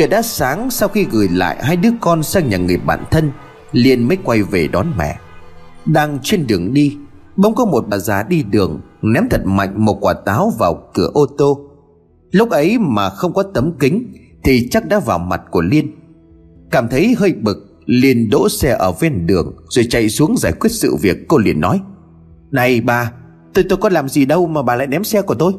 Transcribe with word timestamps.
Trời 0.00 0.08
đã 0.08 0.22
sáng 0.22 0.70
sau 0.70 0.88
khi 0.88 1.06
gửi 1.10 1.28
lại 1.28 1.64
hai 1.64 1.76
đứa 1.76 1.90
con 2.00 2.22
sang 2.22 2.48
nhà 2.48 2.56
người 2.56 2.76
bạn 2.76 3.04
thân 3.10 3.30
Liên 3.72 4.08
mới 4.08 4.18
quay 4.24 4.42
về 4.42 4.68
đón 4.68 4.86
mẹ. 4.98 5.18
Đang 5.86 6.18
trên 6.22 6.46
đường 6.46 6.74
đi, 6.74 6.96
Bỗng 7.36 7.54
có 7.54 7.64
một 7.64 7.84
bà 7.88 7.98
già 7.98 8.22
đi 8.22 8.42
đường 8.42 8.80
Ném 9.02 9.24
thật 9.30 9.46
mạnh 9.46 9.84
một 9.84 9.98
quả 10.00 10.12
táo 10.12 10.52
vào 10.58 10.90
cửa 10.94 11.10
ô 11.14 11.26
tô. 11.38 11.60
Lúc 12.30 12.50
ấy 12.50 12.78
mà 12.78 13.10
không 13.10 13.32
có 13.32 13.42
tấm 13.42 13.72
kính 13.78 14.12
Thì 14.44 14.68
chắc 14.70 14.88
đã 14.88 15.00
vào 15.00 15.18
mặt 15.18 15.42
của 15.50 15.62
Liên. 15.62 15.96
Cảm 16.70 16.88
thấy 16.88 17.14
hơi 17.18 17.32
bực, 17.32 17.56
Liên 17.86 18.30
đỗ 18.30 18.48
xe 18.48 18.76
ở 18.78 18.92
ven 18.92 19.26
đường 19.26 19.56
Rồi 19.68 19.86
chạy 19.90 20.08
xuống 20.08 20.36
giải 20.36 20.52
quyết 20.52 20.70
sự 20.72 20.96
việc, 20.96 21.16
Cô 21.28 21.38
liền 21.38 21.60
nói, 21.60 21.80
Này 22.50 22.80
bà, 22.80 23.12
Tôi 23.54 23.64
tôi 23.68 23.78
có 23.78 23.88
làm 23.88 24.08
gì 24.08 24.24
đâu 24.24 24.46
mà 24.46 24.62
bà 24.62 24.76
lại 24.76 24.86
ném 24.86 25.04
xe 25.04 25.22
của 25.22 25.34
tôi? 25.34 25.52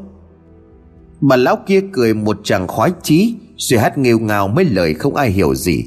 Bà 1.22 1.36
lão 1.36 1.58
kia 1.66 1.82
cười 1.94 2.14
một 2.14 2.40
chàng 2.44 2.68
khoái 2.68 2.92
chí 3.04 3.36
rồi 3.62 3.80
hát 3.80 3.98
nghêu 3.98 4.20
ngào 4.20 4.48
mấy 4.48 4.66
lời 4.66 4.94
không 4.94 5.16
ai 5.16 5.30
hiểu 5.30 5.56
gì. 5.56 5.84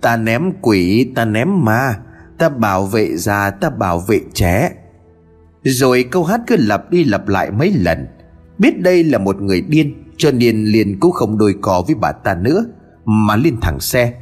Ta 0.00 0.16
ném 0.16 0.52
quỷ, 0.62 1.12
ta 1.14 1.24
ném 1.24 1.64
ma, 1.64 1.98
Ta 2.38 2.48
bảo 2.48 2.86
vệ 2.86 3.16
già, 3.16 3.50
ta 3.50 3.70
bảo 3.70 3.98
vệ 3.98 4.20
trẻ. 4.34 4.70
Rồi 5.62 6.04
câu 6.10 6.24
hát 6.24 6.40
cứ 6.46 6.56
lặp 6.58 6.90
đi 6.90 7.04
lặp 7.04 7.28
lại 7.28 7.50
mấy 7.50 7.72
lần. 7.72 8.06
Biết 8.58 8.80
đây 8.80 9.04
là 9.04 9.18
một 9.18 9.40
người 9.40 9.60
điên, 9.60 9.94
Cho 10.16 10.30
nên 10.30 10.64
liền 10.64 11.00
cũng 11.00 11.12
không 11.12 11.38
đôi 11.38 11.54
cò 11.60 11.82
với 11.86 11.94
bà 11.94 12.12
ta 12.12 12.34
nữa, 12.34 12.64
Mà 13.04 13.36
lên 13.36 13.56
thẳng 13.60 13.80
xe. 13.80 14.12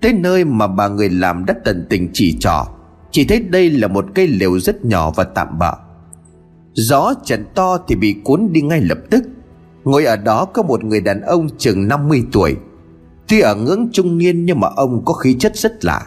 Tới 0.00 0.12
nơi 0.12 0.44
mà 0.44 0.66
bà 0.66 0.88
người 0.88 1.10
làm 1.10 1.44
đất 1.44 1.56
tận 1.64 1.86
tình 1.90 2.10
chỉ 2.12 2.36
trỏ, 2.40 2.66
Chỉ 3.10 3.24
thấy 3.24 3.40
đây 3.40 3.70
là 3.70 3.88
một 3.88 4.06
cây 4.14 4.26
lều 4.26 4.58
rất 4.58 4.84
nhỏ 4.84 5.10
và 5.10 5.24
tạm 5.24 5.58
bợ. 5.58 5.74
Gió 6.72 7.14
trận 7.24 7.44
to 7.54 7.78
thì 7.88 7.94
bị 7.94 8.16
cuốn 8.24 8.52
đi 8.52 8.62
ngay 8.62 8.80
lập 8.80 8.98
tức. 9.10 9.24
Ngồi 9.84 10.04
ở 10.04 10.16
đó 10.16 10.44
có 10.44 10.62
một 10.62 10.84
người 10.84 11.00
đàn 11.00 11.20
ông 11.20 11.48
chừng 11.58 11.88
50 11.88 12.24
tuổi. 12.32 12.56
Tuy 13.28 13.40
ở 13.40 13.54
ngưỡng 13.54 13.88
trung 13.92 14.18
niên 14.18 14.44
nhưng 14.44 14.60
mà 14.60 14.68
ông 14.76 15.04
có 15.04 15.12
khí 15.12 15.34
chất 15.38 15.56
rất 15.56 15.84
lạ. 15.84 16.06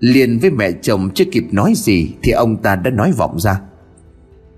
Liền 0.00 0.38
với 0.38 0.50
mẹ 0.50 0.72
chồng 0.82 1.10
chưa 1.14 1.24
kịp 1.32 1.44
nói 1.52 1.72
gì 1.76 2.10
Thì 2.22 2.32
ông 2.32 2.56
ta 2.56 2.76
đã 2.76 2.90
nói 2.90 3.12
vọng 3.12 3.40
ra. 3.40 3.60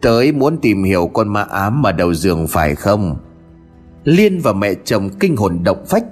Tới 0.00 0.32
muốn 0.32 0.58
tìm 0.58 0.84
hiểu 0.84 1.10
con 1.12 1.28
ma 1.28 1.42
ám 1.42 1.82
mà 1.82 1.92
đầu 1.92 2.14
giường 2.14 2.46
phải 2.48 2.74
không? 2.74 3.16
Liên 4.04 4.40
và 4.40 4.52
mẹ 4.52 4.74
chồng 4.84 5.10
kinh 5.20 5.36
hồn 5.36 5.58
động 5.62 5.84
phách 5.86 6.04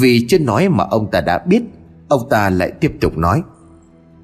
Vì 0.00 0.26
chưa 0.28 0.38
nói 0.38 0.68
mà 0.68 0.84
ông 0.90 1.10
ta 1.10 1.20
đã 1.20 1.38
biết. 1.38 1.62
Ông 2.08 2.28
ta 2.30 2.50
lại 2.50 2.70
tiếp 2.70 2.92
tục 3.00 3.18
nói. 3.18 3.42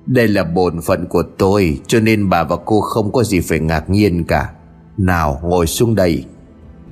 Đây 0.07 0.29
là 0.29 0.45
bổn 0.45 0.81
phận 0.81 1.07
của 1.07 1.23
tôi 1.39 1.81
Cho 1.87 2.01
nên 2.01 2.29
bà 2.29 2.45
và 2.45 2.57
cô 2.65 2.81
không 2.81 3.13
có 3.13 3.23
gì 3.23 3.41
phải 3.41 3.61
ngạc 3.61 3.91
nhiên 3.91 4.25
cả. 4.25 4.51
Nào, 4.99 5.41
ngồi 5.43 5.67
xuống 5.67 5.95
đây. 5.95 6.25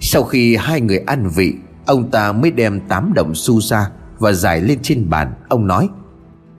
Sau 0.00 0.22
khi 0.22 0.56
hai 0.56 0.80
người 0.80 0.98
ăn 0.98 1.28
vị, 1.34 1.54
Ông 1.86 2.10
ta 2.10 2.32
mới 2.32 2.50
đem 2.50 2.80
tám 2.88 3.12
đồng 3.14 3.34
xu 3.34 3.60
ra 3.60 3.90
Và 4.18 4.32
giải 4.32 4.60
lên 4.60 4.78
trên 4.82 5.10
bàn. 5.10 5.32
Ông 5.48 5.66
nói, 5.66 5.88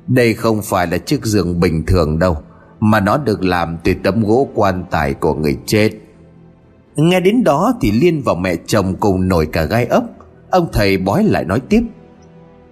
Đây 0.07 0.33
không 0.33 0.61
phải 0.61 0.87
là 0.87 0.97
chiếc 0.97 1.25
giường 1.25 1.59
bình 1.59 1.85
thường 1.85 2.19
đâu, 2.19 2.37
Mà 2.79 2.99
nó 2.99 3.17
được 3.17 3.43
làm 3.43 3.77
từ 3.83 3.93
tấm 4.03 4.23
gỗ 4.23 4.49
quan 4.55 4.83
tài 4.91 5.13
của 5.13 5.33
người 5.33 5.57
chết. 5.65 5.89
Nghe 6.95 7.19
đến 7.19 7.43
đó 7.43 7.73
thì 7.81 7.91
Liên 7.91 8.21
và 8.25 8.33
mẹ 8.33 8.55
chồng 8.65 8.95
cùng 8.99 9.27
nổi 9.27 9.45
cả 9.45 9.63
gai 9.63 9.85
ốc. 9.85 10.03
Ông 10.49 10.67
thầy 10.73 10.97
bói 10.97 11.23
lại 11.23 11.45
nói 11.45 11.59
tiếp, 11.69 11.81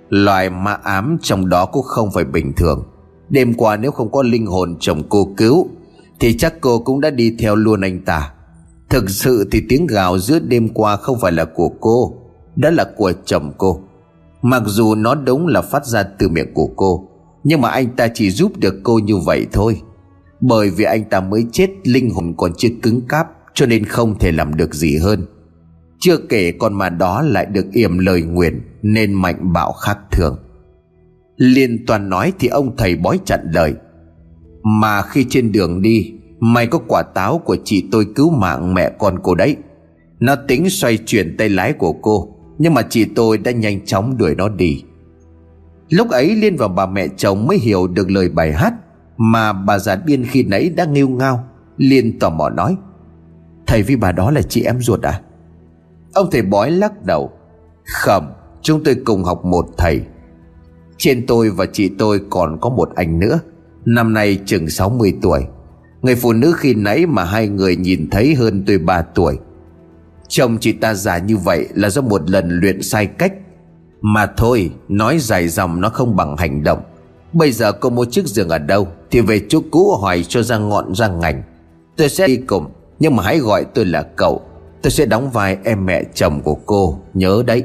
Loài 0.09 0.49
ma 0.49 0.73
ám 0.73 1.17
trong 1.21 1.49
đó 1.49 1.65
cũng 1.65 1.83
không 1.83 2.11
phải 2.11 2.23
bình 2.23 2.53
thường. 2.53 2.83
Đêm 3.29 3.53
qua 3.53 3.77
nếu 3.77 3.91
không 3.91 4.11
có 4.11 4.23
linh 4.23 4.45
hồn 4.45 4.77
chồng 4.79 5.03
cô 5.09 5.33
cứu, 5.37 5.69
Thì 6.19 6.37
chắc 6.37 6.53
cô 6.61 6.79
cũng 6.79 7.01
đã 7.01 7.09
đi 7.09 7.35
theo 7.39 7.55
luôn 7.55 7.81
anh 7.81 7.99
ta. 7.99 8.31
Thực 8.89 9.09
sự 9.09 9.47
thì 9.51 9.61
tiếng 9.69 9.87
gào 9.87 10.19
giữa 10.19 10.39
đêm 10.39 10.69
qua 10.69 10.97
không 10.97 11.19
phải 11.21 11.31
là 11.31 11.45
của 11.45 11.69
cô 11.69 12.13
Đó 12.55 12.69
là 12.69 12.85
của 12.97 13.13
chồng 13.25 13.51
cô. 13.57 13.81
Mặc 14.41 14.63
dù 14.65 14.95
nó 14.95 15.15
đúng 15.15 15.47
là 15.47 15.61
phát 15.61 15.85
ra 15.85 16.03
từ 16.03 16.29
miệng 16.29 16.53
của 16.53 16.69
cô, 16.75 17.09
Nhưng 17.43 17.61
mà 17.61 17.69
anh 17.69 17.95
ta 17.95 18.07
chỉ 18.13 18.29
giúp 18.29 18.57
được 18.57 18.75
cô 18.83 18.99
như 18.99 19.17
vậy 19.17 19.47
thôi. 19.51 19.81
Bởi 20.41 20.69
vì 20.69 20.83
anh 20.83 21.03
ta 21.09 21.19
mới 21.21 21.45
chết, 21.51 21.69
Linh 21.83 22.09
hồn 22.09 22.33
còn 22.37 22.51
chưa 22.57 22.69
cứng 22.81 23.01
cáp, 23.01 23.27
Cho 23.53 23.65
nên 23.65 23.85
không 23.85 24.19
thể 24.19 24.31
làm 24.31 24.55
được 24.55 24.73
gì 24.75 24.97
hơn. 24.97 25.25
Chưa 25.99 26.17
kể 26.17 26.51
con 26.51 26.73
mà 26.73 26.89
đó 26.89 27.21
lại 27.21 27.45
được 27.45 27.65
yểm 27.73 27.97
lời 27.97 28.21
nguyền 28.21 28.61
Nên 28.81 29.13
mạnh 29.13 29.53
bạo 29.53 29.71
khác 29.71 29.97
thường. 30.11 30.37
Liên 31.35 31.85
toàn 31.87 32.09
nói 32.09 32.33
thì 32.39 32.47
ông 32.47 32.77
thầy 32.77 32.95
bói 32.95 33.19
chặn 33.25 33.39
lời. 33.53 33.73
Mà 34.63 35.01
khi 35.01 35.25
trên 35.29 35.51
đường 35.51 35.81
đi 35.81 36.18
Mày 36.39 36.67
có 36.67 36.79
quả 36.87 37.03
táo 37.03 37.37
của 37.37 37.57
chị 37.63 37.87
tôi 37.91 38.07
cứu 38.15 38.29
mạng 38.29 38.73
mẹ 38.73 38.91
con 38.99 39.19
cô 39.23 39.35
đấy. 39.35 39.55
Nó 40.19 40.35
tính 40.35 40.69
xoay 40.69 40.97
chuyển 40.97 41.37
tay 41.37 41.49
lái 41.49 41.73
của 41.73 41.93
cô, 41.93 42.35
Nhưng 42.57 42.73
mà 42.73 42.81
chị 42.81 43.05
tôi 43.05 43.37
đã 43.37 43.51
nhanh 43.51 43.85
chóng 43.85 44.17
đuổi 44.17 44.35
nó 44.35 44.49
đi. 44.49 44.83
Lúc 45.89 46.09
ấy 46.09 46.35
Liên 46.35 46.55
và 46.57 46.67
bà 46.67 46.85
mẹ 46.85 47.07
chồng 47.17 47.47
mới 47.47 47.57
hiểu 47.57 47.87
được 47.87 48.11
lời 48.11 48.29
bài 48.29 48.53
hát 48.53 48.73
Mà 49.17 49.53
bà 49.53 49.79
già 49.79 49.95
điên 49.95 50.25
khi 50.29 50.43
nãy 50.43 50.69
đã 50.69 50.85
nghêu 50.85 51.09
ngao. 51.09 51.43
Liên 51.77 52.19
tò 52.19 52.29
mò 52.29 52.49
nói, 52.49 52.75
Thầy 53.67 53.83
với 53.83 53.95
bà 53.95 54.11
đó 54.11 54.31
là 54.31 54.41
chị 54.41 54.63
em 54.63 54.79
ruột 54.81 55.01
à? 55.01 55.21
Ông 56.13 56.27
thầy 56.31 56.41
bói 56.41 56.71
lắc 56.71 57.05
đầu 57.05 57.31
Không 57.85 58.33
Chúng 58.61 58.83
tôi 58.83 58.95
cùng 59.05 59.23
học 59.23 59.45
một 59.45 59.65
thầy. 59.77 60.01
Trên 60.97 61.25
tôi 61.27 61.49
và 61.49 61.65
chị 61.65 61.89
tôi 61.97 62.21
còn 62.29 62.57
có 62.61 62.69
một 62.69 62.89
anh 62.95 63.19
nữa, 63.19 63.39
Năm 63.85 64.13
nay 64.13 64.39
chừng 64.45 64.69
60 64.69 65.13
tuổi. 65.21 65.45
Người 66.01 66.15
phụ 66.15 66.33
nữ 66.33 66.53
khi 66.57 66.73
nãy 66.73 67.05
mà 67.05 67.23
hai 67.23 67.47
người 67.47 67.75
nhìn 67.75 68.09
thấy 68.09 68.35
hơn 68.35 68.63
tôi 68.67 68.77
3 68.77 69.01
tuổi. 69.01 69.37
Chồng 70.27 70.57
chị 70.61 70.71
ta 70.71 70.93
già 70.93 71.17
như 71.17 71.37
vậy 71.37 71.67
là 71.73 71.89
do 71.89 72.01
một 72.01 72.29
lần 72.29 72.59
luyện 72.59 72.81
sai 72.81 73.05
cách. 73.05 73.33
Mà 74.01 74.27
thôi, 74.37 74.71
Nói 74.87 75.19
dài 75.19 75.47
dòng 75.47 75.81
nó 75.81 75.89
không 75.89 76.15
bằng 76.15 76.37
hành 76.37 76.63
động. 76.63 76.79
Bây 77.33 77.51
giờ 77.51 77.71
cô 77.71 77.89
mua 77.89 78.05
chiếc 78.05 78.25
giường 78.25 78.49
ở 78.49 78.57
đâu 78.57 78.87
Thì 79.11 79.21
về 79.21 79.41
chỗ 79.49 79.59
cũ 79.71 79.95
hỏi 79.95 80.25
cho 80.27 80.43
ra 80.43 80.57
ngọn, 80.57 80.95
ra 80.95 81.07
ngành. 81.07 81.43
Tôi 81.97 82.09
sẽ 82.09 82.27
đi 82.27 82.37
cùng, 82.37 82.65
Nhưng 82.99 83.15
mà 83.15 83.23
hãy 83.23 83.39
gọi 83.39 83.65
tôi 83.73 83.85
là 83.85 84.03
cậu. 84.15 84.41
Tôi 84.81 84.91
sẽ 84.91 85.05
đóng 85.05 85.29
vai 85.29 85.57
em 85.63 85.85
mẹ 85.85 86.03
chồng 86.13 86.41
của 86.41 86.55
cô, 86.65 86.99
Nhớ 87.13 87.43
đấy. 87.47 87.63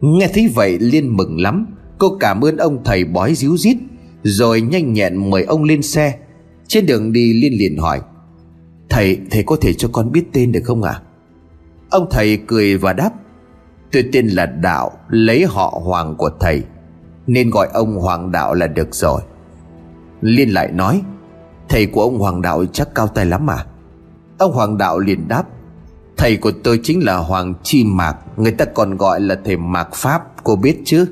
Nghe 0.00 0.28
thấy 0.34 0.48
vậy 0.54 0.78
Liên 0.78 1.16
mừng 1.16 1.40
lắm. 1.40 1.66
Cô 1.98 2.16
cảm 2.20 2.44
ơn 2.44 2.56
ông 2.56 2.84
thầy 2.84 3.04
bói 3.04 3.34
díu 3.34 3.56
dít 3.56 3.76
Rồi 4.22 4.60
nhanh 4.60 4.92
nhẹn 4.92 5.30
mời 5.30 5.42
ông 5.44 5.64
lên 5.64 5.82
xe. 5.82 6.14
Trên 6.66 6.86
đường 6.86 7.12
đi 7.12 7.32
Liên 7.32 7.58
liền 7.58 7.78
hỏi 7.78 8.00
Thầy, 8.88 9.20
thầy 9.30 9.42
có 9.42 9.56
thể 9.60 9.74
cho 9.74 9.88
con 9.92 10.12
biết 10.12 10.24
tên 10.32 10.52
được 10.52 10.60
không 10.64 10.82
ạ? 10.82 10.92
À? 10.92 11.02
Ông 11.90 12.06
thầy 12.10 12.36
cười 12.46 12.76
và 12.76 12.92
đáp 12.92 13.10
Tôi 13.92 14.04
tên 14.12 14.28
là 14.28 14.46
Đạo 14.46 14.92
Lấy 15.08 15.44
họ 15.44 15.80
Hoàng 15.84 16.16
của 16.16 16.30
thầy 16.40 16.62
Nên 17.26 17.50
gọi 17.50 17.68
ông 17.72 17.96
Hoàng 17.96 18.32
Đạo 18.32 18.54
là 18.54 18.66
được 18.66 18.94
rồi. 18.94 19.20
Liên 20.20 20.48
lại 20.48 20.72
nói 20.72 21.02
Thầy 21.68 21.86
của 21.86 22.02
ông 22.02 22.18
Hoàng 22.18 22.42
Đạo 22.42 22.64
chắc 22.72 22.94
cao 22.94 23.08
tay 23.08 23.26
lắm 23.26 23.50
à 23.50 23.66
Ông 24.38 24.52
Hoàng 24.52 24.78
Đạo 24.78 24.98
liền 24.98 25.28
đáp 25.28 25.44
Thầy 26.16 26.36
của 26.36 26.52
tôi 26.64 26.80
chính 26.82 27.04
là 27.04 27.16
Hoàng 27.16 27.54
Chi 27.62 27.84
Mạc 27.84 28.16
Người 28.36 28.52
ta 28.52 28.64
còn 28.64 28.96
gọi 28.96 29.20
là 29.20 29.38
thầy 29.44 29.56
Mạc 29.56 29.88
Pháp 29.94 30.22
Cô 30.44 30.56
biết 30.56 30.82
chứ? 30.84 31.06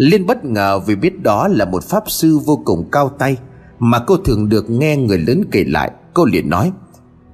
Liên 0.00 0.26
bất 0.26 0.44
ngờ 0.44 0.80
vì 0.86 0.96
biết 0.96 1.22
đó 1.22 1.48
là 1.48 1.64
một 1.64 1.84
pháp 1.84 2.04
sư 2.06 2.38
vô 2.38 2.62
cùng 2.64 2.88
cao 2.92 3.08
tay. 3.08 3.36
Mà 3.80 3.98
cô 4.06 4.16
thường 4.16 4.48
được 4.48 4.70
nghe 4.70 4.96
người 4.96 5.18
lớn 5.18 5.44
kể 5.50 5.64
lại, 5.64 5.90
Cô 6.14 6.24
liền 6.24 6.50
nói, 6.50 6.72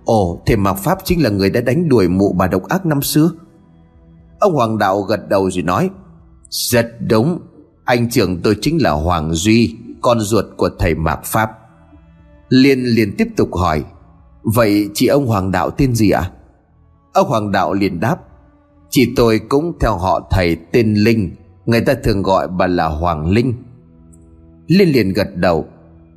Ồ, 0.04 0.42
thầy 0.46 0.56
Mạc 0.56 0.74
Pháp 0.74 0.98
chính 1.04 1.22
là 1.22 1.30
người 1.30 1.50
đã 1.50 1.60
đánh 1.60 1.88
đuổi 1.88 2.08
mụ 2.08 2.32
bà 2.32 2.46
độc 2.46 2.68
ác 2.68 2.86
năm 2.86 3.02
xưa. 3.02 3.30
Ông 4.40 4.54
Hoàng 4.54 4.78
Đạo 4.78 5.02
gật 5.02 5.28
đầu 5.28 5.50
rồi 5.50 5.62
nói, 5.62 5.90
Rất 6.50 6.86
đúng, 7.08 7.40
Anh 7.84 8.10
trưởng 8.10 8.42
tôi 8.42 8.56
chính 8.60 8.82
là 8.82 8.90
Hoàng 8.90 9.34
Duy, 9.34 9.76
Con 10.00 10.20
ruột 10.20 10.44
của 10.56 10.70
thầy 10.78 10.94
Mạc 10.94 11.20
Pháp. 11.24 11.50
Liên 12.48 12.84
liền 12.84 13.14
tiếp 13.18 13.28
tục 13.36 13.54
hỏi, 13.54 13.84
Vậy 14.42 14.88
chị 14.94 15.06
ông 15.06 15.26
Hoàng 15.26 15.50
Đạo 15.50 15.70
tên 15.70 15.94
gì 15.94 16.10
ạ? 16.10 16.20
À? 16.20 16.30
Ông 17.12 17.28
Hoàng 17.28 17.52
Đạo 17.52 17.72
liền 17.72 18.00
đáp, 18.00 18.16
Chị 18.90 19.12
tôi 19.16 19.40
cũng 19.48 19.72
theo 19.80 19.96
họ 19.96 20.28
thầy 20.30 20.56
tên 20.72 20.94
Linh, 20.94 21.30
Người 21.66 21.80
ta 21.80 21.94
thường 22.04 22.22
gọi 22.22 22.48
bà 22.48 22.66
là 22.66 22.86
Hoàng 22.86 23.30
Linh. 23.30 23.54
Liên 24.66 24.88
liền 24.88 25.12
gật 25.12 25.36
đầu 25.36 25.66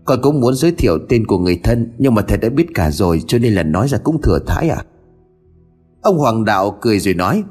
con 0.10 0.22
cũng 0.22 0.40
muốn 0.40 0.56
giới 0.56 0.72
thiệu 0.72 0.98
tên 1.10 1.26
của 1.26 1.38
người 1.38 1.60
thân, 1.64 1.94
Nhưng 1.98 2.16
mà 2.16 2.22
thầy 2.22 2.38
đã 2.38 2.50
biết 2.50 2.68
cả 2.74 2.92
rồi, 2.92 3.22
Cho 3.28 3.38
nên 3.38 3.54
là 3.54 3.64
nói 3.64 3.88
ra 3.88 3.98
cũng 4.04 4.22
thừa 4.22 4.40
thãi 4.48 4.70
à? 4.70 4.84
Ông 6.02 6.18
Hoàng 6.18 6.46
Đạo 6.46 6.78
cười 6.82 7.00
rồi 7.00 7.14
nói, 7.14 7.44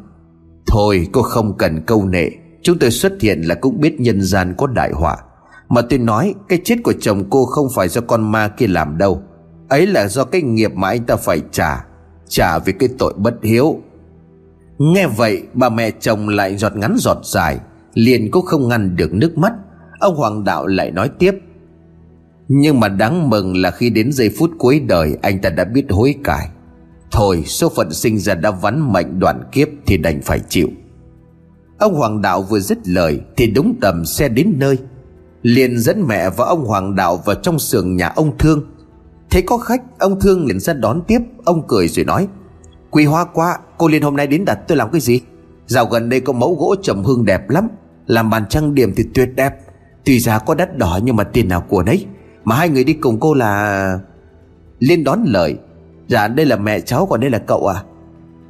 Thôi, 0.67 1.09
cô 1.13 1.23
không 1.23 1.57
cần 1.59 1.83
câu 1.87 2.05
nệ. 2.05 2.31
Chúng 2.63 2.79
tôi 2.79 2.91
xuất 2.91 3.13
hiện 3.21 3.41
là 3.41 3.55
cũng 3.55 3.81
biết 3.81 4.01
nhân 4.01 4.23
gian 4.23 4.55
có 4.59 4.67
đại 4.67 4.93
họa. 4.93 5.17
Mà 5.69 5.83
tôi 5.83 5.99
nói, 5.99 6.35
Cái 6.49 6.61
chết 6.65 6.77
của 6.85 6.93
chồng 7.01 7.25
cô 7.31 7.45
không 7.45 7.67
phải 7.75 7.89
do 7.89 8.01
con 8.01 8.33
ma 8.33 8.49
kia 8.49 8.67
làm 8.67 8.99
đâu. 8.99 9.23
Ấy 9.69 9.87
là 9.87 10.09
do 10.09 10.25
cái 10.25 10.43
nghiệp 10.43 10.73
mà 10.75 10.89
anh 10.89 11.05
ta 11.05 11.17
phải 11.17 11.41
trả 11.53 11.85
trả 12.29 12.59
vì 12.59 12.73
cái 12.73 12.89
tội 12.99 13.15
bất 13.17 13.35
hiếu. 13.43 13.77
Nghe 14.79 15.07
vậy, 15.07 15.43
bà 15.55 15.69
mẹ 15.69 15.91
chồng 15.91 16.29
lại 16.29 16.57
giọt 16.57 16.77
ngắn 16.77 16.97
giọt 16.99 17.19
dài, 17.23 17.59
liền 17.95 18.31
cũng 18.31 18.45
không 18.45 18.69
ngăn 18.69 18.97
được 18.97 19.13
nước 19.13 19.39
mắt. 19.39 19.53
Ông 20.01 20.17
hoàng 20.17 20.45
đạo 20.45 20.67
lại 20.67 20.91
nói 20.91 21.11
tiếp 21.19 21.35
nhưng 22.49 22.81
mà 22.81 22.89
đáng 22.89 23.31
mừng 23.31 23.57
là 23.57 23.71
khi 23.71 23.91
đến 23.91 24.13
giây 24.13 24.31
phút 24.39 24.51
cuối 24.59 24.81
đời, 24.81 25.17
anh 25.23 25.41
ta 25.41 25.51
đã 25.51 25.65
biết 25.65 25.85
hối 25.91 26.15
cải. 26.25 26.49
Thôi, 27.11 27.43
số 27.47 27.69
phận 27.69 27.93
sinh 27.93 28.19
ra 28.19 28.35
đã 28.35 28.51
vắn 28.51 28.93
mệnh 28.93 29.19
đoạn 29.19 29.43
kiếp 29.53 29.69
thì 29.87 29.97
đành 29.97 30.23
phải 30.23 30.41
chịu. 30.49 30.69
Ông 31.79 31.95
Hoàng 31.95 32.23
Đạo 32.23 32.43
vừa 32.43 32.61
dứt 32.61 32.79
lời 32.89 33.21
Thì 33.37 33.47
đúng 33.47 33.75
tầm 33.81 34.05
xe 34.05 34.29
đến 34.29 34.55
nơi. 34.57 34.79
Liền 35.43 35.79
dẫn 35.79 36.07
mẹ 36.07 36.31
và 36.31 36.45
ông 36.45 36.65
Hoàng 36.65 36.95
Đạo 36.95 37.23
vào 37.25 37.37
trong 37.37 37.59
sườn 37.59 37.97
nhà 37.97 38.09
ông 38.09 38.39
Thương. 38.39 38.63
Thấy 39.31 39.43
có 39.43 39.59
khách, 39.59 39.83
Ông 39.99 40.21
Thương 40.21 40.47
liền 40.47 40.61
ra 40.61 40.73
đón 40.73 41.03
tiếp. 41.07 41.19
Ông 41.45 41.63
cười 41.69 41.89
rồi 41.89 42.05
nói, 42.05 42.29
Quý 42.91 43.05
hoa 43.05 43.25
quá, 43.25 43.59
Cô 43.79 43.89
Liên 43.89 44.03
hôm 44.03 44.17
nay 44.17 44.27
đến 44.27 44.45
đặt 44.45 44.59
tôi 44.69 44.77
làm 44.77 44.91
cái 44.91 45.01
gì? 45.01 45.21
Dạo 45.67 45.87
gần 45.87 46.09
đây 46.09 46.21
có 46.21 46.33
mẫu 46.33 46.55
gỗ 46.55 46.75
trầm 46.83 47.05
hương 47.05 47.25
đẹp 47.25 47.51
lắm. 47.51 47.69
Làm 48.07 48.31
bàn 48.31 48.45
trang 48.51 48.75
điểm 48.75 48.93
thì 48.97 49.05
tuyệt 49.15 49.29
đẹp. 49.37 49.55
Tuy 50.05 50.21
giá 50.21 50.39
có 50.39 50.55
đắt 50.55 50.79
đỏ 50.79 51.01
nhưng 51.03 51.17
mà 51.17 51.25
tiền 51.25 51.49
nào 51.49 51.61
của 51.61 51.83
nấy. 51.83 52.07
Mà 52.49 52.55
hai 52.55 52.69
người 52.69 52.85
đi 52.85 52.93
cùng 52.93 53.21
cô 53.21 53.35
là 53.35 53.99
Liên 54.79 55.05
đón 55.05 55.25
lời. 55.25 55.57
Dạ 56.09 56.29
đây 56.29 56.47
là 56.47 56.57
mẹ 56.57 56.81
cháu 56.81 57.07
còn 57.07 57.21
đây 57.21 57.31
là 57.31 57.39
cậu 57.39 57.67
à. 57.67 57.83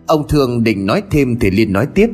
Ông 0.06 0.29
Thương 0.29 0.65
định 0.65 0.87
nói 0.87 1.03
thêm 1.11 1.39
thì 1.39 1.50
Liên 1.50 1.73
nói 1.73 1.87
tiếp. 1.95 2.11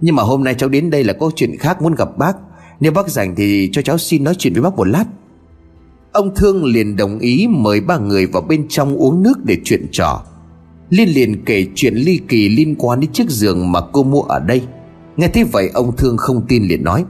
Nhưng 0.00 0.16
mà 0.16 0.22
hôm 0.22 0.44
nay 0.44 0.54
cháu 0.54 0.68
đến 0.68 0.90
đây 0.90 1.04
là 1.04 1.12
có 1.12 1.30
chuyện 1.36 1.56
khác 1.58 1.82
muốn 1.82 1.94
gặp 1.94 2.18
bác. 2.18 2.36
Nếu 2.80 2.92
bác 2.92 3.08
rảnh 3.08 3.34
thì 3.34 3.70
cho 3.72 3.82
cháu 3.82 3.98
xin 3.98 4.24
nói 4.24 4.34
chuyện 4.34 4.52
với 4.52 4.62
bác 4.62 4.76
một 4.76 4.84
lát. 4.84 5.04
Ông 6.12 6.34
Thương 6.34 6.64
liền 6.64 6.96
đồng 6.96 7.18
ý 7.18 7.46
mời 7.50 7.80
ba 7.80 7.98
người 7.98 8.26
vào 8.26 8.42
bên 8.42 8.66
trong 8.68 8.96
uống 8.96 9.22
nước 9.22 9.44
để 9.44 9.56
chuyện 9.64 9.86
trò. 9.92 10.22
Liên 10.90 11.08
liền 11.08 11.44
kể 11.44 11.66
chuyện 11.74 11.94
ly 11.94 12.20
kỳ 12.28 12.48
liên 12.48 12.74
quan 12.78 13.00
đến 13.00 13.12
chiếc 13.12 13.30
giường 13.30 13.72
mà 13.72 13.80
cô 13.92 14.02
mua 14.02 14.22
ở 14.22 14.40
đây. 14.40 14.62
Nghe 15.16 15.28
thế 15.28 15.44
vậy, 15.44 15.70
ông 15.74 15.96
Thương 15.96 16.16
không 16.16 16.46
tin 16.48 16.62
liền 16.62 16.84
nói, 16.84 17.04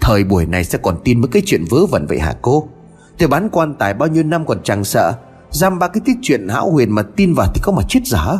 Thời 0.00 0.24
buổi 0.24 0.46
này 0.46 0.64
sẽ 0.64 0.78
còn 0.82 0.96
tin 1.04 1.20
mấy 1.20 1.28
cái 1.28 1.42
chuyện 1.46 1.64
vớ 1.70 1.86
vẩn 1.86 2.06
vậy 2.06 2.18
hả 2.18 2.34
cô? 2.42 2.68
Tôi 3.18 3.28
bán 3.28 3.48
quan 3.52 3.74
tài 3.74 3.94
bao 3.94 4.08
nhiêu 4.08 4.22
năm 4.22 4.46
còn 4.46 4.58
chẳng 4.62 4.84
sợ. 4.84 5.12
Giam 5.50 5.78
ba 5.78 5.88
cái 5.88 6.00
tiết 6.04 6.16
chuyện 6.22 6.48
hão 6.48 6.70
huyền 6.70 6.92
mà 6.92 7.02
tin 7.02 7.34
vào 7.34 7.46
thì 7.54 7.60
có 7.64 7.72
mà 7.72 7.82
chết 7.88 8.00
giả. 8.04 8.38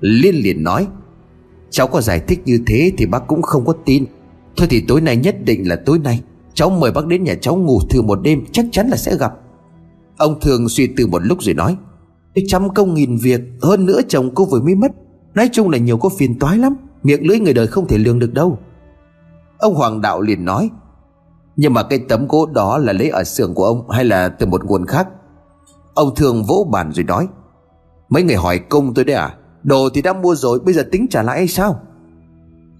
Liên 0.00 0.34
liền 0.34 0.64
nói, 0.64 0.86
Cháu 1.70 1.86
có 1.86 2.00
giải 2.00 2.20
thích 2.20 2.42
như 2.44 2.60
thế 2.66 2.92
thì 2.98 3.06
bác 3.06 3.26
cũng 3.26 3.42
không 3.42 3.66
có 3.66 3.72
tin. 3.84 4.04
Thôi 4.56 4.66
thì 4.70 4.84
tối 4.88 5.00
nay 5.00 5.16
nhất 5.16 5.36
định 5.44 5.68
là 5.68 5.76
tối 5.86 5.98
nay. 5.98 6.20
Cháu 6.54 6.70
mời 6.70 6.92
bác 6.92 7.06
đến 7.06 7.24
nhà 7.24 7.34
cháu 7.40 7.56
ngủ 7.56 7.80
thử 7.90 8.02
một 8.02 8.18
đêm, 8.22 8.44
Chắc 8.52 8.66
chắn 8.72 8.88
là 8.88 8.96
sẽ 8.96 9.16
gặp. 9.16 9.32
Ông 10.16 10.40
thường 10.40 10.68
suy 10.68 10.86
tư 10.96 11.06
một 11.06 11.22
lúc 11.24 11.42
rồi 11.42 11.54
nói 11.54 11.76
Trăm 12.48 12.74
công 12.74 12.94
nghìn 12.94 13.16
việc, 13.16 13.40
Hơn 13.62 13.86
nữa 13.86 14.00
chồng 14.08 14.34
cô 14.34 14.44
vừa 14.44 14.60
mới 14.60 14.74
mất. 14.74 14.92
Nói 15.34 15.48
chung 15.52 15.68
là 15.70 15.78
nhiều 15.78 15.98
có 15.98 16.08
phiền 16.18 16.38
toái 16.38 16.58
lắm, 16.58 16.76
Miệng 17.02 17.26
lưỡi 17.26 17.40
người 17.40 17.54
đời 17.54 17.66
không 17.66 17.88
thể 17.88 17.98
lường 17.98 18.18
được 18.18 18.34
đâu. 18.34 18.58
Ông 19.58 19.74
Hoàng 19.74 20.00
Đạo 20.00 20.20
liền 20.20 20.44
nói 20.44 20.70
nhưng 21.60 21.74
mà 21.74 21.82
cái 21.82 21.98
tấm 22.08 22.28
gỗ 22.28 22.46
đó 22.46 22.78
là 22.78 22.92
lấy 22.92 23.08
ở 23.08 23.24
xưởng 23.24 23.54
của 23.54 23.64
ông 23.64 23.90
Hay 23.90 24.04
là 24.04 24.28
từ 24.28 24.46
một 24.46 24.64
nguồn 24.64 24.86
khác? 24.86 25.08
Ông 25.94 26.14
thường 26.14 26.44
vỗ 26.44 26.68
bàn 26.72 26.92
rồi 26.92 27.04
nói, 27.04 27.28
Mấy 28.08 28.22
người 28.22 28.36
hỏi 28.36 28.58
công 28.58 28.94
tôi 28.94 29.04
đấy 29.04 29.16
à? 29.16 29.34
Đồ 29.62 29.88
thì 29.94 30.02
đã 30.02 30.12
mua 30.12 30.34
rồi, 30.34 30.60
bây 30.64 30.74
giờ 30.74 30.84
tính 30.92 31.06
trả 31.10 31.22
lại 31.22 31.38
hay 31.38 31.48
sao? 31.48 31.80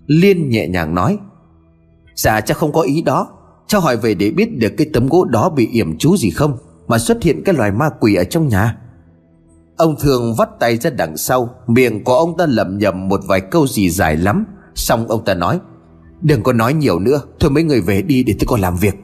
Liên 0.06 0.48
nhẹ 0.48 0.68
nhàng 0.68 0.94
nói 0.94 1.18
Dạ 2.16 2.40
chắc 2.40 2.56
không 2.56 2.72
có 2.72 2.80
ý 2.80 3.02
đó. 3.02 3.28
Cháu 3.66 3.80
hỏi 3.80 3.96
về 3.96 4.14
để 4.14 4.30
biết 4.30 4.58
được 4.58 4.72
cái 4.78 4.86
tấm 4.92 5.08
gỗ 5.08 5.24
đó 5.24 5.50
bị 5.50 5.68
yểm 5.72 5.98
chú 5.98 6.16
gì 6.16 6.30
không, 6.30 6.58
Mà 6.88 6.98
xuất 6.98 7.22
hiện 7.22 7.42
cái 7.44 7.54
loài 7.54 7.72
ma 7.72 7.88
quỷ 8.00 8.14
ở 8.14 8.24
trong 8.24 8.48
nhà. 8.48 8.76
Ông 9.76 9.96
thường 10.00 10.34
vắt 10.38 10.48
tay 10.60 10.76
ra 10.76 10.90
đằng 10.90 11.16
sau, 11.16 11.50
Miệng 11.66 12.04
của 12.04 12.14
ông 12.14 12.36
ta 12.38 12.46
lẩm 12.46 12.78
nhẩm 12.78 13.08
một 13.08 13.20
vài 13.28 13.40
câu 13.40 13.66
gì 13.66 13.90
dài 13.90 14.16
lắm, 14.16 14.44
Xong 14.74 15.08
ông 15.08 15.24
ta 15.24 15.34
nói 15.34 15.60
Đừng 16.22 16.42
có 16.42 16.52
nói 16.52 16.74
nhiều 16.74 16.98
nữa, 16.98 17.20
Thôi 17.40 17.50
mấy 17.50 17.62
người 17.62 17.80
về 17.80 18.02
đi 18.02 18.22
để 18.22 18.34
tôi 18.38 18.46
còn 18.46 18.60
làm 18.60 18.76
việc. 18.76 18.94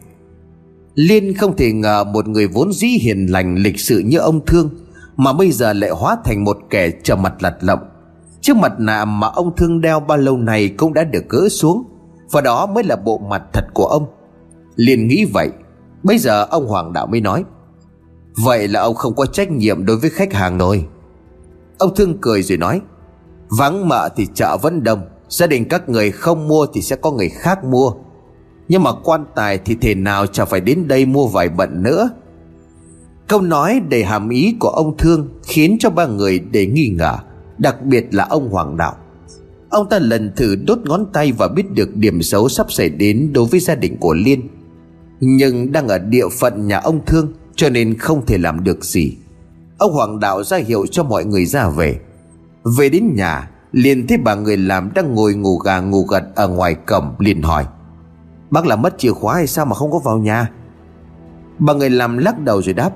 Liên 0.95 1.35
không 1.35 1.57
thể 1.57 1.73
ngờ 1.73 2.05
một 2.05 2.29
người 2.29 2.47
vốn 2.47 2.73
dĩ 2.73 2.87
hiền 2.87 3.27
lành, 3.27 3.55
lịch 3.55 3.81
sự 3.81 3.99
như 3.99 4.19
ông 4.19 4.47
Thương, 4.47 4.71
Mà 5.17 5.33
bây 5.33 5.51
giờ 5.51 5.73
lại 5.73 5.91
hóa 5.91 6.17
thành 6.25 6.45
một 6.45 6.59
kẻ 6.71 6.91
trở 7.03 7.17
mặt 7.17 7.43
lặt 7.43 7.55
lộng 7.61 7.79
Chiếc 8.41 8.57
mặt 8.57 8.73
nạ 8.79 9.05
mà 9.05 9.29
ông 9.29 9.57
Thương 9.57 9.81
đeo 9.81 10.01
bao 10.01 10.19
lâu 10.19 10.37
này 10.37 10.69
cũng 10.69 10.95
đã 10.95 11.05
được 11.05 11.29
gỡ 11.29 11.49
xuống, 11.49 11.85
Và 12.31 12.41
đó 12.41 12.67
mới 12.67 12.85
là 12.85 12.97
bộ 12.97 13.19
mặt 13.19 13.43
thật 13.53 13.65
của 13.75 13.87
ông. 13.87 14.07
Liên 14.77 15.09
nghĩ 15.09 15.25
vậy, 15.25 15.51
Bây 16.03 16.19
giờ 16.19 16.45
ông 16.45 16.67
Hoàng 16.67 16.93
Đạo 16.93 17.07
mới 17.07 17.21
nói, 17.21 17.45
Vậy 18.45 18.69
là 18.69 18.81
ông 18.81 18.95
không 18.95 19.15
có 19.15 19.27
trách 19.27 19.51
nhiệm 19.51 19.87
đối 19.87 19.97
với 19.97 20.11
khách 20.11 20.33
hàng 20.33 20.59
rồi. 20.59 20.87
Ông 21.79 21.95
Thương 21.95 22.19
cười 22.21 22.43
rồi 22.43 22.59
nói, 22.59 22.81
Vắng 23.49 23.89
mợ 23.89 24.09
thì 24.17 24.27
chợ 24.35 24.57
vẫn 24.63 24.83
đông 24.83 25.01
Gia 25.35 25.47
đình 25.47 25.69
các 25.69 25.89
người 25.89 26.11
không 26.11 26.49
mua 26.49 26.67
thì 26.75 26.83
sẽ 26.83 26.97
có 26.97 27.11
người 27.11 27.29
khác 27.29 27.65
mua. 27.65 27.93
Nhưng 28.69 28.83
mà 28.83 28.91
quan 29.05 29.25
tài 29.35 29.59
thì 29.59 29.75
thể 29.75 29.95
nào 29.95 30.27
chả 30.27 30.45
phải 30.45 30.61
đến 30.61 30.89
đây 30.89 31.07
mua 31.07 31.27
vài 31.27 31.49
bận 31.49 31.83
nữa. 31.83 32.11
Câu 33.29 33.41
nói 33.41 33.81
đầy 33.89 34.05
hàm 34.05 34.29
ý 34.29 34.55
của 34.61 34.69
ông 34.69 34.97
Thương 34.97 35.29
Khiến 35.43 35.77
cho 35.81 35.91
ba 35.91 36.07
người 36.07 36.39
để 36.39 36.67
nghi 36.67 36.89
ngờ, 36.99 37.17
Đặc 37.59 37.85
biệt 37.85 38.15
là 38.15 38.25
ông 38.25 38.49
Hoàng 38.49 38.77
Đạo. 38.77 38.97
Ông 39.71 39.89
ta 39.89 39.99
lần 39.99 40.33
thử 40.37 40.57
đốt 40.57 40.79
ngón 40.85 41.07
tay 41.13 41.33
và 41.33 41.49
biết 41.49 41.71
được 41.71 41.97
điểm 41.97 42.23
xấu 42.23 42.49
sắp 42.49 42.73
xảy 42.73 42.89
đến 42.89 43.33
đối 43.33 43.47
với 43.47 43.61
gia 43.61 43.75
đình 43.75 43.97
của 44.01 44.15
Liên. 44.15 44.49
Nhưng 45.21 45.73
đang 45.73 45.89
ở 45.89 45.99
địa 45.99 46.29
phận 46.41 46.67
nhà 46.67 46.79
ông 46.79 47.05
Thương, 47.07 47.33
Cho 47.57 47.71
nên 47.71 47.99
không 47.99 48.27
thể 48.27 48.39
làm 48.39 48.65
được 48.65 48.85
gì. 48.85 49.17
Ông 49.79 49.93
Hoàng 49.93 50.21
Đạo 50.21 50.45
ra 50.45 50.57
hiệu 50.57 50.87
cho 50.87 51.03
mọi 51.03 51.25
người 51.25 51.47
ra 51.47 51.69
về. 51.69 52.01
Về 52.79 52.89
đến 52.89 53.15
nhà 53.15 53.51
liền 53.75 54.07
thấy 54.07 54.19
bà 54.19 54.35
người 54.35 54.57
làm 54.57 54.91
đang 54.95 55.15
ngồi 55.15 55.35
ngủ 55.35 55.59
gà 55.59 55.81
ngủ 55.81 56.05
gật 56.05 56.25
ở 56.35 56.49
ngoài 56.49 56.75
cổng 56.75 57.15
liền 57.19 57.43
hỏi 57.43 57.67
Bác 58.51 58.67
làm 58.67 58.83
mất 58.83 58.99
chìa 58.99 59.13
khóa 59.13 59.35
hay 59.35 59.47
sao 59.47 59.67
mà 59.67 59.75
không 59.75 59.91
có 59.91 59.99
vào 59.99 60.19
nhà? 60.19 60.51
Bà 61.59 61.75
người 61.75 61.91
làm 61.91 62.19
lắc 62.19 62.39
đầu 62.41 62.63
rồi 62.63 62.75
đáp 62.75 62.91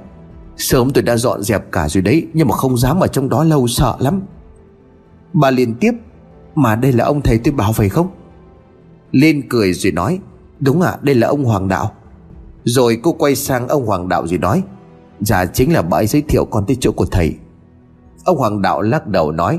Sớm 0.56 0.90
tôi 0.90 1.02
đã 1.02 1.16
dọn 1.16 1.42
dẹp 1.42 1.72
cả 1.72 1.88
rồi 1.88 2.02
đấy 2.02 2.26
Nhưng 2.32 2.48
mà 2.48 2.54
không 2.54 2.76
dám 2.76 3.00
ở 3.00 3.06
trong 3.06 3.28
đó 3.28 3.44
lâu 3.44 3.66
sợ 3.66 3.96
lắm. 3.98 4.22
Bà 5.32 5.50
liền 5.50 5.74
tiếp 5.74 5.92
Mà 6.54 6.76
đây 6.76 6.92
là 6.92 7.04
ông 7.04 7.22
thầy 7.22 7.38
tôi 7.38 7.54
bảo 7.54 7.72
phải 7.72 7.88
không? 7.88 8.08
Lên 9.12 9.42
cười 9.48 9.72
rồi 9.72 9.92
nói 9.92 10.20
Đúng 10.60 10.82
ạ 10.82 10.90
à, 10.90 10.98
đây 11.02 11.14
là 11.14 11.28
ông 11.28 11.44
Hoàng 11.44 11.68
Đạo. 11.68 11.92
Rồi 12.64 13.00
cô 13.02 13.12
quay 13.12 13.34
sang 13.34 13.68
ông 13.68 13.86
Hoàng 13.86 14.08
Đạo 14.08 14.26
rồi 14.26 14.38
nói 14.38 14.62
Dạ 15.20 15.46
chính 15.46 15.72
là 15.72 15.82
bà 15.82 15.98
ấy 15.98 16.06
giới 16.06 16.22
thiệu 16.22 16.44
con 16.50 16.66
tới 16.66 16.76
chỗ 16.80 16.92
của 16.92 17.06
thầy. 17.06 17.34
Ông 18.24 18.36
Hoàng 18.36 18.62
Đạo 18.62 18.82
lắc 18.82 19.06
đầu 19.06 19.32
nói 19.32 19.58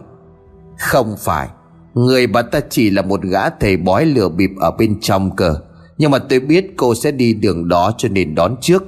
không 0.80 1.16
phải. 1.18 1.48
Người 1.94 2.28
bà 2.28 2.42
ta 2.42 2.60
chỉ 2.70 2.90
là 2.90 3.02
một 3.02 3.22
gã 3.22 3.50
thầy 3.50 3.78
bói 3.78 4.06
lừa 4.06 4.30
bịp 4.30 4.50
ở 4.60 4.72
bên 4.72 5.00
trong 5.02 5.36
cơ. 5.36 5.56
Nhưng 5.98 6.12
mà 6.12 6.20
tôi 6.20 6.40
biết 6.40 6.74
cô 6.78 6.96
sẽ 6.96 7.12
đi 7.12 7.34
đường 7.34 7.68
đó 7.68 7.92
cho 7.98 8.10
nên 8.10 8.36
đón 8.36 8.56
trước. 8.62 8.84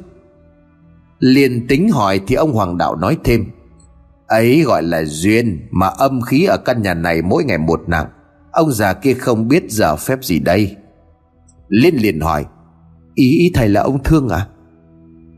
Liền 1.19 1.67
tính 1.67 1.89
hỏi 1.89 2.21
thì 2.27 2.35
ông 2.35 2.53
Hoàng 2.53 2.77
Đạo 2.77 2.95
nói 2.95 3.17
thêm. 3.23 3.45
Ấy 4.27 4.61
gọi 4.61 4.83
là 4.83 5.03
duyên 5.03 5.67
Mà 5.71 5.87
âm 5.87 6.21
khí 6.21 6.45
ở 6.45 6.57
căn 6.57 6.81
nhà 6.81 6.93
này 6.93 7.21
mỗi 7.21 7.43
ngày 7.43 7.57
một 7.57 7.81
nặng. 7.87 8.07
Ông 8.51 8.71
già 8.71 8.93
kia 8.93 9.13
không 9.13 9.47
biết 9.47 9.63
giờ 9.69 9.95
phép 9.95 10.23
gì 10.23 10.39
đây. 10.39 10.75
Liên 11.67 11.95
liền 11.95 12.19
hỏi. 12.19 12.45
Ý 13.15 13.37
ý 13.37 13.51
thầy 13.53 13.69
là 13.69 13.81
ông 13.81 14.03
thương 14.03 14.29
à? 14.29 14.47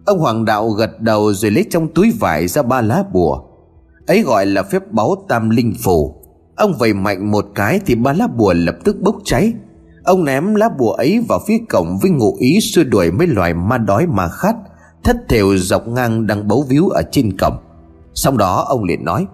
Ông 0.05 0.19
Hoàng 0.19 0.45
Đạo 0.45 0.69
gật 0.69 1.01
đầu 1.01 1.33
rồi 1.33 1.51
lấy 1.51 1.65
trong 1.69 1.93
túi 1.93 2.13
vải 2.19 2.47
ra 2.47 2.61
ba 2.61 2.81
lá 2.81 3.03
bùa. 3.13 3.43
Ấy 4.07 4.21
gọi 4.21 4.45
là 4.45 4.63
phép 4.63 4.91
báu 4.91 5.25
tam 5.29 5.49
linh 5.49 5.73
phù. 5.83 6.22
Ông 6.63 6.73
vẩy 6.73 6.93
mạnh 6.93 7.31
một 7.31 7.45
cái 7.55 7.79
thì 7.85 7.95
ba 7.95 8.13
lá 8.13 8.27
bùa 8.27 8.53
lập 8.53 8.75
tức 8.83 8.95
bốc 9.01 9.15
cháy. 9.23 9.53
Ông 10.03 10.25
ném 10.25 10.55
lá 10.55 10.69
bùa 10.69 10.91
ấy 10.91 11.25
vào 11.29 11.39
phía 11.47 11.57
cổng 11.69 11.97
với 12.01 12.11
ngụ 12.11 12.35
ý 12.39 12.59
xua 12.61 12.83
đuổi 12.83 13.11
mấy 13.11 13.27
loài 13.27 13.53
ma 13.53 13.77
đói 13.77 14.07
ma 14.07 14.27
khát, 14.27 14.55
Thất 15.03 15.17
thểu 15.29 15.57
dọc 15.57 15.87
ngang 15.87 16.27
đang 16.27 16.47
bấu 16.47 16.65
víu 16.69 16.89
ở 16.89 17.01
trên 17.11 17.37
cổng. 17.37 17.57
Sau 18.13 18.37
đó 18.37 18.65
ông 18.67 18.83
liền 18.83 19.05
nói, 19.05 19.27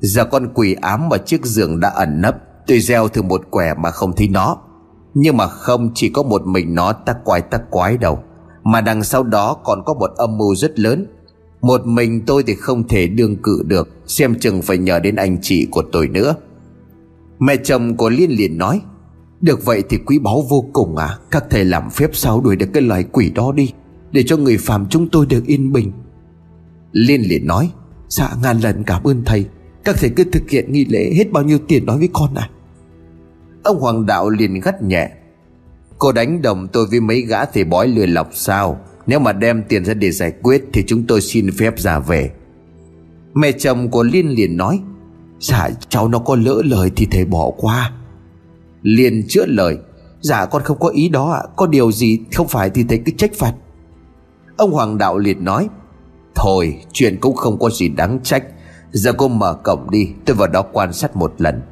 Giờ 0.00 0.24
con 0.24 0.48
quỷ 0.54 0.76
ám 0.80 1.08
vào 1.08 1.18
chiếc 1.18 1.44
giường 1.44 1.80
đã 1.80 1.88
ẩn 1.88 2.20
nấp, 2.20 2.36
Tôi 2.66 2.80
gieo 2.80 3.08
thử 3.08 3.22
một 3.22 3.40
quẻ 3.50 3.74
mà 3.74 3.90
không 3.90 4.12
thấy 4.16 4.28
nó. 4.28 4.56
Nhưng 5.14 5.36
mà 5.36 5.46
không 5.46 5.90
chỉ 5.94 6.08
có 6.08 6.22
một 6.22 6.46
mình 6.46 6.74
nó 6.74 6.92
tắc 6.92 7.24
quái 7.24 7.40
tắc 7.40 7.70
quái 7.70 7.98
đâu, 7.98 8.18
Mà 8.64 8.80
đằng 8.80 9.04
sau 9.04 9.22
đó 9.22 9.56
còn 9.64 9.84
có 9.84 9.94
một 9.94 10.10
âm 10.16 10.38
mưu 10.38 10.54
rất 10.54 10.78
lớn. 10.78 11.06
Một 11.66 11.86
mình 11.86 12.20
tôi 12.26 12.42
thì 12.46 12.54
không 12.54 12.88
thể 12.88 13.06
đương 13.06 13.36
cự 13.36 13.62
được, 13.66 13.88
Xem 14.06 14.34
chừng 14.38 14.62
phải 14.62 14.78
nhờ 14.78 14.98
đến 14.98 15.16
anh 15.16 15.38
chị 15.42 15.66
của 15.70 15.82
tôi 15.92 16.08
nữa. 16.08 16.34
Mẹ 17.38 17.56
chồng 17.56 17.96
của 17.96 18.08
Liên 18.08 18.30
liền 18.30 18.58
nói, 18.58 18.80
Được 19.40 19.64
vậy 19.64 19.82
thì 19.88 19.98
quý 20.06 20.18
báu 20.18 20.42
vô 20.50 20.64
cùng 20.72 20.96
à 20.96 21.18
Các 21.30 21.44
thầy 21.50 21.64
làm 21.64 21.90
phép 21.90 22.10
sao 22.12 22.40
đuổi 22.40 22.56
được 22.56 22.66
cái 22.74 22.82
loài 22.82 23.04
quỷ 23.12 23.30
đó 23.30 23.52
đi, 23.52 23.72
Để 24.12 24.22
cho 24.26 24.36
người 24.36 24.58
phàm 24.58 24.86
chúng 24.90 25.08
tôi 25.08 25.26
được 25.26 25.46
yên 25.46 25.72
bình. 25.72 25.92
Liên 26.92 27.20
liền 27.20 27.46
nói 27.46 27.70
Dạ 28.08 28.30
ngàn 28.42 28.60
lần 28.60 28.84
cảm 28.84 29.02
ơn 29.04 29.24
thầy, 29.24 29.46
Các 29.84 29.96
thầy 29.98 30.10
cứ 30.10 30.24
thực 30.24 30.50
hiện 30.50 30.72
nghi 30.72 30.84
lễ 30.84 31.12
hết 31.16 31.32
bao 31.32 31.42
nhiêu 31.42 31.58
tiền 31.68 31.86
nói 31.86 31.98
với 31.98 32.08
con 32.12 32.34
à. 32.34 32.50
Ông 33.62 33.80
Hoàng 33.80 34.06
Đạo 34.06 34.30
liền 34.30 34.60
gắt 34.60 34.82
nhẹ, 34.82 35.10
Cô 35.98 36.12
đánh 36.12 36.42
đồng 36.42 36.68
tôi 36.72 36.86
với 36.90 37.00
mấy 37.00 37.20
gã 37.20 37.44
thầy 37.44 37.64
bói 37.64 37.88
lừa 37.88 38.06
lọc 38.06 38.28
sao? 38.32 38.80
Nếu 39.06 39.18
mà 39.18 39.32
đem 39.32 39.62
tiền 39.68 39.84
ra 39.84 39.94
để 39.94 40.10
giải 40.10 40.32
quyết 40.42 40.64
Thì 40.72 40.84
chúng 40.86 41.06
tôi 41.06 41.20
xin 41.20 41.50
phép 41.58 41.78
ra 41.78 41.98
về. 41.98 42.30
Mẹ 43.34 43.52
chồng 43.52 43.90
của 43.90 44.02
Liên 44.02 44.28
liền 44.28 44.56
nói 44.56 44.80
Dạ 45.40 45.70
cháu 45.88 46.08
nó 46.08 46.18
có 46.18 46.36
lỡ 46.36 46.62
lời 46.64 46.90
thì 46.96 47.06
thầy 47.10 47.24
bỏ 47.24 47.50
qua. 47.56 47.92
Liên 48.82 49.24
chữa 49.28 49.46
lời 49.46 49.78
Dạ 50.20 50.46
con 50.46 50.62
không 50.62 50.78
có 50.78 50.88
ý 50.88 51.08
đó 51.08 51.30
ạ, 51.30 51.42
Có 51.56 51.66
điều 51.66 51.92
gì 51.92 52.20
không 52.32 52.48
phải 52.48 52.70
thì 52.70 52.84
thầy 52.88 52.98
cứ 52.98 53.12
trách 53.18 53.34
phạt. 53.34 53.54
Ông 54.56 54.72
Hoàng 54.72 54.98
Đạo 54.98 55.18
liền 55.18 55.44
nói, 55.44 55.68
Thôi, 56.34 56.78
chuyện 56.92 57.18
cũng 57.20 57.36
không 57.36 57.58
có 57.58 57.70
gì 57.70 57.88
đáng 57.88 58.18
trách. 58.22 58.44
Giờ 58.92 59.12
cô 59.12 59.28
mở 59.28 59.54
cổng 59.64 59.90
đi, 59.90 60.08
Tôi 60.24 60.36
vào 60.36 60.48
đó 60.48 60.62
quan 60.72 60.92
sát 60.92 61.16
một 61.16 61.34
lần. 61.38 61.62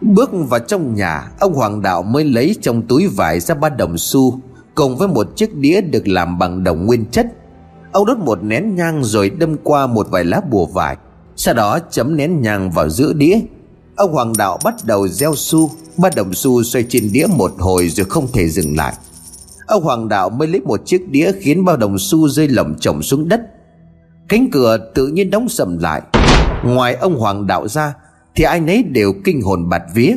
Bước 0.00 0.30
vào 0.32 0.60
trong 0.60 0.94
nhà, 0.94 1.30
Ông 1.40 1.54
Hoàng 1.54 1.82
Đạo 1.82 2.02
mới 2.02 2.24
lấy 2.24 2.56
trong 2.60 2.82
túi 2.82 3.08
vải 3.08 3.40
ra 3.40 3.54
ba 3.54 3.68
đồng 3.68 3.98
xu. 3.98 4.40
Cùng 4.78 4.96
với 4.96 5.08
một 5.08 5.36
chiếc 5.36 5.54
đĩa 5.54 5.80
được 5.80 6.08
làm 6.08 6.38
bằng 6.38 6.64
đồng 6.64 6.86
nguyên 6.86 7.04
chất. 7.10 7.26
Ông 7.92 8.06
đốt 8.06 8.18
một 8.18 8.42
nén 8.42 8.74
nhang 8.74 9.04
rồi 9.04 9.30
đâm 9.30 9.56
qua 9.62 9.86
một 9.86 10.06
vài 10.10 10.24
lá 10.24 10.40
bùa 10.50 10.66
vải, 10.66 10.96
Sau 11.36 11.54
đó 11.54 11.78
chấm 11.90 12.16
nén 12.16 12.40
nhang 12.40 12.70
vào 12.70 12.88
giữa 12.88 13.12
đĩa. 13.12 13.38
Ông 13.96 14.12
Hoàng 14.12 14.32
Đạo 14.38 14.58
bắt 14.64 14.74
đầu 14.84 15.08
gieo 15.08 15.34
xu 15.36 15.70
Ba 15.96 16.10
đồng 16.16 16.34
xu 16.34 16.62
xoay 16.62 16.84
trên 16.88 17.12
đĩa 17.12 17.26
một 17.36 17.52
hồi 17.58 17.88
rồi 17.88 18.06
không 18.08 18.26
thể 18.32 18.48
dừng 18.48 18.76
lại. 18.76 18.94
Ông 19.66 19.82
Hoàng 19.84 20.08
Đạo 20.08 20.30
mới 20.30 20.48
lấy 20.48 20.60
một 20.60 20.86
chiếc 20.86 21.08
đĩa 21.10 21.32
khiến 21.40 21.64
bao 21.64 21.76
đồng 21.76 21.98
xu 21.98 22.28
rơi 22.28 22.48
lỏng 22.48 22.74
chồng 22.80 23.02
xuống 23.02 23.28
đất. 23.28 23.40
Cánh 24.28 24.50
cửa 24.52 24.78
tự 24.94 25.06
nhiên 25.06 25.30
đóng 25.30 25.48
sầm 25.48 25.78
lại. 25.78 26.02
Ngoài 26.64 26.94
ông 26.94 27.18
Hoàng 27.18 27.46
Đạo 27.46 27.68
ra 27.68 27.94
Thì 28.34 28.44
ai 28.44 28.60
nấy 28.60 28.82
đều 28.82 29.12
kinh 29.24 29.42
hồn 29.42 29.68
bạt 29.68 29.82
vía. 29.94 30.16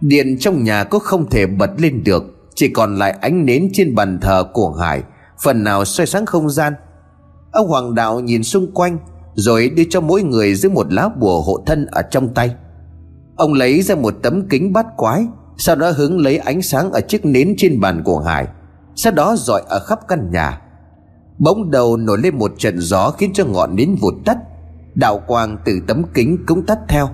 Điện 0.00 0.36
trong 0.40 0.64
nhà 0.64 0.84
có 0.84 0.98
không 0.98 1.30
thể 1.30 1.46
bật 1.46 1.70
lên 1.78 2.04
được. 2.04 2.33
Chỉ 2.54 2.68
còn 2.68 2.96
lại 2.96 3.18
ánh 3.20 3.46
nến 3.46 3.68
trên 3.72 3.94
bàn 3.94 4.18
thờ 4.20 4.44
của 4.52 4.72
Hải 4.72 5.02
Phần 5.42 5.64
nào 5.64 5.84
soi 5.84 6.06
sáng 6.06 6.26
không 6.26 6.50
gian. 6.50 6.72
Ông 7.52 7.68
Hoàng 7.68 7.94
Đạo 7.94 8.20
nhìn 8.20 8.42
xung 8.42 8.72
quanh, 8.74 8.98
Rồi 9.34 9.68
đưa 9.68 9.82
cho 9.90 10.00
mỗi 10.00 10.22
người 10.22 10.54
dưới 10.54 10.72
một 10.72 10.92
lá 10.92 11.08
bùa 11.08 11.42
hộ 11.42 11.62
thân 11.66 11.86
ở 11.86 12.02
trong 12.02 12.34
tay. 12.34 12.54
Ông 13.36 13.54
lấy 13.54 13.82
ra 13.82 13.94
một 13.94 14.14
tấm 14.22 14.48
kính 14.48 14.72
bát 14.72 14.86
quái, 14.96 15.26
Sau 15.56 15.76
đó 15.76 15.90
hướng 15.90 16.20
lấy 16.20 16.38
ánh 16.38 16.62
sáng 16.62 16.92
ở 16.92 17.00
chiếc 17.00 17.24
nến 17.24 17.54
trên 17.58 17.80
bàn 17.80 18.02
của 18.04 18.18
Hải 18.20 18.46
Sau 18.94 19.12
đó 19.12 19.36
dọi 19.38 19.62
ở 19.68 19.80
khắp 19.80 19.98
căn 20.08 20.30
nhà. 20.30 20.60
Bỗng 21.38 21.70
đầu 21.70 21.96
nổi 21.96 22.18
lên 22.22 22.38
một 22.38 22.52
trận 22.58 22.78
gió 22.78 23.10
khiến 23.10 23.30
cho 23.34 23.44
ngọn 23.44 23.76
nến 23.76 23.96
vụt 24.00 24.14
tắt, 24.24 24.38
Đạo 24.94 25.20
quang 25.26 25.58
từ 25.64 25.80
tấm 25.86 26.02
kính 26.14 26.38
cũng 26.46 26.66
tắt 26.66 26.78
theo. 26.88 27.08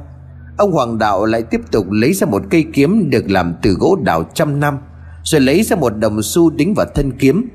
Ông 0.58 0.72
Hoàng 0.72 0.98
Đạo 0.98 1.24
lại 1.24 1.42
tiếp 1.42 1.60
tục 1.72 1.90
lấy 1.90 2.12
ra 2.12 2.26
một 2.26 2.42
cây 2.50 2.66
kiếm 2.72 3.10
được 3.10 3.30
làm 3.30 3.54
từ 3.62 3.70
gỗ 3.70 3.96
đào 4.04 4.24
trăm 4.34 4.60
năm. 4.60 4.78
Rồi 5.24 5.40
lấy 5.40 5.62
ra 5.62 5.76
một 5.76 5.96
đồng 5.96 6.22
xu 6.22 6.50
đính 6.50 6.74
vào 6.74 6.86
thân 6.94 7.12
kiếm. 7.18 7.48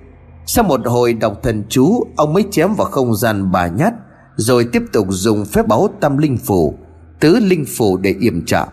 Sau 0.45 0.63
một 0.63 0.81
hồi 0.86 1.13
đọc 1.13 1.39
thần 1.43 1.63
chú, 1.69 2.03
Ông 2.15 2.34
mới 2.34 2.43
chém 2.51 2.74
vào 2.74 2.88
không 2.88 3.15
gian 3.15 3.51
bà 3.51 3.67
nhát, 3.67 3.93
Rồi 4.36 4.67
tiếp 4.72 4.84
tục 4.93 5.07
dùng 5.10 5.45
phép 5.45 5.67
báu 5.67 5.89
tâm 6.00 6.17
linh 6.17 6.38
phủ 6.38 6.77
Tứ 7.19 7.39
linh 7.39 7.65
phủ 7.77 7.98
để 7.98 8.15
yểm 8.19 8.45
trợ. 8.45 8.65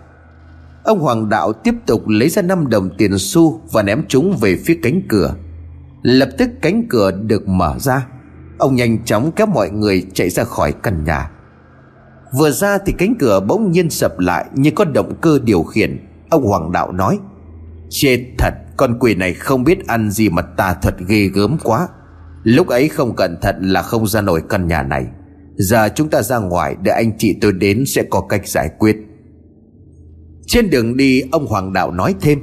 Ông 0.85 1.01
Hoàng 1.01 1.29
Đạo 1.29 1.53
tiếp 1.53 1.75
tục 1.87 2.09
lấy 2.09 2.29
ra 2.29 2.43
năm 2.43 2.69
đồng 2.69 2.91
tiền 2.99 3.19
xu 3.19 3.61
Và 3.73 3.83
ném 3.83 4.05
chúng 4.09 4.37
về 4.41 4.57
phía 4.65 4.79
cánh 4.83 5.03
cửa. 5.09 5.35
Lập 6.03 6.29
tức 6.39 6.51
cánh 6.63 6.89
cửa 6.89 7.11
được 7.11 7.49
mở 7.49 7.77
ra. 7.79 8.07
Ông 8.59 8.75
nhanh 8.75 9.05
chóng 9.05 9.33
kéo 9.33 9.47
mọi 9.47 9.71
người 9.71 10.07
chạy 10.15 10.31
ra 10.31 10.45
khỏi 10.45 10.73
căn 10.83 11.05
nhà. 11.05 11.31
Vừa 12.39 12.51
ra 12.51 12.79
thì 12.87 12.93
cánh 12.99 13.15
cửa 13.19 13.41
bỗng 13.41 13.73
nhiên 13.73 13.91
sập 13.91 14.19
lại 14.19 14.47
Như 14.55 14.71
có 14.71 14.85
động 14.85 15.15
cơ 15.21 15.39
điều 15.45 15.63
khiển. 15.63 16.07
Ông 16.31 16.47
Hoàng 16.47 16.73
Đạo 16.73 16.93
nói, 16.93 17.19
Chết 17.91 18.27
thật 18.39 18.55
con 18.83 18.99
quỷ 18.99 19.15
này 19.15 19.35
không 19.35 19.65
biết 19.65 19.87
ăn 19.87 20.11
gì 20.11 20.29
mà 20.29 20.43
tà 20.43 20.75
thuật 20.75 20.95
ghê 21.09 21.29
gớm 21.35 21.57
quá. 21.63 21.89
Lúc 22.43 22.69
ấy 22.69 22.89
không 22.89 23.17
cẩn 23.17 23.37
thận 23.43 23.57
là 23.63 23.83
không 23.83 24.07
ra 24.07 24.21
nổi 24.21 24.43
căn 24.49 24.69
nhà 24.69 24.83
này. 24.83 25.07
Giờ 25.57 25.89
chúng 25.95 26.09
ta 26.09 26.23
ra 26.23 26.39
ngoài 26.39 26.77
Để 26.83 26.93
anh 26.93 27.19
chị 27.19 27.37
tôi 27.41 27.53
đến 27.53 27.85
sẽ 27.87 28.03
có 28.11 28.21
cách 28.21 28.49
giải 28.49 28.71
quyết. 28.79 28.97
Trên 30.47 30.71
đường 30.71 30.97
đi, 30.97 31.23
ông 31.33 31.47
Hoàng 31.47 31.73
Đạo 31.73 31.91
nói 31.91 32.15
thêm. 32.21 32.39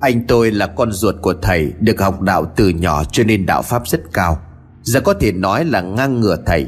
Anh 0.00 0.26
tôi 0.26 0.50
là 0.50 0.66
con 0.66 0.92
ruột 0.92 1.14
của 1.22 1.34
thầy, 1.42 1.72
Được 1.80 2.00
học 2.00 2.20
đạo 2.20 2.52
từ 2.56 2.68
nhỏ 2.68 3.04
cho 3.04 3.24
nên 3.24 3.46
đạo 3.46 3.62
pháp 3.62 3.88
rất 3.88 4.00
cao. 4.12 4.38
Giờ 4.82 5.00
có 5.00 5.14
thể 5.14 5.32
nói 5.32 5.64
là 5.64 5.80
ngang 5.80 6.20
ngửa 6.20 6.36
thầy. 6.46 6.66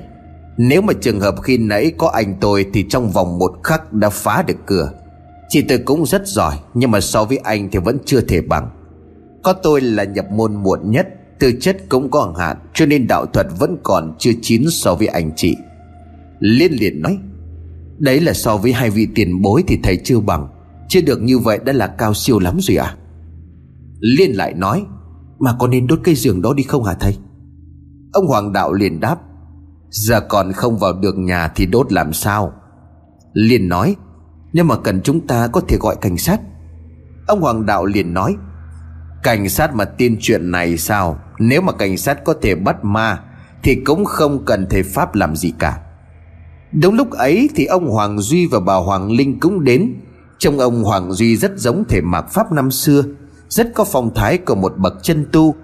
Nếu 0.59 0.83
mà 0.83 0.93
trường 1.01 1.21
hợp 1.21 1.35
khi 1.43 1.59
nãy 1.59 1.93
có 1.99 2.09
anh 2.09 2.35
tôi 2.41 2.67
Thì 2.73 2.87
trong 2.89 3.11
vòng 3.11 3.39
một 3.39 3.53
khắc 3.65 3.93
đã 3.93 4.11
phá 4.11 4.43
được 4.47 4.57
cửa. 4.67 4.93
Chị 5.49 5.63
tôi 5.63 5.79
cũng 5.79 6.07
rất 6.07 6.27
giỏi, 6.27 6.55
Nhưng 6.75 6.91
mà 6.91 7.01
so 7.01 7.25
với 7.25 7.39
anh 7.39 7.69
thì 7.71 7.79
vẫn 7.79 7.99
chưa 8.05 8.21
thể 8.21 8.41
bằng. 8.41 8.71
Có 9.49 9.55
tôi 9.55 9.81
là 9.81 10.05
nhập 10.05 10.27
môn 10.31 10.57
muộn 10.57 10.91
nhất, 10.91 11.09
Tư 11.39 11.53
chất 11.61 11.77
cũng 11.89 12.11
có 12.11 12.35
hạn, 12.39 12.57
Cho 12.75 12.87
nên 12.87 13.07
đạo 13.07 13.27
thuật 13.27 13.47
vẫn 13.59 13.77
còn 13.83 14.15
chưa 14.19 14.31
chín 14.43 14.65
so 14.71 14.95
với 14.95 15.07
anh 15.07 15.31
chị. 15.37 15.57
Liên 16.39 16.73
liền 16.73 17.03
nói, 17.03 17.19
Đấy 17.99 18.21
là 18.21 18.33
so 18.33 18.57
với 18.57 18.73
hai 18.73 18.91
vị 18.91 19.09
tiền 19.15 19.43
bối 19.43 19.65
thì 19.67 19.79
thầy 19.83 19.97
chưa 20.05 20.21
bằng, 20.21 20.49
Chưa 20.89 21.01
được 21.01 21.23
như 21.23 21.39
vậy 21.39 21.59
đã 21.65 21.73
là 21.73 21.87
cao 21.87 22.15
siêu 22.15 22.39
lắm 22.39 22.59
rồi 22.61 22.77
à? 22.77 22.97
Liên 24.01 24.37
lại 24.37 24.55
nói, 24.55 24.85
Mà 25.39 25.57
có 25.59 25.67
nên 25.67 25.87
đốt 25.87 26.01
cây 26.05 26.15
giường 26.15 26.43
đó 26.43 26.55
đi 26.55 26.63
không 26.63 26.85
hả 26.85 26.95
thầy? 26.95 27.17
Ông 28.13 28.27
Hoàng 28.27 28.53
Đạo 28.53 28.73
liền 28.73 29.01
đáp, 29.01 29.17
Giờ 29.91 30.21
còn 30.21 30.53
không 30.53 30.79
vào 30.79 30.93
được 30.93 31.19
nhà 31.19 31.49
thì 31.55 31.67
đốt 31.67 31.93
làm 31.93 32.13
sao? 32.13 32.53
Liên 33.33 33.69
nói, 33.69 33.97
Nhưng 34.53 34.67
mà 34.67 34.77
cần 34.77 35.01
chúng 35.03 35.27
ta 35.27 35.49
có 35.49 35.61
thể 35.61 35.77
gọi 35.81 35.97
cảnh 36.01 36.17
sát. 36.19 36.41
Ông 37.27 37.41
Hoàng 37.41 37.67
Đạo 37.67 37.87
liền 37.87 38.15
nói 38.15 38.37
Cảnh 39.23 39.49
sát 39.49 39.75
mà 39.75 39.85
tin 39.85 40.17
chuyện 40.21 40.51
này 40.51 40.79
sao? 40.79 41.19
Nếu 41.39 41.61
mà 41.61 41.73
cảnh 41.73 41.97
sát 41.97 42.25
có 42.25 42.35
thể 42.43 42.55
bắt 42.55 42.85
ma, 42.85 43.21
Thì 43.63 43.75
cũng 43.75 44.05
không 44.05 44.45
cần 44.45 44.67
thầy 44.71 44.83
Pháp 44.83 45.15
làm 45.15 45.37
gì 45.37 45.53
cả. 45.59 45.81
Đúng 46.73 46.95
lúc 46.95 47.11
ấy 47.11 47.49
thì 47.55 47.65
ông 47.65 47.91
Hoàng 47.91 48.19
Duy 48.19 48.47
và 48.47 48.61
bà 48.61 48.75
Hoàng 48.75 49.11
Linh 49.11 49.41
cũng 49.41 49.65
đến. 49.65 49.95
Trông 50.39 50.59
ông 50.59 50.85
Hoàng 50.85 51.13
Duy 51.13 51.37
rất 51.37 51.53
giống 51.57 51.85
thể 51.89 52.01
mạc 52.01 52.31
Pháp 52.31 52.53
năm 52.53 52.71
xưa, 52.71 53.03
Rất 53.49 53.73
có 53.75 53.85
phong 53.85 54.15
thái 54.15 54.39
của 54.39 54.55
một 54.55 54.73
bậc 54.77 54.95
chân 55.03 55.27
tu. 55.33 55.55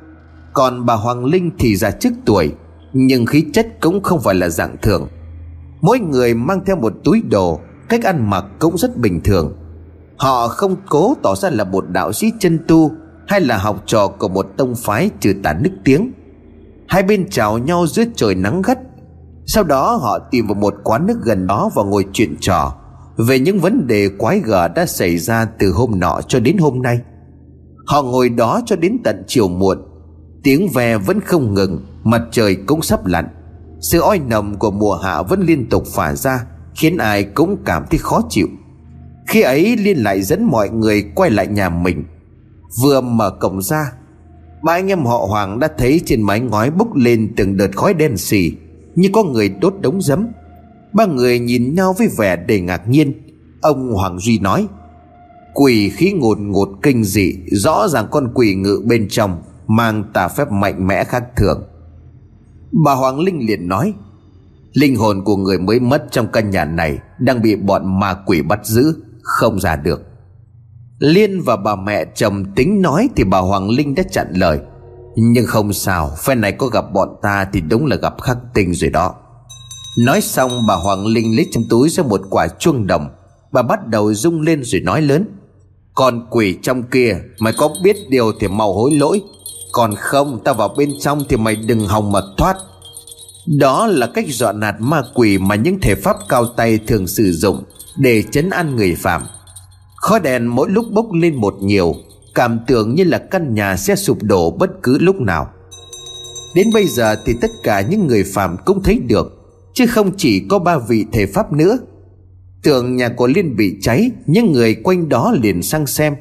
Còn 0.52 0.86
bà 0.86 0.94
Hoàng 0.94 1.24
Linh 1.24 1.50
thì 1.58 1.76
già 1.76 1.90
trước 1.90 2.12
tuổi, 2.24 2.52
Nhưng 2.92 3.26
khí 3.26 3.44
chất 3.52 3.66
cũng 3.80 4.02
không 4.02 4.20
phải 4.20 4.34
là 4.34 4.48
dạng 4.48 4.76
thường. 4.82 5.08
Mỗi 5.80 5.98
người 5.98 6.34
mang 6.34 6.64
theo 6.66 6.76
một 6.76 6.92
túi 7.04 7.22
đồ, 7.30 7.60
Cách 7.88 8.04
ăn 8.04 8.30
mặc 8.30 8.44
cũng 8.58 8.78
rất 8.78 8.96
bình 8.96 9.20
thường. 9.24 9.52
Họ 10.16 10.48
không 10.48 10.76
cố 10.88 11.14
tỏ 11.22 11.34
ra 11.34 11.50
là 11.50 11.64
một 11.64 11.84
đạo 11.88 12.12
sĩ 12.12 12.32
chân 12.40 12.58
tu 12.68 12.92
hay 13.28 13.40
là 13.40 13.58
học 13.58 13.82
trò 13.86 14.08
của 14.08 14.28
một 14.28 14.46
tông 14.56 14.74
phái 14.74 15.10
trừ 15.20 15.34
tà 15.42 15.52
nức 15.52 15.72
tiếng. 15.84 16.12
Hai 16.88 17.02
bên 17.02 17.28
chào 17.30 17.58
nhau 17.58 17.86
dưới 17.86 18.06
trời 18.16 18.34
nắng 18.34 18.62
gắt. 18.62 18.78
Sau 19.46 19.64
đó 19.64 19.98
họ 20.02 20.18
tìm 20.30 20.46
vào 20.46 20.54
một 20.54 20.74
quán 20.84 21.06
nước 21.06 21.18
gần 21.24 21.46
đó 21.46 21.70
và 21.74 21.82
ngồi 21.82 22.06
chuyện 22.12 22.36
trò 22.40 22.74
về 23.16 23.38
những 23.38 23.60
vấn 23.60 23.86
đề 23.86 24.08
quái 24.18 24.40
gở 24.40 24.68
đã 24.68 24.86
xảy 24.86 25.18
ra 25.18 25.44
từ 25.58 25.72
hôm 25.72 26.00
nọ 26.00 26.20
cho 26.28 26.40
đến 26.40 26.58
hôm 26.58 26.82
nay. 26.82 27.00
Họ 27.86 28.02
ngồi 28.02 28.28
đó 28.28 28.60
cho 28.66 28.76
đến 28.76 28.98
tận 29.04 29.24
chiều 29.26 29.48
muộn. 29.48 29.78
Tiếng 30.42 30.68
ve 30.74 30.98
vẫn 30.98 31.20
không 31.20 31.54
ngừng, 31.54 31.86
mặt 32.04 32.22
trời 32.30 32.56
cũng 32.66 32.82
sắp 32.82 33.06
lặn. 33.06 33.28
Sự 33.80 34.00
oi 34.00 34.18
nồng 34.18 34.58
của 34.58 34.70
mùa 34.70 34.96
hạ 34.96 35.22
vẫn 35.22 35.40
liên 35.40 35.68
tục 35.68 35.84
phả 35.94 36.14
ra, 36.14 36.46
khiến 36.74 36.98
ai 36.98 37.24
cũng 37.24 37.56
cảm 37.64 37.84
thấy 37.90 37.98
khó 37.98 38.22
chịu. 38.28 38.46
Khi 39.26 39.42
ấy 39.42 39.76
liên 39.76 39.98
lại 39.98 40.22
dẫn 40.22 40.44
mọi 40.44 40.70
người 40.70 41.04
quay 41.14 41.30
lại 41.30 41.46
nhà 41.46 41.68
mình. 41.68 42.04
Vừa 42.82 43.00
mở 43.00 43.30
cổng 43.30 43.62
ra. 43.62 43.92
Ba 44.62 44.72
anh 44.72 44.88
em 44.88 45.04
họ 45.04 45.26
Hoàng 45.28 45.58
đã 45.58 45.68
thấy 45.78 46.00
trên 46.06 46.22
mái 46.22 46.40
ngói 46.40 46.70
bốc 46.70 46.94
lên 46.94 47.32
từng 47.36 47.56
đợt 47.56 47.76
khói 47.76 47.94
đen 47.94 48.16
xì, 48.16 48.52
Như 48.94 49.08
có 49.12 49.24
người 49.24 49.48
đốt 49.48 49.74
đống 49.80 50.02
giấm. 50.02 50.26
Ba 50.92 51.06
người 51.06 51.38
nhìn 51.38 51.74
nhau 51.74 51.94
với 51.98 52.08
vẻ 52.18 52.36
đầy 52.36 52.60
ngạc 52.60 52.88
nhiên. 52.88 53.12
Ông 53.60 53.92
Hoàng 53.92 54.18
Duy 54.18 54.38
nói, 54.38 54.66
Quỷ 55.54 55.90
khí 55.90 56.12
ngột 56.12 56.38
ngột 56.40 56.68
kinh 56.82 57.04
dị, 57.04 57.34
Rõ 57.52 57.88
ràng 57.88 58.06
con 58.10 58.32
quỷ 58.34 58.54
ngự 58.54 58.82
bên 58.86 59.08
trong, 59.08 59.42
Mang 59.66 60.04
tà 60.14 60.28
phép 60.28 60.50
mạnh 60.52 60.86
mẽ 60.86 61.04
khác 61.04 61.24
thường. 61.36 61.64
Bà 62.84 62.94
Hoàng 62.94 63.20
Linh 63.20 63.46
liền 63.46 63.68
nói, 63.68 63.94
Linh 64.72 64.96
hồn 64.96 65.24
của 65.24 65.36
người 65.36 65.58
mới 65.58 65.80
mất 65.80 66.06
trong 66.10 66.26
căn 66.32 66.50
nhà 66.50 66.64
này 66.64 66.98
Đang 67.18 67.42
bị 67.42 67.56
bọn 67.56 68.00
ma 68.00 68.14
quỷ 68.26 68.42
bắt 68.42 68.66
giữ, 68.66 68.96
Không 69.22 69.60
ra 69.60 69.76
được. 69.76 70.13
Liên 70.98 71.40
và 71.42 71.56
bà 71.56 71.76
mẹ 71.76 72.04
chồng 72.14 72.44
tính 72.56 72.82
nói 72.82 73.08
Thì 73.16 73.24
bà 73.24 73.38
Hoàng 73.38 73.70
Linh 73.70 73.94
đã 73.94 74.02
chặn 74.10 74.32
lời. 74.34 74.58
Nhưng 75.16 75.46
không 75.46 75.72
sao, 75.72 76.10
phen 76.24 76.40
này 76.40 76.52
có 76.52 76.66
gặp 76.66 76.84
bọn 76.92 77.08
ta 77.22 77.46
Thì 77.52 77.60
đúng 77.60 77.86
là 77.86 77.96
gặp 77.96 78.22
khắc 78.22 78.38
tinh 78.54 78.74
rồi 78.74 78.90
đó. 78.90 79.14
Nói 79.98 80.20
xong, 80.20 80.50
bà 80.68 80.74
Hoàng 80.74 81.06
Linh 81.06 81.36
lấy 81.36 81.46
trong 81.52 81.64
túi 81.70 81.88
ra 81.88 82.02
một 82.02 82.20
quả 82.30 82.48
chuông 82.58 82.86
đồng. 82.86 83.08
Bà 83.52 83.62
bắt 83.62 83.86
đầu 83.86 84.14
rung 84.14 84.40
lên 84.40 84.64
rồi 84.64 84.80
nói 84.80 85.02
lớn. 85.02 85.26
Còn 85.94 86.26
quỷ 86.30 86.58
trong 86.62 86.82
kia, 86.82 87.16
Mày 87.40 87.52
có 87.58 87.68
biết 87.82 87.96
điều 88.08 88.32
thì 88.40 88.48
mau 88.48 88.72
hối 88.72 88.90
lỗi. 88.94 89.22
Còn 89.72 89.94
không, 89.94 90.40
ta 90.44 90.52
vào 90.52 90.68
bên 90.68 90.90
trong 91.00 91.24
Thì 91.28 91.36
mày 91.36 91.56
đừng 91.56 91.86
hòng 91.86 92.12
mà 92.12 92.20
thoát. 92.36 92.56
Đó 93.58 93.86
là 93.86 94.06
cách 94.06 94.24
dọa 94.28 94.52
nạt 94.52 94.74
ma 94.78 95.02
quỷ 95.14 95.38
Mà 95.38 95.54
những 95.54 95.78
thể 95.80 95.94
pháp 95.94 96.16
cao 96.28 96.46
tay 96.46 96.78
thường 96.86 97.06
sử 97.06 97.32
dụng 97.32 97.62
Để 97.96 98.22
chấn 98.22 98.50
an 98.50 98.76
người 98.76 98.94
phạm. 98.94 99.22
Khói 100.04 100.20
đèn 100.20 100.46
mỗi 100.46 100.70
lúc 100.70 100.84
bốc 100.92 101.12
lên 101.12 101.34
một 101.34 101.54
nhiều, 101.60 101.94
Cảm 102.34 102.58
tưởng 102.66 102.94
như 102.94 103.04
là 103.04 103.18
căn 103.18 103.54
nhà 103.54 103.76
sẽ 103.76 103.96
sụp 103.96 104.18
đổ 104.22 104.50
bất 104.50 104.70
cứ 104.82 104.98
lúc 104.98 105.20
nào. 105.20 105.50
Đến 106.54 106.66
bây 106.74 106.86
giờ 106.86 107.16
thì 107.26 107.34
tất 107.40 107.50
cả 107.62 107.80
những 107.80 108.06
người 108.06 108.24
phạm 108.24 108.56
cũng 108.64 108.82
thấy 108.82 108.98
được, 108.98 109.32
Chứ 109.74 109.86
không 109.86 110.10
chỉ 110.16 110.46
có 110.48 110.58
ba 110.58 110.78
vị 110.78 111.06
thầy 111.12 111.26
Pháp 111.26 111.52
nữa. 111.52 111.78
Tưởng 112.62 112.96
nhà 112.96 113.08
của 113.08 113.26
Liên 113.26 113.56
bị 113.56 113.76
cháy, 113.80 114.10
Những 114.26 114.52
người 114.52 114.74
quanh 114.74 115.08
đó 115.08 115.34
liền 115.42 115.62
sang 115.62 115.86
xem. 115.86 116.14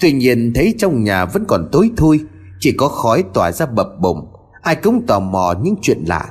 Tuy 0.00 0.12
nhiên 0.12 0.52
thấy 0.54 0.74
trong 0.78 1.04
nhà 1.04 1.24
vẫn 1.24 1.44
còn 1.48 1.68
tối 1.72 1.90
thui, 1.96 2.20
Chỉ 2.60 2.72
có 2.72 2.88
khói 2.88 3.24
tỏa 3.34 3.52
ra 3.52 3.66
bập 3.66 3.88
bùng, 4.00 4.26
Ai 4.62 4.76
cũng 4.76 5.06
tò 5.06 5.20
mò 5.20 5.54
những 5.62 5.74
chuyện 5.82 6.04
lạ. 6.06 6.28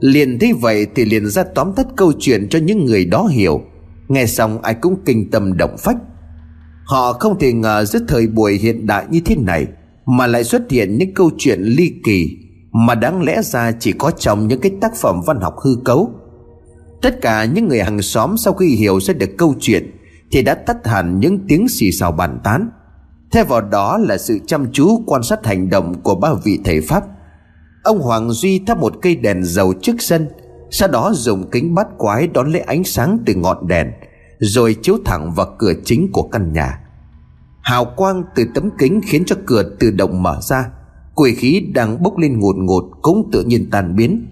Liền 0.00 0.38
thấy 0.38 0.52
vậy 0.52 0.86
thì 0.94 1.04
liền 1.04 1.26
ra 1.26 1.44
tóm 1.54 1.72
tắt 1.72 1.86
câu 1.96 2.12
chuyện 2.18 2.48
cho 2.48 2.58
những 2.58 2.84
người 2.84 3.04
đó 3.04 3.26
hiểu. 3.30 3.62
Nghe 4.08 4.26
xong 4.26 4.62
ai 4.62 4.74
cũng 4.74 4.96
kinh 5.04 5.30
tâm 5.30 5.56
động 5.56 5.76
phách. 5.78 5.96
Họ 6.88 7.12
không 7.12 7.38
thể 7.38 7.52
ngờ 7.52 7.84
giữa 7.84 7.98
thời 8.08 8.26
buổi 8.26 8.54
hiện 8.54 8.86
đại 8.86 9.06
như 9.10 9.20
thế 9.24 9.36
này 9.36 9.66
Mà 10.06 10.26
lại 10.26 10.44
xuất 10.44 10.70
hiện 10.70 10.98
những 10.98 11.14
câu 11.14 11.30
chuyện 11.38 11.60
ly 11.62 11.92
kỳ 12.04 12.38
Mà 12.72 12.94
đáng 12.94 13.22
lẽ 13.22 13.42
ra 13.42 13.72
chỉ 13.80 13.92
có 13.92 14.10
trong 14.10 14.48
những 14.48 14.60
cái 14.60 14.72
tác 14.80 14.96
phẩm 14.96 15.20
văn 15.26 15.40
học 15.40 15.54
hư 15.64 15.70
cấu. 15.84 16.10
Tất 17.02 17.20
cả 17.20 17.44
những 17.44 17.68
người 17.68 17.82
hàng 17.82 18.02
xóm 18.02 18.36
sau 18.36 18.52
khi 18.52 18.66
hiểu 18.66 19.00
ra 19.00 19.14
được 19.14 19.30
câu 19.38 19.54
chuyện 19.60 19.90
Thì 20.30 20.42
đã 20.42 20.54
tắt 20.54 20.86
hẳn 20.86 21.20
những 21.20 21.38
tiếng 21.48 21.68
xì 21.68 21.92
xào 21.92 22.12
bàn 22.12 22.40
tán. 22.44 22.70
Thay 23.30 23.44
vào 23.44 23.60
đó 23.60 23.98
là 23.98 24.18
sự 24.18 24.38
chăm 24.46 24.72
chú 24.72 25.02
quan 25.06 25.22
sát 25.22 25.46
hành 25.46 25.70
động 25.70 26.02
của 26.02 26.14
ba 26.14 26.28
vị 26.44 26.58
thầy 26.64 26.80
Pháp. 26.80 27.04
Ông 27.82 28.00
Hoàng 28.00 28.30
Duy 28.30 28.58
thắp 28.66 28.78
một 28.78 28.94
cây 29.02 29.16
đèn 29.16 29.44
dầu 29.44 29.74
trước 29.82 29.96
sân, 29.98 30.28
Sau 30.70 30.88
đó 30.88 31.12
dùng 31.14 31.50
kính 31.50 31.74
bắt 31.74 31.86
quái 31.98 32.26
đón 32.26 32.52
lấy 32.52 32.60
ánh 32.60 32.84
sáng 32.84 33.18
từ 33.26 33.34
ngọn 33.34 33.68
đèn. 33.68 33.86
Rồi 34.40 34.76
chiếu 34.82 34.98
thẳng 35.04 35.32
vào 35.32 35.46
cửa 35.58 35.72
chính 35.84 36.12
của 36.12 36.22
căn 36.22 36.52
nhà. 36.52 36.80
Hào 37.60 37.84
quang 37.96 38.22
từ 38.34 38.44
tấm 38.54 38.70
kính 38.78 39.00
khiến 39.06 39.24
cho 39.26 39.36
cửa 39.46 39.62
tự 39.80 39.90
động 39.90 40.22
mở 40.22 40.38
ra. 40.42 40.70
Quỷ 41.14 41.34
khí 41.34 41.66
đang 41.74 42.02
bốc 42.02 42.18
lên 42.18 42.38
ngột 42.40 42.56
ngột 42.56 42.84
cũng 43.02 43.28
tự 43.32 43.44
nhiên 43.44 43.70
tan 43.70 43.96
biến. 43.96 44.26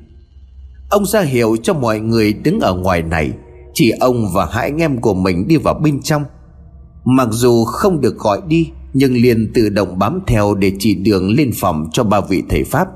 Ông 0.91 1.07
ra 1.07 1.21
hiệu 1.21 1.57
cho 1.63 1.75
mọi 1.75 2.01
người 2.01 2.33
đứng 2.33 2.61
ở 2.61 2.75
ngoài 2.75 3.03
này, 3.03 3.33
Chỉ 3.75 3.91
ông 3.91 4.27
và 4.35 4.47
hai 4.51 4.65
anh 4.65 4.77
em 4.77 5.01
của 5.01 5.15
mình 5.15 5.49
đi 5.49 5.57
vào 5.57 5.75
bên 5.75 6.03
trong. 6.03 6.25
Mặc 7.05 7.29
dù 7.31 7.65
không 7.65 8.01
được 8.01 8.19
gọi 8.19 8.41
đi, 8.49 8.71
Nhưng 8.93 9.15
liền 9.15 9.53
tự 9.55 9.69
động 9.69 9.99
bám 9.99 10.21
theo 10.27 10.55
để 10.55 10.73
chỉ 10.79 10.95
đường 10.95 11.31
lên 11.31 11.51
phòng 11.61 11.89
cho 11.93 12.05
ba 12.05 12.21
vị 12.21 12.43
thầy 12.49 12.65
Pháp. 12.65 12.89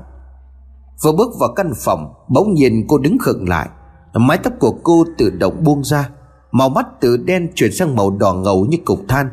Vừa 1.03 1.11
bước 1.11 1.31
vào 1.39 1.53
căn 1.55 1.71
phòng, 1.75 2.13
Bỗng 2.29 2.53
nhiên 2.53 2.85
cô 2.87 2.97
đứng 2.97 3.17
khựng 3.17 3.49
lại. 3.49 3.69
Mái 4.13 4.37
tóc 4.37 4.53
của 4.59 4.71
cô 4.83 5.05
tự 5.17 5.29
động 5.29 5.63
buông 5.63 5.83
ra. 5.83 6.09
Màu 6.51 6.69
mắt 6.69 6.87
từ 7.01 7.17
đen 7.17 7.49
chuyển 7.55 7.71
sang 7.71 7.95
màu 7.95 8.09
đỏ 8.09 8.33
ngầu 8.33 8.65
như 8.65 8.77
cục 8.85 9.07
than. 9.07 9.29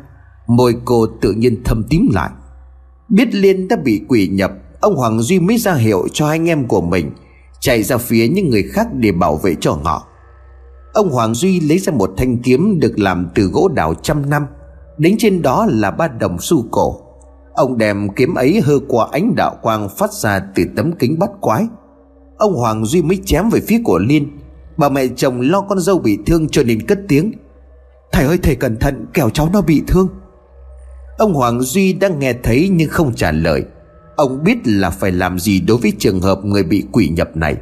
Môi 0.47 0.75
cô 0.85 1.07
tự 1.21 1.33
nhiên 1.33 1.63
thâm 1.65 1.85
tím 1.91 2.09
lại. 2.13 2.31
Biết 3.09 3.35
Liên 3.35 3.69
đã 3.69 3.77
bị 3.85 4.01
quỷ 4.09 4.29
nhập, 4.29 4.53
Ông 4.81 4.97
Hoàng 4.97 5.21
Duy 5.21 5.41
mới 5.41 5.59
ra 5.59 5.75
hiệu 5.75 6.09
cho 6.13 6.29
anh 6.29 6.49
em 6.49 6.69
của 6.69 6.81
mình 6.81 7.11
Chạy 7.61 7.83
ra 7.83 7.97
phía 7.97 8.29
những 8.29 8.51
người 8.51 8.63
khác 8.63 8.87
để 8.95 9.13
bảo 9.13 9.37
vệ 9.37 9.55
cho 9.61 9.79
họ. 9.85 10.07
Ông 10.93 11.11
Hoàng 11.11 11.35
Duy 11.35 11.61
lấy 11.61 11.79
ra 11.79 11.93
một 11.93 12.11
thanh 12.17 12.39
kiếm 12.39 12.81
Được 12.81 12.99
làm 12.99 13.29
từ 13.35 13.43
gỗ 13.43 13.69
đào 13.69 13.95
trăm 13.95 14.31
năm 14.31 14.47
Đính 14.99 15.17
trên 15.19 15.43
đó 15.43 15.67
là 15.69 15.91
ba 15.91 16.09
đồng 16.09 16.37
xu 16.41 16.65
cổ. 16.71 17.01
Ông 17.55 17.79
đem 17.79 18.09
kiếm 18.17 18.35
ấy 18.35 18.61
hơ 18.61 18.79
qua 18.89 19.07
ánh 19.13 19.35
đạo 19.37 19.57
quang 19.63 19.89
phát 19.89 20.13
ra 20.13 20.41
từ 20.55 20.65
tấm 20.77 20.93
kính 20.93 21.19
bắt 21.19 21.31
quái. 21.41 21.67
Ông 22.39 22.55
Hoàng 22.55 22.85
Duy 22.85 23.03
mới 23.03 23.19
chém 23.25 23.49
về 23.51 23.61
phía 23.67 23.81
của 23.85 23.99
Liên 23.99 24.39
Bà 24.79 24.89
mẹ 24.89 25.07
chồng 25.17 25.41
lo 25.41 25.61
con 25.61 25.81
dâu 25.81 25.99
bị 25.99 26.19
thương 26.27 26.49
cho 26.49 26.63
nên 26.63 26.87
cất 26.87 26.99
tiếng. 27.09 27.33
Thầy 28.13 28.25
ơi, 28.25 28.39
thầy 28.43 28.55
cẩn 28.55 28.77
thận, 28.77 29.07
kẻo 29.15 29.31
cháu 29.31 29.51
nó 29.53 29.61
bị 29.61 29.83
thương. 29.87 30.09
Ông 31.19 31.35
Hoàng 31.35 31.61
Duy 31.61 31.93
đang 31.93 32.19
nghe 32.19 32.33
thấy 32.43 32.69
nhưng 32.73 32.89
không 32.89 33.15
trả 33.15 33.33
lời. 33.33 33.65
Ông 34.17 34.45
biết 34.45 34.59
là 34.65 34.91
phải 34.91 35.13
làm 35.13 35.39
gì 35.39 35.61
đối 35.61 35.77
với 35.77 35.93
trường 35.99 36.21
hợp 36.21 36.45
người 36.45 36.63
bị 36.63 36.85
quỷ 36.93 37.09
nhập 37.09 37.37
này. 37.37 37.57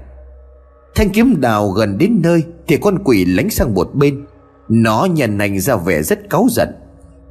Thanh 0.94 1.11
kiếm 1.11 1.40
đào 1.40 1.68
gần 1.68 1.99
đến 1.99 2.20
nơi 2.23 2.42
Thì 2.66 2.76
con 2.76 2.99
quỷ 3.04 3.25
lánh 3.25 3.50
sang 3.50 3.75
một 3.75 3.90
bên. 3.94 4.26
Nó 4.68 5.04
nhận 5.04 5.38
nành 5.38 5.61
ra 5.61 5.76
vẻ 5.76 6.02
rất 6.02 6.31
cáu 6.31 6.46
giận. 6.50 6.68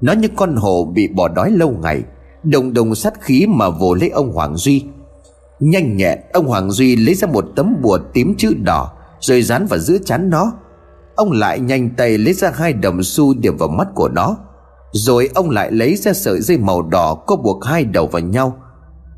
Nó 0.01 0.13
như 0.13 0.27
con 0.35 0.55
hổ 0.55 0.91
bị 0.95 1.07
bỏ 1.07 1.27
đói 1.27 1.51
lâu 1.51 1.71
ngày, 1.83 2.03
Đồng 2.43 2.73
đồng 2.73 2.95
sát 2.95 3.21
khí 3.21 3.45
mà 3.49 3.69
vồ 3.69 3.93
lấy 3.93 4.09
ông 4.09 4.31
Hoàng 4.31 4.57
Duy. 4.57 4.85
Nhanh 5.59 5.97
nhẹn, 5.97 6.19
ông 6.33 6.47
Hoàng 6.47 6.71
Duy 6.71 6.95
lấy 6.95 7.15
ra 7.15 7.27
một 7.27 7.45
tấm 7.55 7.75
bùa 7.81 7.99
tím 8.13 8.35
chữ 8.37 8.53
đỏ. 8.63 8.91
Rồi 9.19 9.41
dán 9.41 9.65
vào 9.65 9.79
giữa 9.79 9.97
chán 10.05 10.29
nó. 10.29 10.51
Ông 11.15 11.31
lại 11.31 11.59
nhanh 11.59 11.89
tay 11.97 12.17
lấy 12.17 12.33
ra 12.33 12.51
hai 12.55 12.73
đồng 12.73 13.03
xu 13.03 13.33
điểm 13.33 13.57
vào 13.57 13.69
mắt 13.69 13.87
của 13.95 14.09
nó. 14.09 14.37
Rồi 14.91 15.29
ông 15.35 15.49
lại 15.49 15.71
lấy 15.71 15.95
ra 15.95 16.13
sợi 16.13 16.41
dây 16.41 16.57
màu 16.57 16.81
đỏ 16.81 17.15
Có 17.27 17.35
buộc 17.35 17.65
hai 17.65 17.85
đầu 17.85 18.07
vào 18.07 18.21
nhau. 18.21 18.57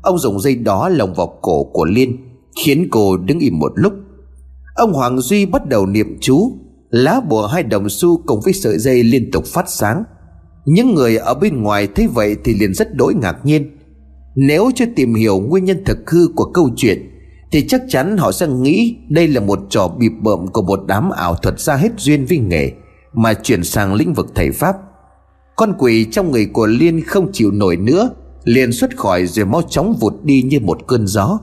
Ông 0.02 0.18
dùng 0.18 0.40
dây 0.40 0.54
đó 0.54 0.88
lồng 0.88 1.14
vào 1.14 1.38
cổ 1.42 1.64
của 1.64 1.84
Liên, 1.84 2.16
Khiến 2.64 2.88
cô 2.90 3.16
đứng 3.16 3.38
im 3.38 3.58
một 3.58 3.72
lúc. 3.74 3.92
Ông 4.74 4.92
Hoàng 4.92 5.18
Duy 5.20 5.46
bắt 5.46 5.68
đầu 5.68 5.86
niệm 5.86 6.16
chú, 6.20 6.52
Lá 6.90 7.20
bùa 7.28 7.46
hai 7.46 7.62
đồng 7.62 7.88
xu 7.88 8.22
cùng 8.26 8.40
với 8.44 8.52
sợi 8.52 8.78
dây 8.78 9.02
liên 9.02 9.30
tục 9.30 9.44
phát 9.46 9.64
sáng. 9.68 10.04
Những 10.64 10.94
người 10.94 11.16
ở 11.16 11.34
bên 11.34 11.62
ngoài 11.62 11.88
thấy 11.94 12.06
vậy 12.06 12.36
thì 12.44 12.54
liền 12.54 12.74
rất 12.74 12.94
đỗi 12.94 13.14
ngạc 13.14 13.36
nhiên. 13.44 13.78
Nếu 14.34 14.70
chưa 14.74 14.84
tìm 14.96 15.14
hiểu 15.14 15.40
nguyên 15.40 15.64
nhân 15.64 15.84
thực 15.84 16.10
hư 16.10 16.28
của 16.36 16.44
câu 16.44 16.70
chuyện 16.76 17.10
thì 17.50 17.66
chắc 17.68 17.82
chắn 17.88 18.16
họ 18.16 18.32
sẽ 18.32 18.46
nghĩ 18.46 18.96
đây 19.08 19.28
là 19.28 19.40
một 19.40 19.58
trò 19.70 19.88
bịp 19.88 20.12
bợm 20.22 20.46
của 20.46 20.62
một 20.62 20.80
đám 20.86 21.10
ảo 21.10 21.34
thuật 21.34 21.60
ra 21.60 21.76
hết 21.76 21.92
duyên 21.96 22.26
với 22.26 22.38
nghề, 22.38 22.72
Mà 23.12 23.34
chuyển 23.34 23.64
sang 23.64 23.94
lĩnh 23.94 24.14
vực 24.14 24.26
thầy 24.34 24.50
Pháp. 24.50 24.76
Con 25.56 25.74
quỷ 25.78 26.04
trong 26.04 26.30
người 26.30 26.46
của 26.46 26.66
Liên 26.66 27.04
không 27.06 27.32
chịu 27.32 27.50
nổi 27.50 27.76
nữa, 27.76 28.10
Liền 28.44 28.72
xuất 28.72 28.96
khỏi 28.96 29.26
rồi 29.26 29.46
mau 29.46 29.62
chóng 29.68 29.96
vụt 30.00 30.12
đi 30.22 30.42
như 30.42 30.60
một 30.60 30.78
cơn 30.86 31.06
gió. 31.06 31.38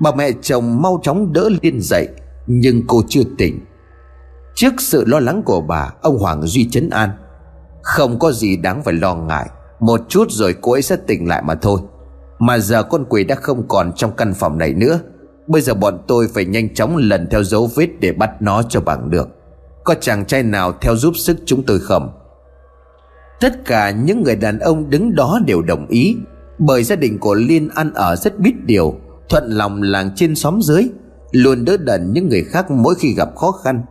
Bà 0.00 0.12
mẹ 0.14 0.30
chồng 0.42 0.82
mau 0.82 1.00
chóng 1.02 1.32
đỡ 1.32 1.50
Liên 1.62 1.80
dậy, 1.80 2.08
Nhưng 2.46 2.86
cô 2.86 3.02
chưa 3.08 3.22
tỉnh. 3.38 3.60
Trước 4.54 4.72
sự 4.78 5.04
lo 5.06 5.20
lắng 5.20 5.42
của 5.44 5.60
bà, 5.60 5.92
Ông 6.02 6.18
Hoàng 6.18 6.42
Duy 6.42 6.68
chấn 6.70 6.90
an. 6.90 7.10
Không 7.82 8.18
có 8.18 8.32
gì 8.32 8.56
đáng 8.56 8.82
phải 8.82 8.94
lo 8.94 9.14
ngại, 9.14 9.48
Một 9.80 10.00
chút 10.08 10.30
rồi 10.30 10.54
cô 10.60 10.72
ấy 10.72 10.82
sẽ 10.82 10.96
tỉnh 11.06 11.28
lại 11.28 11.42
mà 11.46 11.54
thôi. 11.54 11.80
Mà 12.38 12.58
giờ 12.58 12.82
con 12.82 13.04
quỷ 13.08 13.24
đã 13.24 13.34
không 13.34 13.68
còn 13.68 13.92
trong 13.96 14.12
căn 14.16 14.34
phòng 14.34 14.58
này 14.58 14.74
nữa. 14.74 15.00
Bây 15.50 15.62
giờ 15.62 15.74
bọn 15.74 15.98
tôi 16.06 16.28
phải 16.34 16.44
nhanh 16.44 16.74
chóng 16.74 16.96
lần 16.96 17.26
theo 17.30 17.44
dấu 17.44 17.70
vết 17.74 17.88
để 18.00 18.12
bắt 18.12 18.42
nó 18.42 18.62
cho 18.62 18.80
bằng 18.80 19.10
được. 19.10 19.28
Có 19.84 19.94
chàng 20.00 20.24
trai 20.24 20.42
nào 20.42 20.72
theo 20.80 20.96
giúp 20.96 21.16
sức 21.16 21.36
chúng 21.46 21.62
tôi 21.62 21.80
không? 21.80 22.10
Tất 23.40 23.64
cả 23.64 23.90
những 23.90 24.22
người 24.22 24.36
đàn 24.36 24.58
ông 24.58 24.90
đứng 24.90 25.14
đó 25.14 25.40
đều 25.46 25.62
đồng 25.62 25.86
ý. 25.86 26.16
Bởi 26.58 26.84
gia 26.84 26.96
đình 26.96 27.18
của 27.18 27.34
Liên 27.34 27.68
ăn 27.74 27.92
ở 27.94 28.16
rất 28.16 28.38
biết 28.38 28.52
điều, 28.64 28.94
Thuận 29.28 29.50
lòng 29.50 29.82
làng 29.82 30.10
trên 30.16 30.34
xóm 30.34 30.62
dưới, 30.62 30.88
Luôn 31.32 31.64
đỡ 31.64 31.76
đần 31.76 32.12
những 32.12 32.28
người 32.28 32.44
khác 32.44 32.70
mỗi 32.70 32.94
khi 32.94 33.14
gặp 33.14 33.36
khó 33.36 33.52
khăn. 33.52 33.82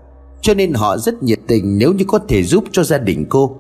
Cho 0.41 0.54
nên 0.54 0.74
họ 0.74 0.98
rất 0.98 1.24
nhiệt 1.24 1.39
tình 1.48 1.78
nếu 1.78 1.93
như 1.93 2.06
có 2.08 2.19
thể 2.28 2.43
giúp 2.43 2.63
cho 2.72 2.84
gia 2.84 2.98
đình 2.98 3.26
cô. 3.30 3.60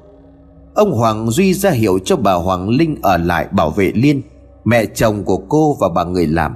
Ông 0.73 0.91
Hoàng 0.91 1.31
Duy 1.31 1.53
ra 1.53 1.69
hiệu 1.69 1.99
cho 2.05 2.15
bà 2.15 2.33
Hoàng 2.33 2.69
Linh 2.69 2.97
ở 3.01 3.17
lại 3.17 3.47
bảo 3.51 3.69
vệ 3.69 3.91
Liên, 3.95 4.21
Mẹ 4.65 4.85
chồng 4.85 5.23
của 5.23 5.37
cô 5.37 5.77
và 5.79 5.89
bà 5.89 6.03
người 6.03 6.27
làm. 6.27 6.55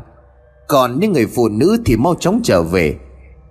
Còn 0.68 1.00
những 1.00 1.14
người 1.14 1.28
phụ 1.28 1.50
nữ 1.50 1.78
thì 1.86 1.98
mau 1.98 2.16
chóng 2.20 2.40
trở 2.44 2.64
về. 2.64 2.96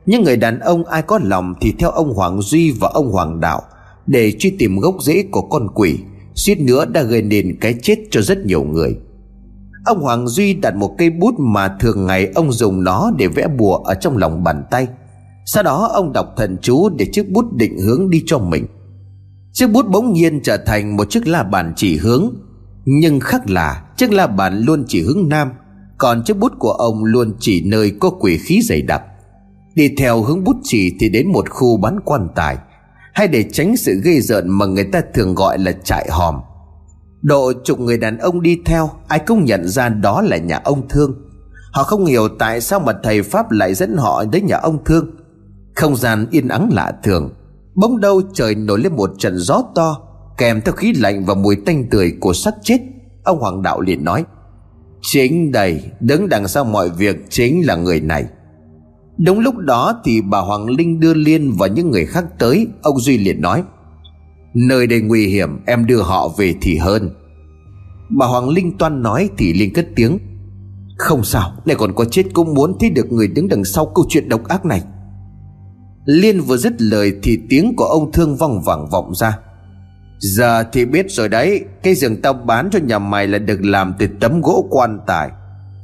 Những 0.06 0.24
người 0.24 0.36
đàn 0.36 0.60
ông 0.60 0.84
ai 0.84 1.02
có 1.02 1.20
lòng 1.22 1.54
thì 1.60 1.72
theo 1.78 1.90
ông 1.90 2.14
Hoàng 2.14 2.42
Duy 2.42 2.70
và 2.70 2.88
ông 2.88 3.12
Hoàng 3.12 3.40
Đạo 3.40 3.62
Để 4.06 4.32
truy 4.38 4.50
tìm 4.58 4.78
gốc 4.78 4.94
rễ 5.02 5.24
của 5.30 5.42
con 5.42 5.68
quỷ. 5.74 5.98
Suýt 6.34 6.60
nữa 6.60 6.84
đã 6.84 7.02
gây 7.02 7.22
nên 7.22 7.58
cái 7.60 7.74
chết 7.82 7.96
cho 8.10 8.20
rất 8.20 8.46
nhiều 8.46 8.62
người. 8.62 8.96
Ông 9.84 10.00
Hoàng 10.00 10.28
Duy 10.28 10.54
đặt 10.54 10.76
một 10.76 10.94
cây 10.98 11.10
bút 11.10 11.34
mà 11.38 11.76
thường 11.80 12.06
ngày 12.06 12.30
ông 12.34 12.52
dùng 12.52 12.84
nó 12.84 13.10
để 13.16 13.26
vẽ 13.26 13.48
bùa 13.48 13.76
ở 13.76 13.94
trong 13.94 14.16
lòng 14.16 14.44
bàn 14.44 14.64
tay. 14.70 14.86
Sau 15.46 15.62
đó 15.62 15.90
ông 15.92 16.12
đọc 16.12 16.26
thần 16.36 16.56
chú 16.62 16.88
để 16.88 17.06
chiếc 17.12 17.30
bút 17.30 17.52
định 17.52 17.78
hướng 17.78 18.10
đi 18.10 18.22
cho 18.26 18.38
mình. 18.38 18.66
Chiếc 19.52 19.66
bút 19.66 19.86
bỗng 19.90 20.12
nhiên 20.12 20.40
trở 20.42 20.56
thành 20.56 20.96
một 20.96 21.10
chiếc 21.10 21.26
la 21.26 21.42
bàn 21.42 21.72
chỉ 21.76 21.96
hướng, 21.96 22.34
Nhưng 22.84 23.20
khác 23.20 23.50
là 23.50 23.84
chiếc 23.96 24.12
la 24.12 24.26
bàn 24.26 24.60
luôn 24.60 24.84
chỉ 24.88 25.02
hướng 25.02 25.28
nam. 25.28 25.48
Còn 25.98 26.22
chiếc 26.24 26.38
bút 26.38 26.52
của 26.58 26.72
ông 26.72 27.04
luôn 27.04 27.34
chỉ 27.40 27.62
nơi 27.66 27.92
có 28.00 28.10
quỷ 28.10 28.38
khí 28.38 28.60
dày 28.62 28.82
đặc. 28.82 29.02
Đi 29.74 29.94
theo 29.98 30.22
hướng 30.22 30.44
bút 30.44 30.56
chỉ 30.62 30.96
thì 31.00 31.08
đến 31.08 31.32
một 31.32 31.50
khu 31.50 31.76
bán 31.76 32.00
quan 32.04 32.28
tài, 32.34 32.56
Hay 33.14 33.28
để 33.28 33.44
tránh 33.52 33.76
sự 33.76 34.00
gây 34.04 34.20
rợn 34.20 34.48
mà 34.48 34.66
người 34.66 34.84
ta 34.84 35.00
thường 35.14 35.34
gọi 35.34 35.58
là 35.58 35.72
trại 35.72 36.08
hòm. 36.10 36.34
Độ 37.22 37.52
chục 37.64 37.80
người 37.80 37.98
đàn 37.98 38.18
ông 38.18 38.42
đi 38.42 38.58
theo, 38.64 38.90
Ai 39.08 39.18
cũng 39.18 39.44
nhận 39.44 39.68
ra 39.68 39.88
đó 39.88 40.22
là 40.22 40.36
nhà 40.36 40.60
ông 40.64 40.88
Thương. 40.88 41.14
Họ 41.72 41.82
không 41.82 42.04
hiểu 42.04 42.28
tại 42.38 42.60
sao 42.60 42.80
mà 42.80 42.92
thầy 43.02 43.22
Pháp 43.22 43.50
lại 43.50 43.74
dẫn 43.74 43.96
họ 43.96 44.24
đến 44.24 44.46
nhà 44.46 44.56
ông 44.56 44.84
Thương. 44.84 45.10
Không 45.74 45.96
gian 45.96 46.26
yên 46.30 46.48
ắng 46.48 46.68
lạ 46.72 46.92
thường 47.02 47.30
Bỗng 47.74 48.00
đâu 48.00 48.22
trời 48.34 48.54
nổi 48.54 48.80
lên 48.80 48.96
một 48.96 49.10
trận 49.18 49.38
gió 49.38 49.62
to, 49.74 49.96
Kèm 50.38 50.60
theo 50.60 50.74
khí 50.74 50.92
lạnh 50.96 51.24
và 51.24 51.34
mùi 51.34 51.56
tanh 51.56 51.90
tươi 51.90 52.12
của 52.20 52.32
xác 52.32 52.54
chết, 52.62 52.78
Ông 53.24 53.38
Hoàng 53.38 53.62
Đạo 53.62 53.80
liền 53.80 54.04
nói. 54.04 54.24
Chính 55.02 55.52
đây, 55.52 55.82
Đứng 56.00 56.28
đằng 56.28 56.48
sau 56.48 56.64
mọi 56.64 56.90
việc 56.90 57.16
chính 57.30 57.66
là 57.66 57.76
người 57.76 58.00
này. 58.00 58.24
Đúng 59.18 59.40
lúc 59.40 59.56
đó 59.56 60.00
thì 60.04 60.20
bà 60.20 60.38
Hoàng 60.38 60.66
Linh 60.70 61.00
đưa 61.00 61.14
Liên 61.14 61.52
và 61.58 61.66
những 61.66 61.90
người 61.90 62.06
khác 62.06 62.24
tới, 62.38 62.66
Ông 62.82 63.00
Duy 63.00 63.18
liền 63.18 63.40
nói, 63.40 63.62
Nơi 64.54 64.86
đây 64.86 65.00
nguy 65.00 65.26
hiểm, 65.26 65.48
em 65.66 65.86
đưa 65.86 66.02
họ 66.02 66.28
về 66.28 66.54
thì 66.60 66.76
hơn. 66.76 67.10
Bà 68.18 68.26
Hoàng 68.26 68.48
Linh 68.48 68.78
toan 68.78 69.02
nói 69.02 69.30
thì 69.38 69.52
Liên 69.52 69.72
cất 69.72 69.88
tiếng, 69.96 70.18
Không 70.98 71.24
sao 71.24 71.52
Này 71.64 71.76
còn 71.76 71.94
có 71.94 72.04
chết 72.04 72.22
cũng 72.32 72.54
muốn 72.54 72.76
thấy 72.80 72.90
được 72.90 73.12
người 73.12 73.28
đứng 73.28 73.48
đằng 73.48 73.64
sau 73.64 73.86
câu 73.94 74.04
chuyện 74.08 74.28
độc 74.28 74.48
ác 74.48 74.64
này. 74.64 74.82
Liên 76.04 76.40
vừa 76.40 76.56
dứt 76.56 76.82
lời 76.82 77.12
thì 77.22 77.38
tiếng 77.48 77.76
của 77.76 77.84
ông 77.84 78.12
thương 78.12 78.36
vong 78.36 78.62
vẳng 78.66 78.88
vọng 78.90 79.14
ra. 79.14 79.38
Giờ 80.22 80.64
thì 80.72 80.84
biết 80.84 81.06
rồi 81.08 81.28
đấy, 81.28 81.64
Cái 81.82 81.94
giường 81.94 82.22
tao 82.22 82.32
bán 82.32 82.68
cho 82.72 82.78
nhà 82.78 82.98
mày 82.98 83.28
là 83.28 83.38
được 83.38 83.64
làm 83.64 83.94
từ 83.98 84.06
tấm 84.20 84.40
gỗ 84.40 84.66
quan 84.70 84.98
tài. 85.06 85.30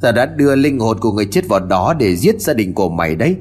Ta 0.00 0.12
đã 0.12 0.26
đưa 0.26 0.56
linh 0.56 0.78
hồn 0.78 0.98
của 1.00 1.12
người 1.12 1.26
chết 1.26 1.48
vào 1.48 1.60
đó 1.60 1.94
để 1.98 2.16
giết 2.16 2.40
gia 2.40 2.54
đình 2.54 2.74
của 2.74 2.88
mày 2.88 3.16
đấy. 3.16 3.36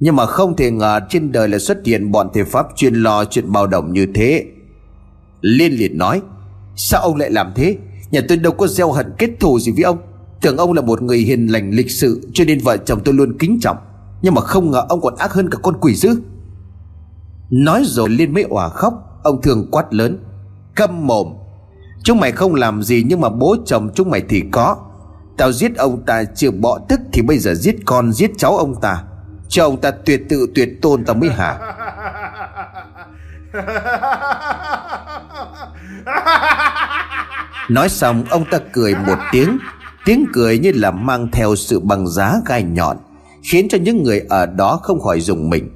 Nhưng 0.00 0.16
mà 0.16 0.26
không 0.26 0.56
thể 0.56 0.70
ngờ 0.70 1.00
trên 1.08 1.32
đời 1.32 1.48
lại 1.48 1.60
xuất 1.60 1.78
hiện 1.84 2.12
bọn 2.12 2.28
thầy 2.34 2.44
pháp 2.44 2.66
chuyên 2.76 2.94
lo 2.94 3.24
chuyện 3.24 3.52
bạo 3.52 3.66
động 3.66 3.92
như 3.92 4.06
thế. 4.14 4.44
Liên 5.40 5.72
liệt 5.72 5.94
nói, 5.94 6.22
Sao 6.76 7.00
ông 7.02 7.16
lại 7.16 7.30
làm 7.30 7.52
thế? 7.54 7.76
Nhà 8.10 8.20
tôi 8.28 8.38
đâu 8.38 8.52
có 8.52 8.66
gieo 8.66 8.92
hận 8.92 9.12
kết 9.18 9.30
thù 9.40 9.58
gì 9.58 9.72
với 9.72 9.82
ông. 9.82 9.98
Tưởng 10.40 10.56
ông 10.56 10.72
là 10.72 10.82
một 10.82 11.02
người 11.02 11.18
hiền 11.18 11.46
lành 11.46 11.70
lịch 11.70 11.90
sự, 11.90 12.28
Cho 12.34 12.44
nên 12.44 12.58
vợ 12.58 12.76
chồng 12.76 13.00
tôi 13.04 13.14
luôn 13.14 13.38
kính 13.38 13.58
trọng. 13.60 13.76
Nhưng 14.22 14.34
mà 14.34 14.40
không 14.40 14.70
ngờ 14.70 14.84
ông 14.88 15.00
còn 15.00 15.16
ác 15.16 15.32
hơn 15.32 15.50
cả 15.50 15.58
con 15.62 15.76
quỷ 15.80 15.94
dữ. 15.94 16.20
Nói 17.50 17.82
rồi 17.84 18.08
liên 18.08 18.34
mới 18.34 18.42
òa 18.42 18.68
khóc. 18.68 18.94
Ông 19.22 19.42
thường 19.42 19.68
quát 19.70 19.94
lớn 19.94 20.18
Câm 20.76 21.06
mồm. 21.06 21.34
Chúng 22.02 22.20
mày 22.20 22.32
không 22.32 22.54
làm 22.54 22.82
gì 22.82 23.04
nhưng 23.06 23.20
mà 23.20 23.28
bố 23.28 23.56
chồng 23.66 23.90
chúng 23.94 24.10
mày 24.10 24.22
thì 24.28 24.42
có. 24.52 24.76
Tao 25.36 25.52
giết 25.52 25.76
ông 25.76 26.02
ta 26.06 26.24
chưa 26.24 26.50
bỏ 26.50 26.78
tức 26.88 27.00
Thì 27.12 27.22
bây 27.22 27.38
giờ 27.38 27.54
giết 27.54 27.76
con 27.84 28.12
giết 28.12 28.30
cháu 28.38 28.56
ông 28.56 28.80
ta. 28.80 29.02
Cho 29.48 29.64
ông 29.64 29.80
ta 29.80 29.90
tuyệt 29.90 30.22
tự 30.28 30.46
tuyệt 30.54 30.68
tôn 30.82 31.04
tao 31.04 31.16
mới 31.16 31.30
hả? 31.30 31.58
Nói 37.68 37.88
xong 37.88 38.24
ông 38.30 38.44
ta 38.50 38.58
cười 38.72 38.94
một 38.94 39.18
tiếng. 39.32 39.58
Tiếng 40.04 40.26
cười 40.32 40.58
như 40.58 40.72
là 40.74 40.90
mang 40.90 41.30
theo 41.30 41.56
sự 41.56 41.80
bằng 41.80 42.08
giá 42.08 42.34
gai 42.46 42.62
nhọn 42.62 42.96
Khiến 43.50 43.68
cho 43.68 43.78
những 43.78 44.02
người 44.02 44.20
ở 44.28 44.46
đó 44.46 44.80
không 44.82 45.00
khỏi 45.00 45.20
dùng 45.20 45.50
mình. 45.50 45.70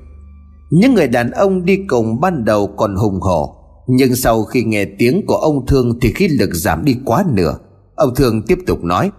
Những 0.70 0.94
người 0.94 1.08
đàn 1.08 1.30
ông 1.30 1.64
đi 1.64 1.78
cùng 1.88 2.20
ban 2.20 2.44
đầu 2.44 2.74
còn 2.76 2.96
hùng 2.96 3.20
hổ 3.20 3.59
nhưng 3.92 4.16
sau 4.16 4.44
khi 4.44 4.64
nghe 4.64 4.84
tiếng 4.84 5.26
của 5.26 5.36
ông 5.36 5.66
Thương 5.66 6.00
Thì 6.00 6.12
khí 6.12 6.28
lực 6.28 6.50
giảm 6.52 6.84
đi 6.84 6.96
quá 7.04 7.24
nửa. 7.28 7.56
Ông 7.94 8.14
Thương 8.14 8.42
tiếp 8.42 8.58
tục 8.66 8.84
nói, 8.84 9.10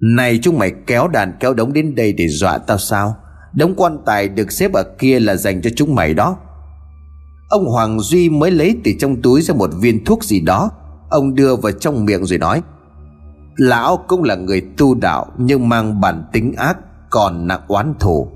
Này 0.00 0.38
chúng 0.42 0.58
mày 0.58 0.72
kéo 0.86 1.08
đàn 1.08 1.32
kéo 1.40 1.54
đống 1.54 1.72
đến 1.72 1.94
đây 1.94 2.12
để 2.12 2.28
dọa 2.28 2.58
tao 2.58 2.78
sao? 2.78 3.16
Đống 3.54 3.74
quan 3.76 3.98
tài 4.06 4.28
được 4.28 4.52
xếp 4.52 4.72
ở 4.72 4.82
kia 4.98 5.20
là 5.20 5.36
dành 5.36 5.62
cho 5.62 5.70
chúng 5.76 5.94
mày 5.94 6.14
đó. 6.14 6.36
Ông 7.48 7.66
Hoàng 7.66 8.00
Duy 8.00 8.28
mới 8.28 8.50
lấy 8.50 8.76
từ 8.84 8.92
trong 8.98 9.22
túi 9.22 9.42
ra 9.42 9.54
một 9.54 9.70
viên 9.80 10.04
thuốc 10.04 10.24
gì 10.24 10.40
đó. 10.40 10.70
Ông 11.10 11.34
đưa 11.34 11.56
vào 11.56 11.72
trong 11.72 12.04
miệng 12.04 12.24
rồi 12.24 12.38
nói, 12.38 12.62
Lão 13.56 14.04
cũng 14.08 14.22
là 14.22 14.34
người 14.34 14.60
tu 14.76 14.94
đạo 14.94 15.26
Nhưng 15.38 15.68
mang 15.68 16.00
bản 16.00 16.24
tính 16.32 16.52
ác, 16.56 16.78
Còn 17.10 17.46
nặng 17.46 17.62
oán 17.68 17.94
thù. 18.00 18.28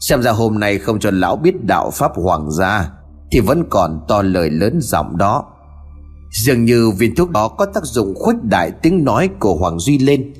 Xem 0.00 0.22
ra 0.22 0.30
hôm 0.30 0.58
nay 0.58 0.78
không 0.78 0.98
cho 0.98 1.10
lão 1.12 1.36
biết 1.36 1.64
đạo 1.64 1.90
pháp 1.90 2.12
hoàng 2.14 2.50
gia. 2.50 2.90
Thì 3.32 3.40
vẫn 3.40 3.64
còn 3.70 4.00
to 4.08 4.22
lời 4.22 4.50
lớn 4.50 4.78
giọng 4.80 5.16
đó. 5.16 5.44
Dường 6.30 6.64
như 6.64 6.90
viên 6.90 7.14
thuốc 7.14 7.30
đó 7.30 7.48
có 7.48 7.66
tác 7.66 7.84
dụng 7.84 8.14
khuếch 8.14 8.42
đại 8.42 8.70
tiếng 8.82 9.04
nói 9.04 9.28
của 9.40 9.54
Hoàng 9.54 9.78
Duy 9.78 9.98
lên. 9.98 10.32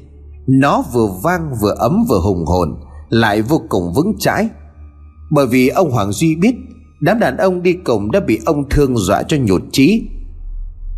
Nó 0.46 0.83
vừa 0.92 1.09
vang 1.22 1.55
vừa 1.61 1.74
ấm 1.78 2.05
vừa 2.09 2.20
hùng 2.20 2.46
hồn, 2.46 2.74
Lại 3.09 3.42
vô 3.42 3.62
cùng 3.68 3.92
vững 3.92 4.12
chãi. 4.18 4.48
Bởi 5.31 5.46
vì 5.46 5.68
ông 5.68 5.90
Hoàng 5.90 6.12
Duy 6.12 6.37
biết, 6.37 6.55
Đám 7.00 7.18
đàn 7.18 7.37
ông 7.37 7.62
đi 7.62 7.72
cùng 7.72 8.11
đã 8.11 8.20
bị 8.20 8.40
ông 8.46 8.68
thương 8.70 8.96
dọa 8.96 9.22
cho 9.22 9.37
nhột 9.40 9.62
trí 9.72 10.02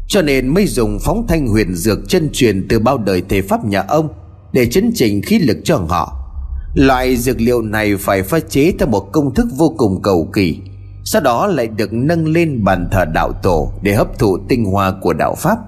Cho 0.09 0.23
nên 0.23 0.55
mới 0.55 0.67
dùng 0.67 0.99
phóng 1.01 1.27
thanh 1.29 1.49
huyền 1.49 1.75
dược 1.75 1.99
chân 2.09 2.29
truyền 2.33 2.67
từ 2.69 2.79
bao 2.79 2.99
đời 2.99 3.23
thầy 3.29 3.43
pháp 3.43 3.65
nhà 3.65 3.85
ông 3.89 4.09
Để 4.53 4.67
chấn 4.67 4.91
chỉnh 4.95 5.23
khí 5.23 5.39
lực 5.39 5.59
cho 5.65 5.77
họ. 5.77 6.13
Loại 6.75 7.17
dược 7.17 7.41
liệu 7.41 7.63
này 7.63 7.97
phải 7.97 8.23
pha 8.23 8.41
chế 8.41 8.73
theo 8.79 8.89
một 8.89 9.13
công 9.13 9.35
thức 9.35 9.47
vô 9.57 9.75
cùng 9.77 10.03
cầu 10.03 10.29
kỳ. 10.35 10.61
Sau 11.05 11.23
đó 11.23 11.47
lại 11.47 11.67
được 11.67 11.93
nâng 11.93 12.27
lên 12.27 12.65
bàn 12.65 12.89
thờ 12.91 13.05
đạo 13.05 13.33
tổ 13.43 13.73
Để 13.83 13.95
hấp 13.95 14.19
thụ 14.19 14.39
tinh 14.49 14.65
hoa 14.65 14.93
của 15.01 15.13
đạo 15.13 15.35
Pháp. 15.35 15.59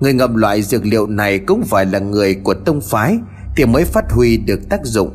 Người 0.00 0.14
ngậm 0.14 0.34
loại 0.34 0.62
dược 0.62 0.86
liệu 0.86 1.06
này 1.06 1.38
cũng 1.38 1.62
phải 1.62 1.86
là 1.86 1.98
người 1.98 2.34
của 2.34 2.54
tông 2.54 2.80
phái 2.80 3.18
Thì 3.56 3.64
mới 3.64 3.84
phát 3.84 4.04
huy 4.10 4.36
được 4.36 4.68
tác 4.68 4.80
dụng. 4.84 5.10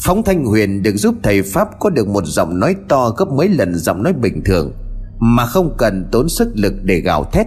Phóng 0.00 0.22
Thanh 0.22 0.44
Huyền 0.44 0.82
được 0.82 0.96
giúp 0.96 1.14
thầy 1.22 1.42
Pháp 1.42 1.68
có 1.80 1.90
được 1.90 2.08
một 2.08 2.24
giọng 2.26 2.60
nói 2.60 2.76
to 2.88 3.10
gấp 3.10 3.28
mấy 3.28 3.48
lần 3.48 3.74
giọng 3.74 4.02
nói 4.02 4.12
bình 4.12 4.42
thường, 4.44 4.72
Mà 5.18 5.46
không 5.46 5.74
cần 5.78 6.08
tốn 6.12 6.28
sức 6.28 6.48
lực 6.54 6.74
để 6.82 7.00
gào 7.00 7.24
thét. 7.24 7.46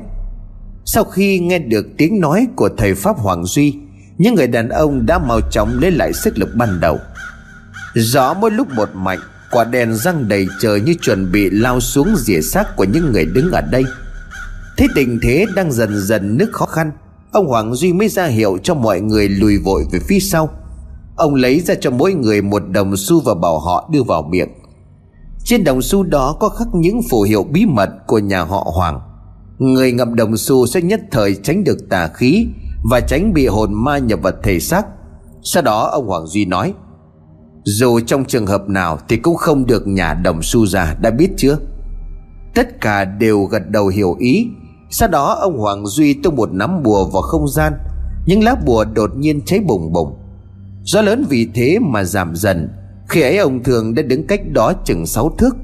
Sau 0.86 1.04
khi 1.04 1.40
nghe 1.40 1.60
được 1.60 1.86
tiếng 1.98 2.20
nói 2.20 2.48
của 2.56 2.70
thầy 2.78 2.96
Pháp 2.96 3.18
Hoàng 3.18 3.46
Duy, 3.46 3.78
Những 4.18 4.36
người 4.36 4.48
đàn 4.48 4.70
ông 4.70 5.06
đã 5.06 5.20
mau 5.20 5.42
chóng 5.52 5.80
lấy 5.82 5.92
lại 5.92 6.14
sức 6.14 6.38
lực 6.38 6.50
ban 6.56 6.80
đầu. 6.80 6.98
Gió 7.96 8.34
mỗi 8.34 8.52
lúc 8.52 8.68
một 8.76 8.90
mạnh 8.94 9.20
Quả 9.52 9.64
đèn 9.64 9.96
răng 9.96 10.28
đầy 10.28 10.48
trời 10.60 10.82
như 10.82 10.94
chuẩn 11.02 11.32
bị 11.32 11.50
lao 11.50 11.80
xuống 11.80 12.16
rỉa 12.18 12.42
xác 12.42 12.76
của 12.76 12.84
những 12.84 13.12
người 13.12 13.26
đứng 13.26 13.52
ở 13.52 13.62
đây. 13.62 13.84
Thế 14.78 14.88
tình 14.96 15.20
thế 15.22 15.46
đang 15.56 15.72
dần 15.72 16.02
dần 16.02 16.38
nước 16.38 16.50
khó 16.52 16.66
khăn. 16.66 16.92
Ông 17.32 17.48
Hoàng 17.48 17.76
Duy 17.76 17.94
mới 17.94 18.10
ra 18.10 18.26
hiệu 18.26 18.58
cho 18.64 18.74
mọi 18.76 19.02
người 19.02 19.30
lùi 19.30 19.58
vội 19.58 19.86
về 19.92 20.00
phía 20.00 20.20
sau. 20.20 20.50
Ông 21.16 21.36
lấy 21.36 21.60
ra 21.60 21.76
cho 21.82 21.92
mỗi 21.92 22.14
người 22.14 22.42
một 22.42 22.64
đồng 22.70 22.98
xu 22.98 23.20
và 23.20 23.34
bảo 23.34 23.60
họ 23.60 23.90
đưa 23.92 24.04
vào 24.04 24.22
miệng. 24.22 24.50
Trên 25.44 25.64
đồng 25.64 25.82
xu 25.82 26.04
đó 26.04 26.38
có 26.40 26.50
khắc 26.50 26.68
những 26.74 27.02
phù 27.10 27.22
hiệu 27.22 27.44
bí 27.44 27.66
mật 27.66 27.90
của 28.08 28.20
nhà 28.20 28.42
họ 28.44 28.72
Hoàng. 28.76 29.00
Người 29.58 29.92
ngậm 29.92 30.16
đồng 30.16 30.38
xu 30.38 30.68
sẽ 30.68 30.82
nhất 30.82 31.02
thời 31.12 31.36
tránh 31.36 31.64
được 31.64 31.78
tà 31.90 32.08
khí 32.08 32.48
Và 32.90 33.00
tránh 33.00 33.34
bị 33.34 33.48
hồn 33.48 33.74
ma 33.74 33.98
nhập 33.98 34.20
vật 34.22 34.36
thể 34.44 34.60
xác. 34.60 34.86
Sau 35.44 35.64
đó 35.64 35.90
ông 35.92 36.08
Hoàng 36.08 36.28
Duy 36.28 36.46
nói 36.46 36.74
dù 37.66 38.00
trong 38.00 38.26
trường 38.26 38.48
hợp 38.48 38.70
nào 38.70 39.00
thì 39.10 39.18
cũng 39.18 39.36
không 39.36 39.66
được 39.66 39.88
nhà 39.88 40.14
đồng 40.14 40.42
su 40.42 40.68
ra 40.68 40.96
đã 41.02 41.12
biết 41.12 41.30
chưa? 41.38 41.58
Tất 42.56 42.82
cả 42.82 43.06
đều 43.06 43.44
gật 43.44 43.70
đầu 43.70 43.88
hiểu 43.88 44.16
ý. 44.20 44.48
Sau 44.90 45.10
đó, 45.10 45.34
ông 45.34 45.58
Hoàng 45.58 45.86
Duy 45.86 46.14
tung 46.14 46.36
một 46.36 46.54
nắm 46.54 46.84
bùa 46.84 47.06
vào 47.06 47.22
không 47.22 47.48
gian. 47.48 47.74
Những 48.26 48.44
lá 48.44 48.56
bùa 48.66 48.86
đột 48.86 49.12
nhiên 49.18 49.42
cháy 49.46 49.60
bùng 49.60 49.94
bùng. 49.94 50.18
Gió 50.84 51.02
lớn 51.02 51.26
vì 51.30 51.48
thế 51.56 51.80
mà 51.82 52.04
giảm 52.04 52.36
dần. 52.36 52.70
Khi 53.08 53.22
ấy, 53.22 53.38
ông 53.38 53.64
thường 53.64 53.96
đã 53.96 54.02
đứng 54.02 54.28
cách 54.28 54.42
đó 54.52 54.74
chừng 54.86 55.06
sáu 55.06 55.36
thước. 55.38 55.56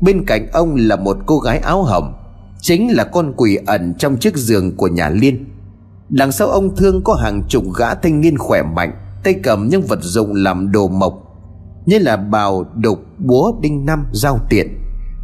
Bên 0.00 0.24
cạnh 0.26 0.48
ông 0.52 0.74
là 0.76 0.96
một 0.96 1.16
cô 1.26 1.38
gái 1.38 1.58
áo 1.58 1.82
hồng. 1.82 2.14
Chính 2.60 2.96
là 2.96 3.04
con 3.04 3.32
quỷ 3.36 3.58
ẩn 3.66 3.94
trong 3.98 4.16
chiếc 4.16 4.36
giường 4.36 4.76
của 4.76 4.88
nhà 4.88 5.08
Liên. 5.08 5.44
Đằng 6.08 6.32
sau 6.32 6.48
ông 6.48 6.76
thương 6.76 7.04
có 7.04 7.14
hàng 7.14 7.42
chục 7.48 7.64
gã 7.78 7.94
thanh 7.94 8.20
niên 8.20 8.38
khỏe 8.38 8.62
mạnh, 8.62 8.92
Tay 9.24 9.34
cầm 9.42 9.68
những 9.68 9.82
vật 9.82 9.98
dụng 10.02 10.34
làm 10.34 10.72
đồ 10.72 10.88
mộc. 10.88 11.27
Như 11.88 11.98
là 11.98 12.16
bào, 12.16 12.64
đục, 12.74 12.98
búa, 13.18 13.52
đinh 13.60 13.84
năm, 13.86 14.06
dao 14.12 14.40
tiện. 14.50 14.68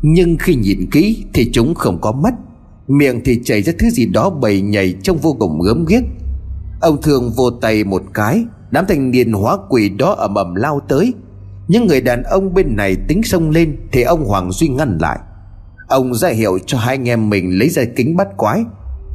Nhưng 0.02 0.36
khi 0.38 0.54
nhìn 0.54 0.90
kỹ 0.90 1.24
thì 1.34 1.50
chúng 1.52 1.74
không 1.74 2.00
có 2.00 2.12
mắt. 2.12 2.34
Miệng 2.88 3.20
thì 3.24 3.40
chảy 3.44 3.62
ra 3.62 3.72
thứ 3.78 3.90
gì 3.90 4.06
đó 4.06 4.30
bầy 4.30 4.60
nhảy 4.60 4.94
trông 5.02 5.18
vô 5.18 5.36
cùng 5.38 5.60
gớm 5.60 5.84
ghiếc. 5.84 6.02
Ông 6.80 7.02
thường 7.02 7.32
vô 7.36 7.50
tay 7.50 7.84
một 7.84 8.02
cái 8.14 8.44
Đám 8.70 8.84
thanh 8.88 9.10
niên 9.10 9.32
hóa 9.32 9.58
quỷ 9.68 9.88
đó 9.88 10.14
ầm 10.18 10.34
ầm 10.34 10.54
lao 10.54 10.80
tới. 10.88 11.14
Những 11.68 11.86
người 11.86 12.00
đàn 12.00 12.22
ông 12.22 12.54
bên 12.54 12.76
này 12.76 12.96
tính 13.08 13.22
xông 13.22 13.50
lên 13.50 13.76
Thì 13.92 14.02
ông 14.02 14.24
Hoàng 14.24 14.52
Duy 14.52 14.68
ngăn 14.68 14.98
lại. 15.00 15.18
Ông 15.88 16.14
ra 16.14 16.28
hiệu 16.28 16.58
cho 16.66 16.78
hai 16.78 16.94
anh 16.94 17.08
em 17.08 17.30
mình 17.30 17.58
lấy 17.58 17.68
ra 17.68 17.82
kính 17.96 18.16
bắt 18.16 18.28
quái. 18.36 18.64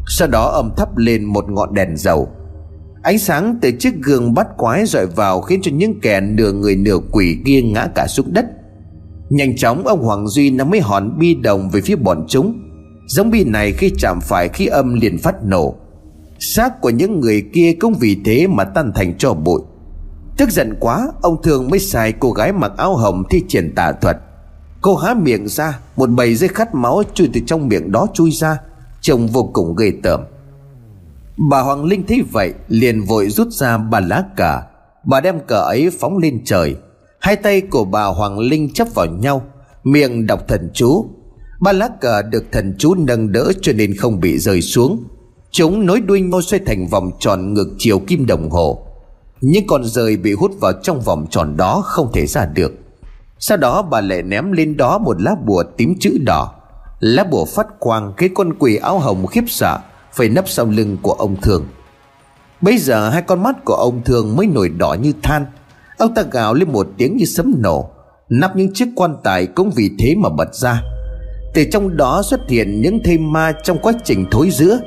Sau 0.07 0.27
đó 0.27 0.49
ông 0.53 0.75
thắp 0.77 0.97
lên 0.97 1.25
một 1.25 1.45
ngọn 1.49 1.73
đèn 1.73 1.97
dầu. 1.97 2.29
Ánh 3.01 3.19
sáng 3.19 3.57
từ 3.61 3.71
chiếc 3.71 3.93
gương 4.03 4.33
bắt 4.33 4.47
quái 4.57 4.85
rọi 4.85 5.05
vào 5.05 5.41
Khiến 5.41 5.59
cho 5.63 5.71
những 5.71 5.99
kẻ 6.01 6.21
nửa 6.21 6.51
người 6.51 6.75
nửa 6.75 6.97
quỷ 7.11 7.37
kia 7.45 7.61
ngã 7.61 7.87
cả 7.95 8.07
xuống 8.07 8.33
đất. 8.33 8.45
Nhanh 9.29 9.55
chóng, 9.55 9.87
ông 9.87 10.03
Hoàng 10.03 10.27
Duy 10.27 10.51
nắm 10.51 10.69
mấy 10.69 10.79
hòn 10.79 11.19
bi 11.19 11.35
đồng 11.35 11.69
về 11.69 11.81
phía 11.81 11.95
bọn 11.95 12.25
chúng. 12.27 12.59
Giống 13.07 13.31
bi 13.31 13.43
này 13.43 13.71
khi 13.71 13.91
chạm 13.97 14.19
phải 14.21 14.49
khí 14.49 14.65
âm 14.65 14.93
liền 14.93 15.17
phát 15.17 15.35
nổ. 15.43 15.75
Xác 16.39 16.81
của 16.81 16.89
những 16.89 17.19
người 17.19 17.43
kia 17.53 17.73
cũng 17.79 17.93
vì 17.93 18.17
thế 18.25 18.47
mà 18.47 18.63
tan 18.63 18.91
thành 18.95 19.17
cho 19.17 19.33
bụi. 19.33 19.61
Tức 20.37 20.49
giận 20.49 20.75
quá, 20.79 21.07
ông 21.21 21.41
thường 21.43 21.69
mới 21.69 21.79
xài 21.79 22.11
cô 22.11 22.31
gái 22.31 22.51
mặc 22.51 22.71
áo 22.77 22.95
hồng 22.95 23.23
thi 23.29 23.43
triển 23.47 23.75
tà 23.75 23.91
thuật. 23.91 24.17
Cô 24.81 24.95
há 24.95 25.13
miệng 25.13 25.47
ra, 25.47 25.79
một 25.95 26.09
bầy 26.09 26.35
dây 26.35 26.47
khát 26.47 26.75
máu 26.75 27.03
chui 27.13 27.29
từ 27.33 27.41
trong 27.47 27.67
miệng 27.67 27.91
đó 27.91 28.07
chui 28.13 28.31
ra, 28.31 28.57
trông 29.01 29.27
vô 29.27 29.49
cùng 29.53 29.75
ghê 29.75 29.91
tởm 30.03 30.21
bà 31.49 31.61
hoàng 31.61 31.85
linh 31.85 32.07
thấy 32.07 32.21
vậy, 32.31 32.53
liền 32.67 33.03
vội 33.03 33.29
rút 33.29 33.47
ra 33.51 33.77
ba 33.77 33.99
lá 33.99 34.23
cờ 34.37 34.61
bà 35.05 35.21
đem 35.21 35.39
cờ 35.47 35.61
ấy 35.61 35.89
phóng 35.99 36.17
lên 36.17 36.41
trời. 36.45 36.75
Hai 37.19 37.35
tay 37.35 37.61
của 37.61 37.83
bà 37.83 38.05
hoàng 38.05 38.39
linh 38.39 38.73
chấp 38.73 38.87
vào 38.95 39.05
nhau, 39.05 39.41
miệng 39.83 40.27
đọc 40.27 40.39
thần 40.47 40.69
chú. 40.73 41.05
Ba 41.61 41.71
lá 41.71 41.89
cờ 42.01 42.21
được 42.21 42.45
thần 42.51 42.75
chú 42.79 42.95
nâng 42.95 43.31
đỡ 43.31 43.51
cho 43.61 43.73
nên 43.73 43.95
không 43.97 44.19
bị 44.19 44.39
rơi 44.39 44.61
xuống. 44.61 45.03
Chúng 45.51 45.85
nối 45.85 46.01
đuôi 46.01 46.21
nhau 46.21 46.41
xoay 46.41 46.61
thành 46.65 46.87
vòng 46.87 47.11
tròn 47.19 47.53
ngược 47.53 47.75
chiều 47.77 47.99
kim 47.99 48.25
đồng 48.25 48.49
hồ. 48.49 48.85
Những 49.41 49.67
con 49.67 49.83
rơi 49.85 50.17
bị 50.17 50.33
hút 50.33 50.51
vào 50.61 50.73
trong 50.83 51.01
vòng 51.01 51.27
tròn 51.29 51.57
đó 51.57 51.81
không 51.85 52.11
thể 52.13 52.25
ra 52.25 52.45
được. 52.45 52.71
Sau 53.39 53.57
đó 53.57 53.81
bà 53.81 54.01
lại 54.01 54.21
ném 54.21 54.51
lên 54.51 54.77
đó 54.77 54.97
một 54.97 55.21
lá 55.21 55.35
bùa 55.45 55.63
tím 55.77 55.95
chữ 55.99 56.17
đỏ. 56.25 56.53
Lá 56.99 57.23
bùa 57.23 57.45
phát 57.45 57.67
quang 57.79 58.13
khiến 58.17 58.33
con 58.33 58.53
quỷ 58.59 58.75
áo 58.75 58.99
hồng 58.99 59.27
khiếp 59.27 59.43
sợ. 59.47 59.77
Phải 60.19 60.29
nấp 60.29 60.49
sau 60.49 60.65
lưng 60.65 60.97
của 61.01 61.11
ông 61.11 61.41
Thường. 61.41 61.65
Bây 62.61 62.77
giờ 62.77 63.09
hai 63.09 63.21
con 63.21 63.43
mắt 63.43 63.65
của 63.65 63.73
ông 63.73 64.01
Thường 64.03 64.35
mới 64.35 64.47
nổi 64.47 64.69
đỏ 64.69 64.93
như 65.01 65.13
than. 65.23 65.45
Ông 65.97 66.13
ta 66.13 66.23
gào 66.31 66.53
lên 66.53 66.71
một 66.71 66.87
tiếng 66.97 67.17
như 67.17 67.25
sấm 67.25 67.53
nổ, 67.57 67.89
Nắp 68.29 68.55
những 68.55 68.73
chiếc 68.73 68.85
quan 68.95 69.15
tài 69.23 69.45
cũng 69.45 69.71
vì 69.75 69.91
thế 69.99 70.15
mà 70.17 70.29
bật 70.29 70.55
ra. 70.55 70.83
Từ 71.53 71.63
trong 71.71 71.97
đó 71.97 72.21
xuất 72.23 72.49
hiện 72.49 72.81
những 72.81 72.99
thây 73.03 73.17
ma 73.17 73.51
trong 73.63 73.77
quá 73.81 73.93
trình 74.03 74.25
thối 74.31 74.49
giữa 74.51 74.79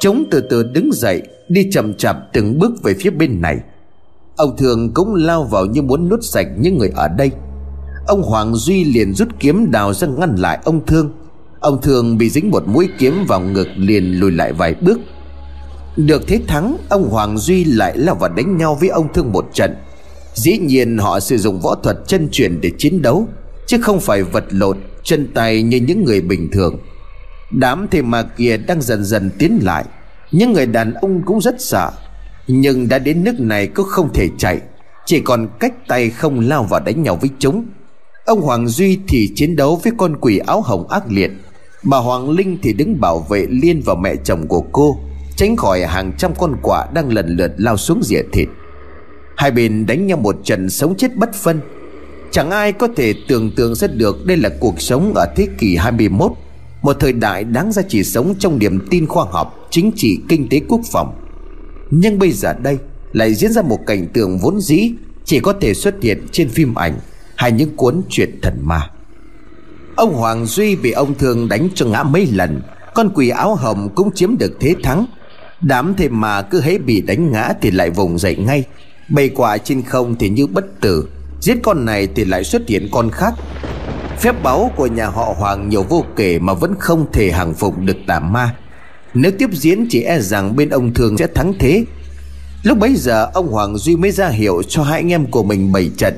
Chúng 0.00 0.24
từ 0.30 0.40
từ 0.40 0.62
đứng 0.62 0.90
dậy, 0.92 1.22
Đi 1.48 1.68
chậm 1.72 1.94
chạp 1.94 2.16
từng 2.32 2.58
bước 2.58 2.82
về 2.82 2.94
phía 3.00 3.10
bên 3.10 3.40
này. 3.40 3.58
Ông 4.36 4.56
Thường 4.56 4.94
cũng 4.94 5.14
lao 5.14 5.44
vào 5.44 5.66
như 5.66 5.82
muốn 5.82 6.08
nuốt 6.08 6.20
sạch 6.22 6.46
những 6.58 6.78
người 6.78 6.92
ở 6.96 7.08
đây. 7.08 7.30
Ông 8.06 8.22
Hoàng 8.22 8.54
Duy 8.54 8.84
liền 8.84 9.14
rút 9.14 9.28
kiếm 9.38 9.70
đào 9.70 9.94
ra 9.94 10.08
ngăn 10.08 10.36
lại 10.36 10.58
ông 10.64 10.86
Thương. 10.86 11.12
Ông 11.62 11.80
thường 11.82 12.18
bị 12.18 12.30
dính 12.30 12.50
một 12.50 12.68
mũi 12.68 12.88
kiếm 12.98 13.24
vào 13.28 13.40
ngực 13.40 13.68
liền 13.76 14.20
lùi 14.20 14.30
lại 14.30 14.52
vài 14.52 14.74
bước. 14.74 15.00
Được 15.96 16.26
thế 16.26 16.40
thắng, 16.46 16.76
Ông 16.88 17.08
Hoàng 17.10 17.38
Duy 17.38 17.64
lại 17.64 17.98
lao 17.98 18.14
vào 18.14 18.30
đánh 18.30 18.56
nhau 18.56 18.78
với 18.80 18.88
ông 18.88 19.12
Thương 19.12 19.32
một 19.32 19.44
trận. 19.54 19.74
Dĩ 20.34 20.58
nhiên 20.58 20.98
họ 20.98 21.20
sử 21.20 21.38
dụng 21.38 21.60
võ 21.60 21.74
thuật 21.74 21.96
chân 22.06 22.28
truyền 22.32 22.60
để 22.60 22.70
chiến 22.78 23.02
đấu, 23.02 23.28
Chứ 23.66 23.78
không 23.82 24.00
phải 24.00 24.22
vật 24.22 24.44
lộn, 24.50 24.78
Chân 25.02 25.28
tay 25.34 25.62
như 25.62 25.80
những 25.80 26.04
người 26.04 26.20
bình 26.20 26.50
thường. 26.52 26.78
Đám 27.50 27.86
thầy 27.90 28.02
mà 28.02 28.22
kia 28.22 28.56
đang 28.56 28.82
dần 28.82 29.04
dần 29.04 29.30
tiến 29.38 29.58
lại. 29.62 29.84
Những 30.30 30.52
người 30.52 30.66
đàn 30.66 30.94
ông 30.94 31.22
cũng 31.26 31.40
rất 31.40 31.54
sợ, 31.58 31.90
Nhưng 32.46 32.88
đã 32.88 32.98
đến 32.98 33.24
nước 33.24 33.40
này 33.40 33.66
cũng 33.66 33.86
không 33.86 34.12
thể 34.12 34.28
chạy. 34.38 34.60
Chỉ 35.06 35.20
còn 35.20 35.48
cách 35.60 35.88
tay 35.88 36.10
không 36.10 36.40
lao 36.40 36.64
vào 36.64 36.80
đánh 36.80 37.02
nhau 37.02 37.18
với 37.20 37.30
chúng. 37.38 37.64
Ông 38.26 38.40
Hoàng 38.40 38.68
Duy 38.68 38.98
thì 39.08 39.30
chiến 39.34 39.56
đấu 39.56 39.80
với 39.84 39.92
con 39.96 40.16
quỷ 40.20 40.38
áo 40.38 40.60
hồng 40.60 40.88
ác 40.88 41.02
liệt. 41.08 41.30
Bà 41.84 41.98
Hoàng 41.98 42.30
Linh 42.30 42.58
thì 42.62 42.72
đứng 42.72 43.00
bảo 43.00 43.18
vệ 43.18 43.46
Liên 43.50 43.82
và 43.84 43.94
mẹ 43.94 44.16
chồng 44.24 44.46
của 44.46 44.60
cô 44.72 44.98
Tránh 45.36 45.56
khỏi 45.56 45.86
hàng 45.86 46.12
trăm 46.18 46.34
con 46.38 46.56
quạ 46.62 46.86
đang 46.94 47.12
lần 47.12 47.36
lượt 47.36 47.52
lao 47.56 47.76
xuống 47.76 48.02
rỉa 48.02 48.22
thịt. 48.32 48.48
Hai 49.36 49.50
bên 49.50 49.86
đánh 49.86 50.06
nhau 50.06 50.18
một 50.18 50.36
trận 50.44 50.70
sống 50.70 50.96
chết 50.96 51.16
bất 51.16 51.34
phân. 51.34 51.60
Chẳng 52.30 52.50
ai 52.50 52.72
có 52.72 52.88
thể 52.96 53.14
tưởng 53.28 53.50
tượng 53.56 53.74
ra 53.74 53.88
được 53.88 54.26
đây 54.26 54.36
là 54.36 54.50
cuộc 54.60 54.80
sống 54.80 55.12
ở 55.14 55.26
thế 55.36 55.48
kỷ 55.58 55.76
21 55.76 56.32
Một 56.82 56.96
thời 57.00 57.12
đại 57.12 57.44
đáng 57.44 57.72
ra 57.72 57.82
chỉ 57.88 58.04
sống 58.04 58.34
trong 58.38 58.58
niềm 58.58 58.86
tin 58.90 59.06
khoa 59.06 59.24
học, 59.30 59.66
chính 59.70 59.92
trị, 59.96 60.18
kinh 60.28 60.48
tế 60.48 60.60
quốc 60.68 60.80
phòng. 60.92 61.14
Nhưng 61.90 62.18
bây 62.18 62.32
giờ 62.32 62.52
đây 62.52 62.78
lại 63.12 63.34
diễn 63.34 63.52
ra 63.52 63.62
một 63.62 63.78
cảnh 63.86 64.06
tượng 64.12 64.38
vốn 64.38 64.60
dĩ 64.60 64.92
Chỉ 65.24 65.40
có 65.40 65.52
thể 65.60 65.74
xuất 65.74 66.02
hiện 66.02 66.26
trên 66.32 66.48
phim 66.48 66.74
ảnh 66.74 66.98
hay 67.36 67.52
những 67.52 67.76
cuốn 67.76 68.02
truyện 68.08 68.38
thần 68.42 68.58
ma. 68.60 68.90
Ông 69.96 70.14
Hoàng 70.14 70.46
Duy 70.46 70.76
bị 70.76 70.90
ông 70.90 71.14
Thương 71.14 71.48
đánh 71.48 71.68
cho 71.74 71.86
ngã 71.86 72.02
mấy 72.02 72.26
lần. 72.26 72.62
Con 72.94 73.10
quỷ 73.14 73.28
áo 73.28 73.54
hồng 73.54 73.88
cũng 73.94 74.14
chiếm 74.14 74.38
được 74.38 74.52
thế 74.60 74.74
thắng. 74.82 75.06
Đám 75.60 75.94
thêm 75.94 76.20
mà 76.20 76.42
cứ 76.42 76.60
hễ 76.60 76.78
bị 76.78 77.00
đánh 77.00 77.32
ngã 77.32 77.52
thì 77.62 77.70
lại 77.70 77.90
vùng 77.90 78.18
dậy 78.18 78.36
ngay. 78.36 78.64
Bày 79.08 79.28
quả 79.28 79.58
trên 79.58 79.82
không 79.82 80.14
thì 80.18 80.28
như 80.28 80.46
bất 80.46 80.80
tử. 80.80 81.08
Giết 81.40 81.58
con 81.62 81.84
này 81.84 82.08
thì 82.14 82.24
lại 82.24 82.44
xuất 82.44 82.62
hiện 82.68 82.88
con 82.92 83.10
khác. 83.10 83.34
Phép 84.18 84.42
báu 84.42 84.70
của 84.76 84.86
nhà 84.86 85.06
họ 85.06 85.34
Hoàng 85.38 85.68
nhiều 85.68 85.82
vô 85.82 86.04
kể 86.16 86.38
Mà 86.38 86.54
vẫn 86.54 86.74
không 86.78 87.06
thể 87.12 87.30
hàng 87.30 87.54
phục 87.54 87.78
được 87.78 87.96
tà 88.06 88.20
ma. 88.20 88.54
Nếu 89.14 89.32
tiếp 89.38 89.50
diễn 89.52 89.86
chỉ 89.90 90.02
e 90.02 90.20
rằng 90.20 90.56
bên 90.56 90.68
ông 90.68 90.94
Thương 90.94 91.18
sẽ 91.18 91.26
thắng 91.26 91.52
thế. 91.58 91.84
Lúc 92.62 92.78
bấy 92.78 92.94
giờ, 92.96 93.30
ông 93.34 93.48
Hoàng 93.48 93.76
Duy 93.76 93.96
mới 93.96 94.10
ra 94.10 94.28
hiệu 94.28 94.62
cho 94.68 94.82
hai 94.82 94.98
anh 94.98 95.12
em 95.12 95.26
của 95.26 95.42
mình 95.42 95.72
bày 95.72 95.90
trận. 95.96 96.14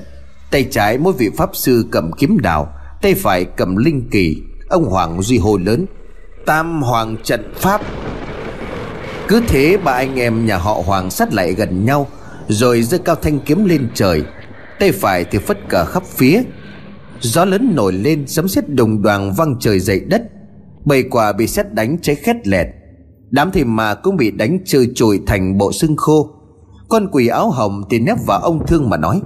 Tay 0.51 0.65
trái 0.71 0.99
mỗi 0.99 1.13
vị 1.13 1.31
pháp 1.37 1.51
sư 1.53 1.87
cầm 1.91 2.11
kiếm 2.13 2.39
đào. 2.43 2.73
Tay 3.05 3.15
phải 3.15 3.45
cầm 3.45 3.77
linh 3.77 4.09
kỳ, 4.11 4.43
Ông 4.69 4.85
Hoàng 4.85 5.23
Duy 5.23 5.39
hô 5.39 5.57
lớn, 5.57 5.87
Tam 6.47 6.83
Hoàng 6.83 7.17
trận 7.23 7.53
pháp. 7.55 7.81
Cứ 9.29 9.43
thế 9.49 9.77
ba 9.85 9.93
anh 9.93 10.17
em 10.17 10.47
nhà 10.47 10.57
họ 10.57 10.83
Hoàng 10.87 11.11
sát 11.11 11.35
lại 11.35 11.53
gần 11.53 11.85
nhau, 11.85 12.07
Rồi 12.49 12.83
giơ 12.83 12.99
cao 12.99 13.15
thanh 13.15 13.41
kiếm 13.41 13.65
lên 13.65 13.89
trời. 13.95 14.23
Tay 14.81 14.93
phải 14.93 15.25
thì 15.25 15.39
phất 15.39 15.69
cờ 15.69 15.85
khắp 15.85 16.03
phía. 16.07 16.43
Gió 17.21 17.45
lớn 17.45 17.73
nổi 17.75 17.93
lên, 17.93 18.27
Sấm 18.27 18.49
sét 18.49 18.69
đồng 18.69 19.03
đoàn 19.03 19.33
văng 19.37 19.57
trời 19.61 19.81
dậy 19.81 20.01
đất. 20.01 20.23
Bầy 20.85 21.03
quả 21.03 21.33
bị 21.33 21.47
xét 21.47 21.75
đánh 21.75 21.97
cháy 22.03 22.15
khét 22.15 22.47
lẹt. 22.47 22.67
Đám 23.31 23.51
thì 23.53 23.65
mà 23.65 23.95
cũng 23.95 24.17
bị 24.17 24.31
đánh 24.31 24.59
trơ 24.65 24.85
trụi 24.95 25.21
thành 25.27 25.59
bộ 25.59 25.73
xương 25.73 25.97
khô. 25.97 26.31
Con 26.89 27.09
quỷ 27.13 27.29
áo 27.29 27.51
hồng 27.51 27.83
thì 27.91 27.99
nép 27.99 28.17
vào 28.27 28.41
ông 28.41 28.67
thương 28.67 28.91
mà 28.91 28.97
nói, 28.97 29.21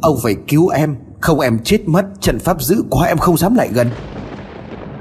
Ông 0.00 0.18
phải 0.22 0.36
cứu 0.48 0.68
em. 0.68 0.96
Không 1.20 1.40
em 1.40 1.58
chết 1.64 1.88
mất, 1.88 2.06
Trận 2.20 2.38
pháp 2.38 2.62
dữ 2.62 2.84
quá 2.90 3.06
em 3.06 3.18
không 3.18 3.36
dám 3.36 3.54
lại 3.54 3.68
gần. 3.74 3.86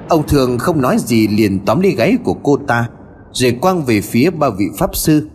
Ông 0.09 0.27
thường 0.27 0.57
không 0.57 0.81
nói 0.81 0.97
gì 0.99 1.27
liền 1.27 1.65
tóm 1.65 1.81
lấy 1.81 1.91
gáy 1.91 2.17
của 2.23 2.33
cô 2.33 2.57
ta, 2.67 2.89
Rồi 3.31 3.57
quang 3.61 3.85
về 3.85 4.01
phía 4.01 4.29
ba 4.29 4.49
vị 4.49 4.65
pháp 4.77 4.95
sư. 4.95 5.27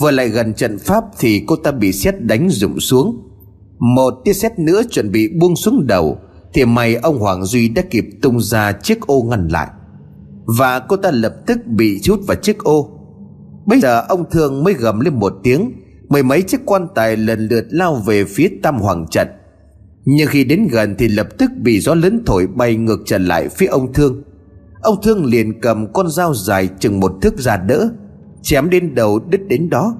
Vừa 0.00 0.10
lại 0.10 0.28
gần 0.28 0.54
trận 0.54 0.78
pháp 0.78 1.04
Thì 1.18 1.44
cô 1.46 1.56
ta 1.56 1.70
bị 1.70 1.92
xét 1.92 2.20
đánh 2.20 2.48
rụng 2.50 2.80
xuống. 2.80 3.22
Một 3.78 4.14
tia 4.24 4.32
xét 4.32 4.58
nữa 4.58 4.82
chuẩn 4.90 5.12
bị 5.12 5.28
buông 5.40 5.56
xuống 5.56 5.86
đầu, 5.86 6.18
Thì 6.52 6.64
mày 6.64 6.94
ông 6.94 7.18
Hoàng 7.18 7.44
Duy 7.44 7.68
đã 7.68 7.82
kịp 7.90 8.04
tung 8.22 8.40
ra 8.40 8.72
chiếc 8.72 9.06
ô 9.06 9.22
ngăn 9.22 9.48
lại. 9.48 9.68
Và 10.58 10.78
cô 10.78 10.96
ta 10.96 11.10
lập 11.10 11.34
tức 11.46 11.58
bị 11.66 12.00
chút 12.02 12.20
vào 12.26 12.36
chiếc 12.42 12.58
ô. 12.58 12.90
Bây 13.66 13.80
giờ 13.80 14.04
ông 14.08 14.24
thường 14.30 14.64
mới 14.64 14.74
gầm 14.74 15.00
lên 15.00 15.14
một 15.14 15.32
tiếng, 15.42 15.72
Mười 16.08 16.22
mấy 16.22 16.42
chiếc 16.42 16.60
quan 16.66 16.86
tài 16.94 17.16
lần 17.16 17.48
lượt 17.48 17.66
lao 17.70 17.94
về 17.94 18.24
phía 18.24 18.48
tam 18.62 18.80
hoàng 18.80 19.06
trận 19.10 19.28
nhưng 20.04 20.28
khi 20.28 20.44
đến 20.44 20.68
gần 20.70 20.94
thì 20.98 21.08
lập 21.08 21.28
tức 21.38 21.50
bị 21.62 21.80
gió 21.80 21.94
lớn 21.94 22.22
thổi 22.26 22.46
bay 22.46 22.76
ngược 22.76 23.00
trở 23.06 23.18
lại 23.18 23.48
phía 23.48 23.66
ông 23.66 23.92
Thương. 23.92 24.22
Ông 24.82 25.02
Thương 25.02 25.24
liền 25.24 25.60
cầm 25.60 25.92
con 25.92 26.10
dao 26.10 26.34
dài 26.34 26.68
chừng 26.78 27.00
một 27.00 27.12
thước 27.22 27.38
ra 27.38 27.56
đỡ, 27.56 27.88
Chém 28.42 28.70
đến 28.70 28.94
đầu 28.94 29.18
đứt 29.18 29.40
đến 29.48 29.70
đó. 29.70 29.96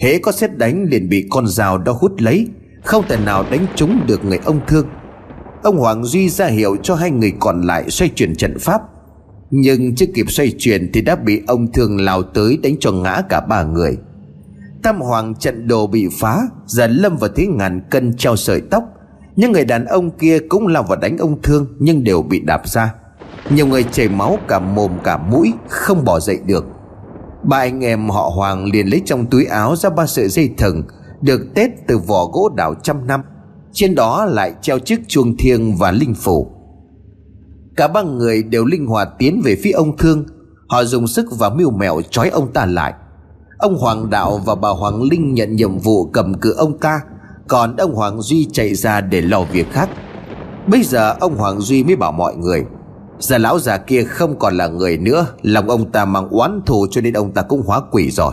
Hễ 0.00 0.18
có 0.18 0.32
xét 0.32 0.58
đánh 0.58 0.86
liền 0.90 1.08
bị 1.08 1.26
con 1.30 1.46
dao 1.46 1.78
đó 1.78 1.92
hút 2.00 2.12
lấy, 2.18 2.46
Không 2.84 3.04
thể 3.08 3.16
nào 3.16 3.44
đánh 3.50 3.66
trúng 3.76 4.00
được 4.06 4.24
người 4.24 4.38
ông 4.44 4.60
Thương. 4.66 4.86
Ông 5.62 5.78
Hoàng 5.78 6.04
Duy 6.04 6.28
ra 6.28 6.46
hiệu 6.46 6.76
cho 6.82 6.94
hai 6.94 7.10
người 7.10 7.32
còn 7.40 7.62
lại 7.62 7.90
xoay 7.90 8.10
chuyển 8.14 8.36
trận 8.36 8.58
pháp. 8.58 8.80
Nhưng 9.50 9.94
chưa 9.94 10.06
kịp 10.14 10.30
xoay 10.30 10.52
chuyển 10.58 10.90
thì 10.92 11.00
đã 11.00 11.16
bị 11.16 11.42
ông 11.46 11.72
Thương 11.72 12.00
lao 12.00 12.22
tới 12.22 12.58
đánh 12.62 12.76
cho 12.80 12.92
ngã 12.92 13.22
cả 13.28 13.40
ba 13.48 13.62
người. 13.62 13.96
Tam 14.82 15.00
hoàng 15.00 15.34
trận 15.34 15.68
đồ 15.68 15.86
bị 15.86 16.08
phá, 16.20 16.42
Giờ 16.66 16.86
lâm 16.86 17.16
vào 17.16 17.30
thế 17.36 17.46
ngàn 17.46 17.80
cân 17.90 18.16
treo 18.16 18.36
sợi 18.36 18.60
tóc 18.60 18.84
những 19.38 19.52
người 19.52 19.64
đàn 19.64 19.84
ông 19.84 20.10
kia 20.10 20.38
cũng 20.48 20.66
lao 20.66 20.82
vào 20.82 20.98
đánh 20.98 21.18
ông 21.18 21.42
thương, 21.42 21.66
Nhưng 21.78 22.04
đều 22.04 22.22
bị 22.22 22.40
đạp 22.40 22.68
ra. 22.68 22.94
Nhiều 23.50 23.66
người 23.66 23.84
chảy 23.92 24.08
máu, 24.08 24.38
cả 24.48 24.58
mồm, 24.58 24.92
cả 25.04 25.16
mũi, 25.16 25.52
Không 25.68 26.04
bỏ 26.04 26.20
dậy 26.20 26.38
được. 26.46 26.66
Ba 27.42 27.56
anh 27.56 27.84
em 27.84 28.08
họ 28.08 28.30
Hoàng 28.36 28.64
liền 28.72 28.86
lấy 28.86 29.02
trong 29.04 29.26
túi 29.26 29.44
áo 29.44 29.76
ra 29.76 29.90
ba 29.90 30.06
sợi 30.06 30.28
dây 30.28 30.50
thừng, 30.58 30.82
Được 31.20 31.40
tết 31.54 31.70
từ 31.86 31.98
vỏ 31.98 32.24
gỗ 32.24 32.48
đào 32.56 32.74
trăm 32.82 33.06
năm. 33.06 33.22
Trên 33.72 33.94
đó 33.94 34.24
lại 34.24 34.54
treo 34.62 34.78
chiếc 34.78 35.00
chuông 35.08 35.36
thiêng 35.36 35.76
và 35.76 35.90
linh 35.90 36.14
phủ. 36.14 36.46
Cả 37.76 37.88
ba 37.88 38.02
người 38.02 38.42
đều 38.42 38.64
linh 38.64 38.86
hoạt 38.86 39.08
tiến 39.18 39.42
về 39.44 39.56
phía 39.62 39.70
ông 39.70 39.96
Thương. 39.96 40.24
Họ 40.68 40.84
dùng 40.84 41.06
sức 41.06 41.26
và 41.38 41.50
mưu 41.50 41.70
mẹo 41.70 42.00
trói 42.10 42.28
ông 42.28 42.52
ta 42.52 42.66
lại. 42.66 42.94
Ông 43.58 43.78
Hoàng 43.78 44.10
Đạo 44.10 44.40
và 44.44 44.54
bà 44.54 44.68
Hoàng 44.68 45.02
Linh 45.02 45.34
nhận 45.34 45.56
nhiệm 45.56 45.78
vụ 45.78 46.10
cầm 46.12 46.34
cự 46.34 46.54
ông 46.54 46.78
ta. 46.78 47.00
Còn 47.48 47.76
ông 47.76 47.94
Hoàng 47.94 48.22
Duy 48.22 48.48
chạy 48.52 48.74
ra 48.74 49.00
để 49.00 49.20
lo 49.20 49.42
việc 49.42 49.72
khác. 49.72 49.88
Bây 50.66 50.82
giờ 50.82 51.14
ông 51.20 51.36
Hoàng 51.36 51.60
Duy 51.60 51.84
mới 51.84 51.96
bảo 51.96 52.12
mọi 52.12 52.36
người, 52.36 52.64
Giờ 53.18 53.38
lão 53.38 53.58
già 53.58 53.78
kia 53.78 54.04
không 54.04 54.38
còn 54.38 54.56
là 54.56 54.66
người 54.68 54.98
nữa, 54.98 55.26
Lòng 55.42 55.68
ông 55.68 55.92
ta 55.92 56.04
mang 56.04 56.28
oán 56.28 56.60
thù 56.66 56.86
cho 56.90 57.00
nên 57.00 57.14
ông 57.14 57.32
ta 57.32 57.42
cũng 57.42 57.62
hóa 57.66 57.80
quỷ 57.90 58.10
rồi. 58.10 58.32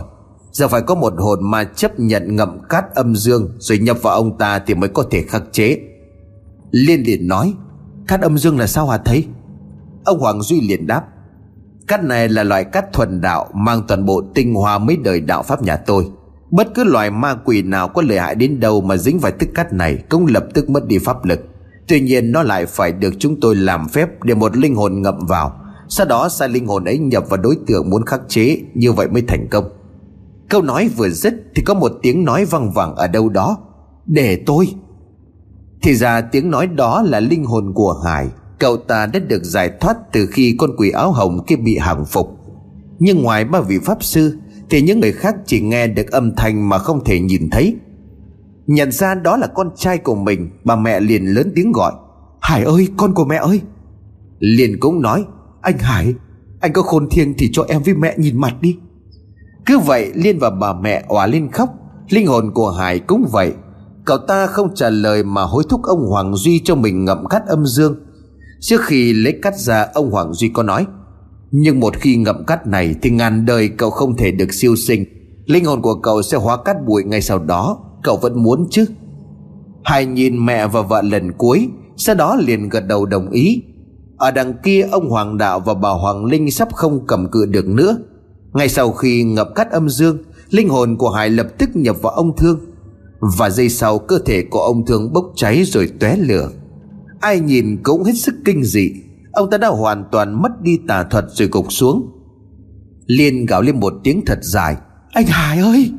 Giờ 0.52 0.68
phải 0.68 0.82
có 0.82 0.94
một 0.94 1.12
hồn 1.18 1.50
ma 1.50 1.64
chấp 1.64 2.00
nhận 2.00 2.36
ngậm 2.36 2.58
cát 2.68 2.84
âm 2.94 3.16
dương 3.16 3.50
Rồi 3.58 3.78
nhập 3.78 3.96
vào 4.02 4.14
ông 4.14 4.38
ta 4.38 4.58
thì 4.58 4.74
mới 4.74 4.88
có 4.88 5.04
thể 5.10 5.22
khắc 5.22 5.42
chế. 5.52 5.78
Liên 6.70 7.02
liền 7.02 7.28
nói, 7.28 7.54
Cát 8.08 8.20
âm 8.20 8.38
dương 8.38 8.58
là 8.58 8.66
sao 8.66 8.88
hả 8.88 8.98
thấy? 8.98 9.24
Ông 10.04 10.20
Hoàng 10.20 10.42
Duy 10.42 10.60
liền 10.60 10.86
đáp, 10.86 11.02
Cát 11.86 12.04
này 12.04 12.28
là 12.28 12.44
loại 12.44 12.64
cát 12.64 12.92
thuần 12.92 13.20
đạo, 13.20 13.48
Mang 13.54 13.82
toàn 13.88 14.04
bộ 14.04 14.22
tinh 14.34 14.54
hoa 14.54 14.78
mấy 14.78 14.96
đời 14.96 15.20
đạo 15.20 15.42
pháp 15.42 15.62
nhà 15.62 15.76
tôi. 15.76 16.10
Bất 16.50 16.74
cứ 16.74 16.84
loài 16.84 17.10
ma 17.10 17.34
quỷ 17.44 17.62
nào 17.62 17.88
có 17.88 18.02
lợi 18.02 18.18
hại 18.18 18.34
đến 18.34 18.60
đâu 18.60 18.80
Mà 18.80 18.96
dính 18.96 19.18
vào 19.18 19.32
thức 19.38 19.48
cát 19.54 19.72
này 19.72 19.98
Cũng 20.08 20.26
lập 20.26 20.44
tức 20.54 20.70
mất 20.70 20.86
đi 20.86 20.98
pháp 20.98 21.24
lực. 21.24 21.40
Tuy 21.88 22.00
nhiên, 22.00 22.32
nó 22.32 22.42
lại 22.42 22.66
phải 22.66 22.92
được 22.92 23.14
chúng 23.18 23.40
tôi 23.40 23.56
làm 23.56 23.88
phép 23.88 24.08
Để 24.24 24.34
một 24.34 24.56
linh 24.56 24.74
hồn 24.74 25.02
ngậm 25.02 25.26
vào. 25.26 25.60
Sau 25.88 26.06
đó, 26.06 26.28
sai 26.28 26.48
linh 26.48 26.66
hồn 26.66 26.84
ấy 26.84 26.98
nhập 26.98 27.24
vào 27.28 27.40
đối 27.40 27.56
tượng 27.66 27.90
muốn 27.90 28.04
khắc 28.04 28.20
chế, 28.28 28.60
Như 28.74 28.92
vậy 28.92 29.08
mới 29.08 29.22
thành 29.22 29.48
công. 29.50 29.64
Câu 30.48 30.62
nói 30.62 30.88
vừa 30.96 31.08
dứt 31.08 31.34
Thì 31.54 31.62
có 31.62 31.74
một 31.74 31.92
tiếng 32.02 32.24
nói 32.24 32.44
văng 32.44 32.70
vẳng 32.72 32.94
ở 32.94 33.06
đâu 33.06 33.28
đó. 33.28 33.58
Để 34.06 34.42
tôi! 34.46 34.74
Thì 35.82 35.94
ra, 35.94 36.20
tiếng 36.20 36.50
nói 36.50 36.66
đó 36.66 37.02
là 37.02 37.20
linh 37.20 37.44
hồn 37.44 37.72
của 37.74 38.02
Hải. 38.04 38.28
Cậu 38.58 38.76
ta 38.76 39.06
đã 39.06 39.18
được 39.18 39.44
giải 39.44 39.70
thoát 39.80 39.96
từ 40.12 40.26
khi 40.26 40.56
con 40.58 40.70
quỷ 40.76 40.90
áo 40.90 41.12
hồng 41.12 41.44
kia 41.46 41.56
bị 41.56 41.78
hàng 41.78 42.04
phục. 42.04 42.28
Nhưng 42.98 43.22
ngoài 43.22 43.44
ba 43.44 43.60
vị 43.60 43.78
pháp 43.78 44.04
sư 44.04 44.38
thì 44.70 44.82
những 44.82 45.00
người 45.00 45.12
khác 45.12 45.36
chỉ 45.46 45.60
nghe 45.60 45.86
được 45.86 46.10
âm 46.10 46.34
thanh 46.36 46.68
mà 46.68 46.78
không 46.78 47.04
thể 47.04 47.20
nhìn 47.20 47.50
thấy. 47.50 47.76
Nhận 48.66 48.92
ra 48.92 49.14
đó 49.14 49.36
là 49.36 49.46
con 49.46 49.70
trai 49.76 49.98
của 49.98 50.14
mình, 50.14 50.50
Bà 50.64 50.76
mẹ 50.76 51.00
liền 51.00 51.24
lớn 51.26 51.52
tiếng 51.54 51.72
gọi. 51.72 51.92
Hải 52.40 52.64
ơi, 52.64 52.88
con 52.96 53.14
của 53.14 53.24
mẹ 53.24 53.36
ơi. 53.36 53.60
Liền 54.38 54.80
cũng 54.80 55.02
nói, 55.02 55.24
Anh 55.60 55.78
Hải, 55.78 56.14
Anh 56.60 56.72
có 56.72 56.82
khôn 56.82 57.08
thiêng 57.10 57.34
thì 57.38 57.50
cho 57.52 57.64
em 57.68 57.82
với 57.82 57.94
mẹ 57.94 58.14
nhìn 58.18 58.40
mặt 58.40 58.54
đi. 58.60 58.76
Cứ 59.66 59.78
vậy, 59.78 60.12
Liên 60.14 60.38
và 60.38 60.50
bà 60.50 60.72
mẹ 60.72 61.04
òa 61.08 61.26
lên 61.26 61.50
khóc. 61.50 61.68
Linh 62.08 62.26
hồn 62.26 62.50
của 62.54 62.70
Hải 62.70 62.98
cũng 62.98 63.28
vậy. 63.32 63.52
Cậu 64.04 64.18
ta 64.18 64.46
không 64.46 64.74
trả 64.74 64.90
lời 64.90 65.24
mà 65.24 65.42
hối 65.42 65.64
thúc 65.68 65.82
ông 65.82 66.06
Hoàng 66.06 66.36
Duy 66.36 66.60
cho 66.64 66.74
mình 66.74 67.04
ngậm 67.04 67.26
cắt 67.26 67.42
âm 67.46 67.66
dương. 67.66 67.96
Trước 68.60 68.80
khi 68.84 69.12
lấy 69.12 69.38
cắt 69.42 69.58
ra, 69.58 69.86
ông 69.94 70.10
Hoàng 70.10 70.34
Duy 70.34 70.48
có 70.48 70.62
nói 70.62 70.86
nhưng 71.50 71.80
một 71.80 71.96
khi 71.96 72.16
ngậm 72.16 72.44
cắt 72.46 72.66
này 72.66 72.94
Thì 73.02 73.10
ngàn 73.10 73.46
đời 73.46 73.68
cậu 73.68 73.90
không 73.90 74.16
thể 74.16 74.30
được 74.30 74.52
siêu 74.52 74.76
sinh. 74.76 75.04
Linh 75.46 75.64
hồn 75.64 75.82
của 75.82 75.94
cậu 75.94 76.22
sẽ 76.22 76.36
hóa 76.36 76.56
cắt 76.64 76.76
bụi 76.86 77.04
ngay 77.04 77.22
sau 77.22 77.38
đó. 77.38 77.78
Cậu 78.02 78.16
vẫn 78.16 78.42
muốn 78.42 78.66
chứ? 78.70 78.84
Hai 79.84 80.06
nhìn 80.06 80.46
mẹ 80.46 80.66
và 80.66 80.82
vợ 80.82 81.02
lần 81.02 81.32
cuối, 81.32 81.68
Sau 81.96 82.14
đó 82.14 82.36
liền 82.36 82.68
gật 82.68 82.86
đầu 82.88 83.06
đồng 83.06 83.30
ý. 83.30 83.62
Ở 84.16 84.30
đằng 84.30 84.54
kia, 84.62 84.82
ông 84.82 85.10
Hoàng 85.10 85.38
Đạo 85.38 85.60
và 85.60 85.74
bà 85.74 85.90
Hoàng 85.90 86.24
Linh 86.24 86.50
Sắp 86.50 86.68
không 86.72 87.06
cầm 87.06 87.30
cự 87.30 87.46
được 87.46 87.68
nữa. 87.68 87.98
Ngay 88.52 88.68
sau 88.68 88.92
khi 88.92 89.24
ngập 89.24 89.48
cắt 89.54 89.70
âm 89.70 89.88
dương, 89.88 90.18
Linh 90.50 90.68
hồn 90.68 90.96
của 90.96 91.10
Hải 91.10 91.30
lập 91.30 91.46
tức 91.58 91.70
nhập 91.74 91.96
vào 92.02 92.12
ông 92.12 92.36
Thương. 92.36 92.60
Và 93.38 93.50
giây 93.50 93.68
sau, 93.68 93.98
cơ 93.98 94.18
thể 94.18 94.42
của 94.50 94.58
ông 94.58 94.86
Thương 94.86 95.12
bốc 95.12 95.32
cháy 95.36 95.64
rồi 95.64 95.90
tóe 96.00 96.16
lửa. 96.16 96.50
Ai 97.20 97.40
nhìn 97.40 97.78
cũng 97.82 98.04
hết 98.04 98.12
sức 98.14 98.34
kinh 98.44 98.64
dị. 98.64 98.90
Ông 99.36 99.50
ta 99.50 99.58
đã 99.58 99.68
hoàn 99.68 100.04
toàn 100.12 100.42
mất 100.42 100.62
đi 100.62 100.78
tà 100.88 101.02
thuật 101.02 101.24
rồi 101.28 101.48
gục 101.52 101.72
xuống. 101.72 102.10
Liên 103.06 103.46
gào 103.46 103.62
lên 103.62 103.80
một 103.80 103.92
tiếng 104.04 104.24
thật 104.26 104.38
dài. 104.42 104.76
Anh 105.12 105.26
Hải 105.26 105.58
ơi! 105.58 105.90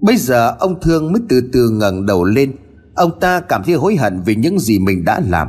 Bây 0.00 0.16
giờ 0.16 0.56
ông 0.58 0.80
Thương 0.80 1.12
mới 1.12 1.22
từ 1.28 1.40
từ 1.52 1.70
ngẩng 1.70 2.06
đầu 2.06 2.24
lên. 2.24 2.52
Ông 2.94 3.20
ta 3.20 3.40
cảm 3.40 3.62
thấy 3.64 3.74
hối 3.74 3.96
hận 3.96 4.22
vì 4.22 4.34
những 4.34 4.58
gì 4.58 4.78
mình 4.78 5.04
đã 5.04 5.20
làm. 5.28 5.48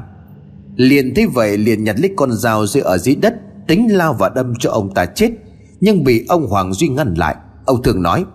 Liền 0.76 1.16
thấy 1.16 1.28
vậy, 1.28 1.58
liền 1.58 1.84
nhặt 1.84 2.00
lấy 2.00 2.13
con 2.16 2.32
dao 2.32 2.68
rơi 2.68 2.84
ở 2.84 2.98
dưới 2.98 3.16
đất, 3.16 3.36
Tính 3.68 3.98
lao 3.98 4.13
và 4.13 4.30
đâm 4.30 4.54
cho 4.60 4.72
ông 4.72 4.94
ta 4.94 5.06
chết. 5.06 5.32
Nhưng 5.80 6.04
bị 6.04 6.26
ông 6.28 6.48
Hoàng 6.48 6.74
Duy 6.74 6.88
ngăn 6.88 7.13
lại, 7.13 7.36
Ông 7.66 7.84
Thương 7.84 8.02
nói, 8.02 8.26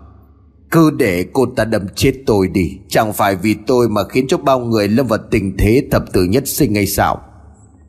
Cứ 0.70 0.90
để 0.90 1.26
cô 1.32 1.46
ta 1.46 1.64
đâm 1.64 1.82
chết 1.94 2.12
tôi 2.26 2.48
đi. 2.48 2.78
Chẳng 2.88 3.12
phải 3.12 3.36
vì 3.36 3.54
tôi 3.66 3.88
mà 3.88 4.00
khiến 4.08 4.26
cho 4.28 4.38
bao 4.38 4.60
người 4.60 4.88
lâm 4.88 5.06
vào 5.06 5.18
tình 5.30 5.56
thế 5.58 5.88
thập 5.90 6.12
tử 6.12 6.24
nhất 6.24 6.48
sinh 6.48 6.74
hay 6.74 6.86
sao? 6.86 7.20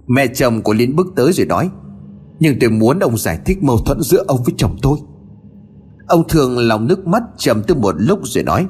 Mẹ 0.08 0.28
chồng 0.28 0.62
của 0.62 0.74
Liên 0.74 0.96
bước 0.96 1.08
tới 1.16 1.34
rồi 1.34 1.46
nói, 1.46 1.70
Nhưng 2.40 2.60
tôi 2.60 2.70
muốn 2.70 3.00
ông 3.00 3.18
giải 3.18 3.40
thích 3.46 3.64
mâu 3.64 3.78
thuẫn 3.78 4.02
giữa 4.02 4.24
ông 4.28 4.44
với 4.44 4.54
chồng 4.58 4.78
tôi. 4.82 4.98
Ông 6.08 6.28
thường 6.28 6.58
lòng 6.58 6.88
nước 6.88 7.08
mắt 7.08 7.24
trầm 7.38 7.64
tư 7.64 7.76
một 7.76 7.96
lúc 7.98 8.20
rồi 8.24 8.44
nói, 8.44 8.66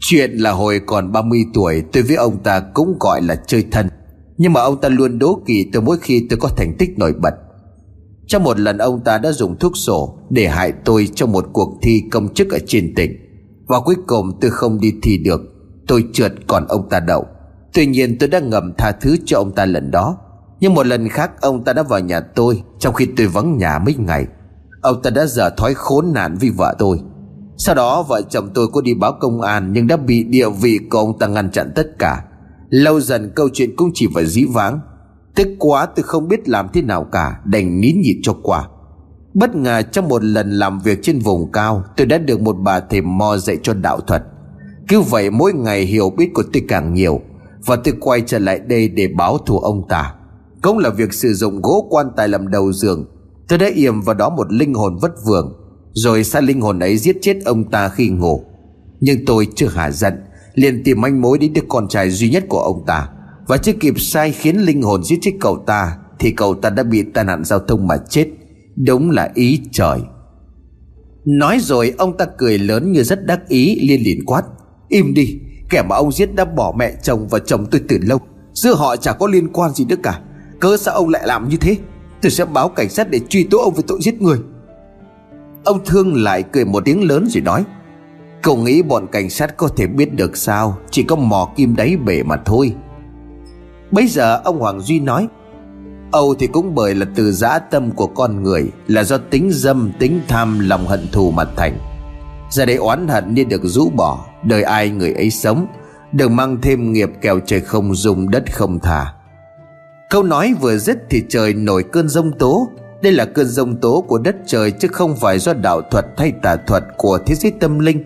Chuyện 0.00 0.30
là 0.30 0.52
hồi 0.52 0.80
còn 0.86 1.12
30 1.12 1.44
tuổi, 1.54 1.82
Tôi 1.92 2.02
với 2.02 2.16
ông 2.16 2.42
ta 2.42 2.60
cũng 2.74 2.96
gọi 3.00 3.22
là 3.22 3.34
chơi 3.46 3.64
thân. 3.70 3.88
Nhưng 4.38 4.52
mà 4.52 4.60
ông 4.60 4.80
ta 4.80 4.88
luôn 4.88 5.18
đố 5.18 5.42
kỵ 5.46 5.70
tôi 5.72 5.82
mỗi 5.82 5.96
khi 6.00 6.26
tôi 6.30 6.38
có 6.42 6.48
thành 6.48 6.76
tích 6.78 6.98
nổi 6.98 7.12
bật. 7.12 7.34
Trong 8.26 8.44
một 8.44 8.60
lần 8.60 8.78
ông 8.78 9.04
ta 9.04 9.18
đã 9.18 9.32
dùng 9.32 9.58
thuốc 9.58 9.76
sổ 9.76 10.18
Để 10.30 10.48
hại 10.48 10.72
tôi 10.84 11.08
trong 11.14 11.32
một 11.32 11.46
cuộc 11.52 11.78
thi 11.82 12.02
công 12.10 12.34
chức 12.34 12.50
ở 12.50 12.58
trên 12.66 12.94
tỉnh. 12.94 13.12
Và 13.66 13.80
cuối 13.80 13.94
cùng 14.06 14.40
tôi 14.40 14.50
không 14.50 14.80
đi 14.80 14.92
thi 15.02 15.18
được, 15.18 15.40
Tôi 15.86 16.04
trượt 16.12 16.32
còn 16.46 16.66
ông 16.68 16.88
ta 16.88 17.00
đậu. 17.00 17.26
Tuy 17.74 17.86
nhiên 17.86 18.18
tôi 18.18 18.28
đã 18.28 18.38
ngầm 18.38 18.72
tha 18.78 18.92
thứ 18.92 19.16
cho 19.24 19.38
ông 19.38 19.54
ta 19.54 19.66
lần 19.66 19.90
đó. 19.90 20.18
Nhưng 20.60 20.74
một 20.74 20.86
lần 20.86 21.08
khác, 21.08 21.40
ông 21.40 21.64
ta 21.64 21.72
đã 21.72 21.82
vào 21.82 22.00
nhà 22.00 22.20
tôi, 22.20 22.62
Trong 22.78 22.94
khi 22.94 23.06
tôi 23.16 23.26
vắng 23.26 23.58
nhà 23.58 23.78
mấy 23.78 23.94
ngày. 23.98 24.26
Ông 24.80 25.02
ta 25.02 25.10
đã 25.10 25.26
dở 25.26 25.50
thói 25.50 25.74
khốn 25.74 26.12
nạn 26.12 26.36
vì 26.40 26.50
vợ 26.50 26.74
tôi. 26.78 27.00
Sau 27.56 27.74
đó, 27.74 28.02
vợ 28.02 28.22
chồng 28.30 28.50
tôi 28.54 28.68
có 28.72 28.80
đi 28.80 28.94
báo 28.94 29.12
công 29.20 29.40
an, 29.40 29.72
Nhưng 29.72 29.86
đã 29.86 29.96
bị 29.96 30.24
địa 30.24 30.50
vị 30.50 30.78
của 30.90 30.98
ông 30.98 31.18
ta 31.18 31.26
ngăn 31.26 31.50
chặn 31.50 31.72
tất 31.74 31.86
cả. 31.98 32.24
Lâu 32.70 33.00
dần, 33.00 33.32
câu 33.34 33.48
chuyện 33.52 33.76
cũng 33.76 33.90
chỉ 33.94 34.08
phải 34.14 34.26
dí 34.26 34.44
vãng. 34.44 34.80
Tức 35.34 35.48
quá, 35.58 35.86
tôi 35.86 36.02
không 36.02 36.28
biết 36.28 36.48
làm 36.48 36.68
thế 36.72 36.82
nào 36.82 37.04
cả, 37.12 37.40
Đành 37.44 37.80
nín 37.80 38.00
nhịn 38.00 38.16
cho 38.22 38.36
qua. 38.42 38.68
Bất 39.34 39.56
ngờ, 39.56 39.82
trong 39.82 40.08
một 40.08 40.24
lần 40.24 40.50
làm 40.50 40.80
việc 40.80 40.98
trên 41.02 41.18
vùng 41.18 41.52
cao, 41.52 41.84
Tôi 41.96 42.06
đã 42.06 42.18
được 42.18 42.40
một 42.40 42.52
bà 42.52 42.80
thầy 42.80 43.00
mo 43.00 43.36
dạy 43.36 43.58
cho 43.62 43.74
đạo 43.74 44.00
thuật. 44.00 44.22
Cứ 44.88 45.00
vậy, 45.00 45.30
mỗi 45.30 45.52
ngày 45.52 45.80
hiểu 45.80 46.10
biết 46.10 46.30
của 46.34 46.42
tôi 46.52 46.62
càng 46.68 46.94
nhiều, 46.94 47.20
Và 47.66 47.76
tôi 47.76 47.94
quay 48.00 48.20
trở 48.26 48.38
lại 48.38 48.58
đây 48.58 48.88
để 48.88 49.08
báo 49.16 49.38
thù 49.38 49.58
ông 49.58 49.88
ta. 49.88 50.14
Cũng 50.62 50.78
là 50.78 50.90
việc 50.90 51.12
sử 51.12 51.34
dụng 51.34 51.62
gỗ 51.62 51.86
quan 51.90 52.06
tài 52.16 52.28
làm 52.28 52.48
đầu 52.48 52.72
giường. 52.72 53.04
Tôi 53.48 53.58
đã 53.58 53.66
yểm 53.74 54.00
vào 54.00 54.14
đó 54.14 54.30
một 54.30 54.52
linh 54.52 54.74
hồn 54.74 54.98
vất 55.02 55.12
vưởng, 55.26 55.52
Rồi 55.92 56.24
sai 56.24 56.42
linh 56.42 56.60
hồn 56.60 56.78
ấy 56.78 56.98
giết 56.98 57.16
chết 57.22 57.36
ông 57.44 57.70
ta 57.70 57.88
khi 57.88 58.08
ngủ. 58.08 58.44
Nhưng 59.00 59.24
tôi 59.26 59.48
chưa 59.54 59.68
hả 59.68 59.90
giận, 59.90 60.14
liền 60.54 60.82
tìm 60.84 61.00
manh 61.00 61.20
mối 61.20 61.38
đến 61.38 61.52
đứa 61.52 61.62
con 61.68 61.88
trai 61.88 62.10
duy 62.10 62.30
nhất 62.30 62.44
của 62.48 62.58
ông 62.58 62.84
ta. 62.86 63.08
Và 63.46 63.56
chưa 63.56 63.72
kịp 63.72 63.94
sai 64.00 64.32
khiến 64.32 64.56
linh 64.56 64.82
hồn 64.82 65.04
giết 65.04 65.18
chết 65.22 65.32
cậu 65.40 65.64
ta, 65.66 65.96
Thì 66.18 66.30
cậu 66.30 66.54
ta 66.54 66.70
đã 66.70 66.82
bị 66.82 67.02
tai 67.14 67.24
nạn 67.24 67.44
giao 67.44 67.58
thông 67.58 67.86
mà 67.86 67.96
chết. 68.08 68.26
Đúng 68.76 69.10
là 69.10 69.30
ý 69.34 69.60
trời. 69.72 70.00
Nói 71.24 71.58
rồi, 71.60 71.94
ông 71.98 72.16
ta 72.16 72.24
cười 72.38 72.58
lớn 72.58 72.92
như 72.92 73.02
rất 73.02 73.26
đắc 73.26 73.48
ý 73.48 73.88
liên 73.88 74.02
liền 74.02 74.24
quát. 74.24 74.42
Im 74.88 75.14
đi, 75.14 75.40
Kẻ 75.70 75.82
mà 75.88 75.96
ông 75.96 76.12
giết 76.12 76.34
đã 76.34 76.44
bỏ 76.44 76.74
mẹ 76.78 76.92
chồng 77.02 77.28
và 77.30 77.38
chồng 77.38 77.66
tôi 77.70 77.80
từ 77.88 77.98
lâu, 78.02 78.18
Giữa 78.54 78.74
họ 78.74 78.96
chả 78.96 79.12
có 79.12 79.26
liên 79.26 79.48
quan 79.52 79.74
gì 79.74 79.84
nữa 79.84 79.96
cả. 80.02 80.20
Cớ 80.60 80.76
sao 80.76 80.94
ông 80.94 81.08
lại 81.08 81.22
làm 81.26 81.48
như 81.48 81.56
thế? 81.56 81.76
Tôi 82.22 82.30
sẽ 82.30 82.44
báo 82.44 82.68
cảnh 82.68 82.88
sát 82.88 83.10
để 83.10 83.20
truy 83.28 83.44
tố 83.44 83.58
ông 83.58 83.74
về 83.74 83.82
tội 83.86 83.98
giết 84.02 84.22
người. 84.22 84.38
Ông 85.64 85.84
Thương 85.84 86.22
lại 86.22 86.42
cười 86.42 86.64
một 86.64 86.84
tiếng 86.84 87.08
lớn 87.08 87.26
rồi 87.28 87.42
nói 87.42 87.64
Cậu 88.42 88.56
nghĩ 88.56 88.82
bọn 88.82 89.06
cảnh 89.06 89.30
sát 89.30 89.56
có 89.56 89.68
thể 89.68 89.86
biết 89.86 90.14
được 90.14 90.36
sao? 90.36 90.78
Chỉ 90.90 91.02
có 91.02 91.16
mò 91.16 91.48
kim 91.56 91.76
đáy 91.76 91.96
bể 91.96 92.22
mà 92.22 92.36
thôi. 92.44 92.74
Bây 93.90 94.06
giờ 94.06 94.40
ông 94.44 94.58
Hoàng 94.58 94.80
Duy 94.80 95.00
nói 95.00 95.28
Âu 96.12 96.34
thì 96.34 96.46
cũng 96.46 96.74
bởi 96.74 96.94
là 96.94 97.06
từ 97.14 97.32
dã 97.32 97.58
tâm 97.58 97.90
của 97.90 98.06
con 98.06 98.42
người 98.42 98.70
Là 98.86 99.04
do 99.04 99.18
tính 99.18 99.50
dâm, 99.52 99.92
tính 99.98 100.20
tham, 100.28 100.58
lòng 100.58 100.86
hận 100.86 101.06
thù 101.12 101.30
mà 101.30 101.44
thành. 101.56 101.78
Giờ 102.50 102.66
đây 102.66 102.76
oán 102.76 103.08
hận 103.08 103.34
nên 103.34 103.48
được 103.48 103.60
rũ 103.64 103.90
bỏ 103.90 104.24
Đời 104.42 104.62
ai 104.62 104.90
người 104.90 105.12
ấy 105.12 105.30
sống 105.30 105.66
Đừng 106.12 106.36
mang 106.36 106.60
thêm 106.62 106.92
nghiệp 106.92 107.10
kèo 107.20 107.40
trời 107.46 107.60
không 107.60 107.94
dùng 107.94 108.30
đất 108.30 108.54
không 108.54 108.78
thả 108.78 109.15
Câu 110.10 110.22
nói 110.22 110.54
vừa 110.60 110.78
dứt 110.78 110.98
thì 111.10 111.22
trời 111.28 111.54
nổi 111.54 111.84
cơn 111.92 112.08
rông 112.08 112.38
tố. 112.38 112.68
Đây 113.02 113.12
là 113.12 113.24
cơn 113.24 113.46
rông 113.46 113.76
tố 113.80 114.04
của 114.08 114.18
đất 114.18 114.36
trời 114.46 114.70
Chứ 114.70 114.88
không 114.92 115.16
phải 115.16 115.38
do 115.38 115.54
đạo 115.54 115.82
thuật 115.90 116.06
hay 116.16 116.32
tà 116.42 116.56
thuật 116.56 116.84
của 116.96 117.18
thế 117.26 117.34
giới 117.34 117.52
tâm 117.60 117.78
linh. 117.78 118.04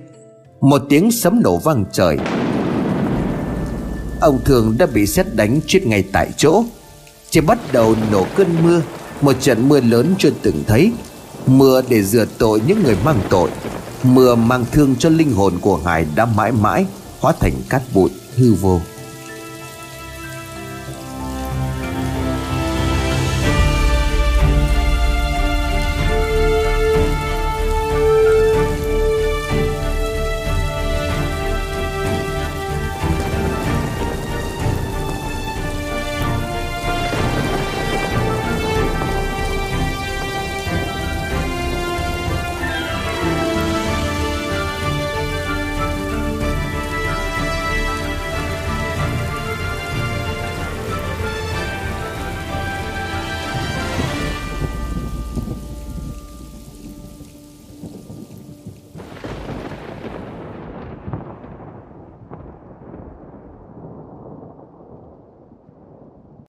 Một 0.60 0.82
tiếng 0.88 1.10
sấm 1.10 1.40
nổ 1.42 1.56
vang 1.56 1.84
trời. 1.92 2.18
Ông 4.20 4.38
thường 4.44 4.76
đã 4.78 4.86
bị 4.86 5.06
xét 5.06 5.34
đánh 5.34 5.60
chết 5.66 5.86
ngay 5.86 6.04
tại 6.12 6.30
chỗ. 6.36 6.64
Chỉ 7.30 7.40
bắt 7.40 7.58
đầu 7.72 7.94
nổ 8.12 8.26
cơn 8.36 8.48
mưa, 8.62 8.82
Một 9.20 9.36
trận 9.40 9.68
mưa 9.68 9.80
lớn 9.80 10.14
chưa 10.18 10.30
từng 10.42 10.64
thấy. 10.66 10.92
Mưa 11.46 11.82
để 11.88 12.02
rửa 12.02 12.24
tội 12.38 12.60
những 12.66 12.82
người 12.82 12.96
mang 13.04 13.20
tội. 13.30 13.50
Mưa 14.02 14.34
mang 14.34 14.64
thương 14.72 14.96
cho 14.98 15.08
linh 15.08 15.32
hồn 15.32 15.52
của 15.60 15.76
Hải 15.84 16.06
đã 16.16 16.26
mãi 16.26 16.52
mãi 16.52 16.86
Hóa 17.20 17.32
thành 17.40 17.54
cát 17.68 17.82
bụi 17.94 18.10
hư 18.36 18.54
vô. 18.54 18.80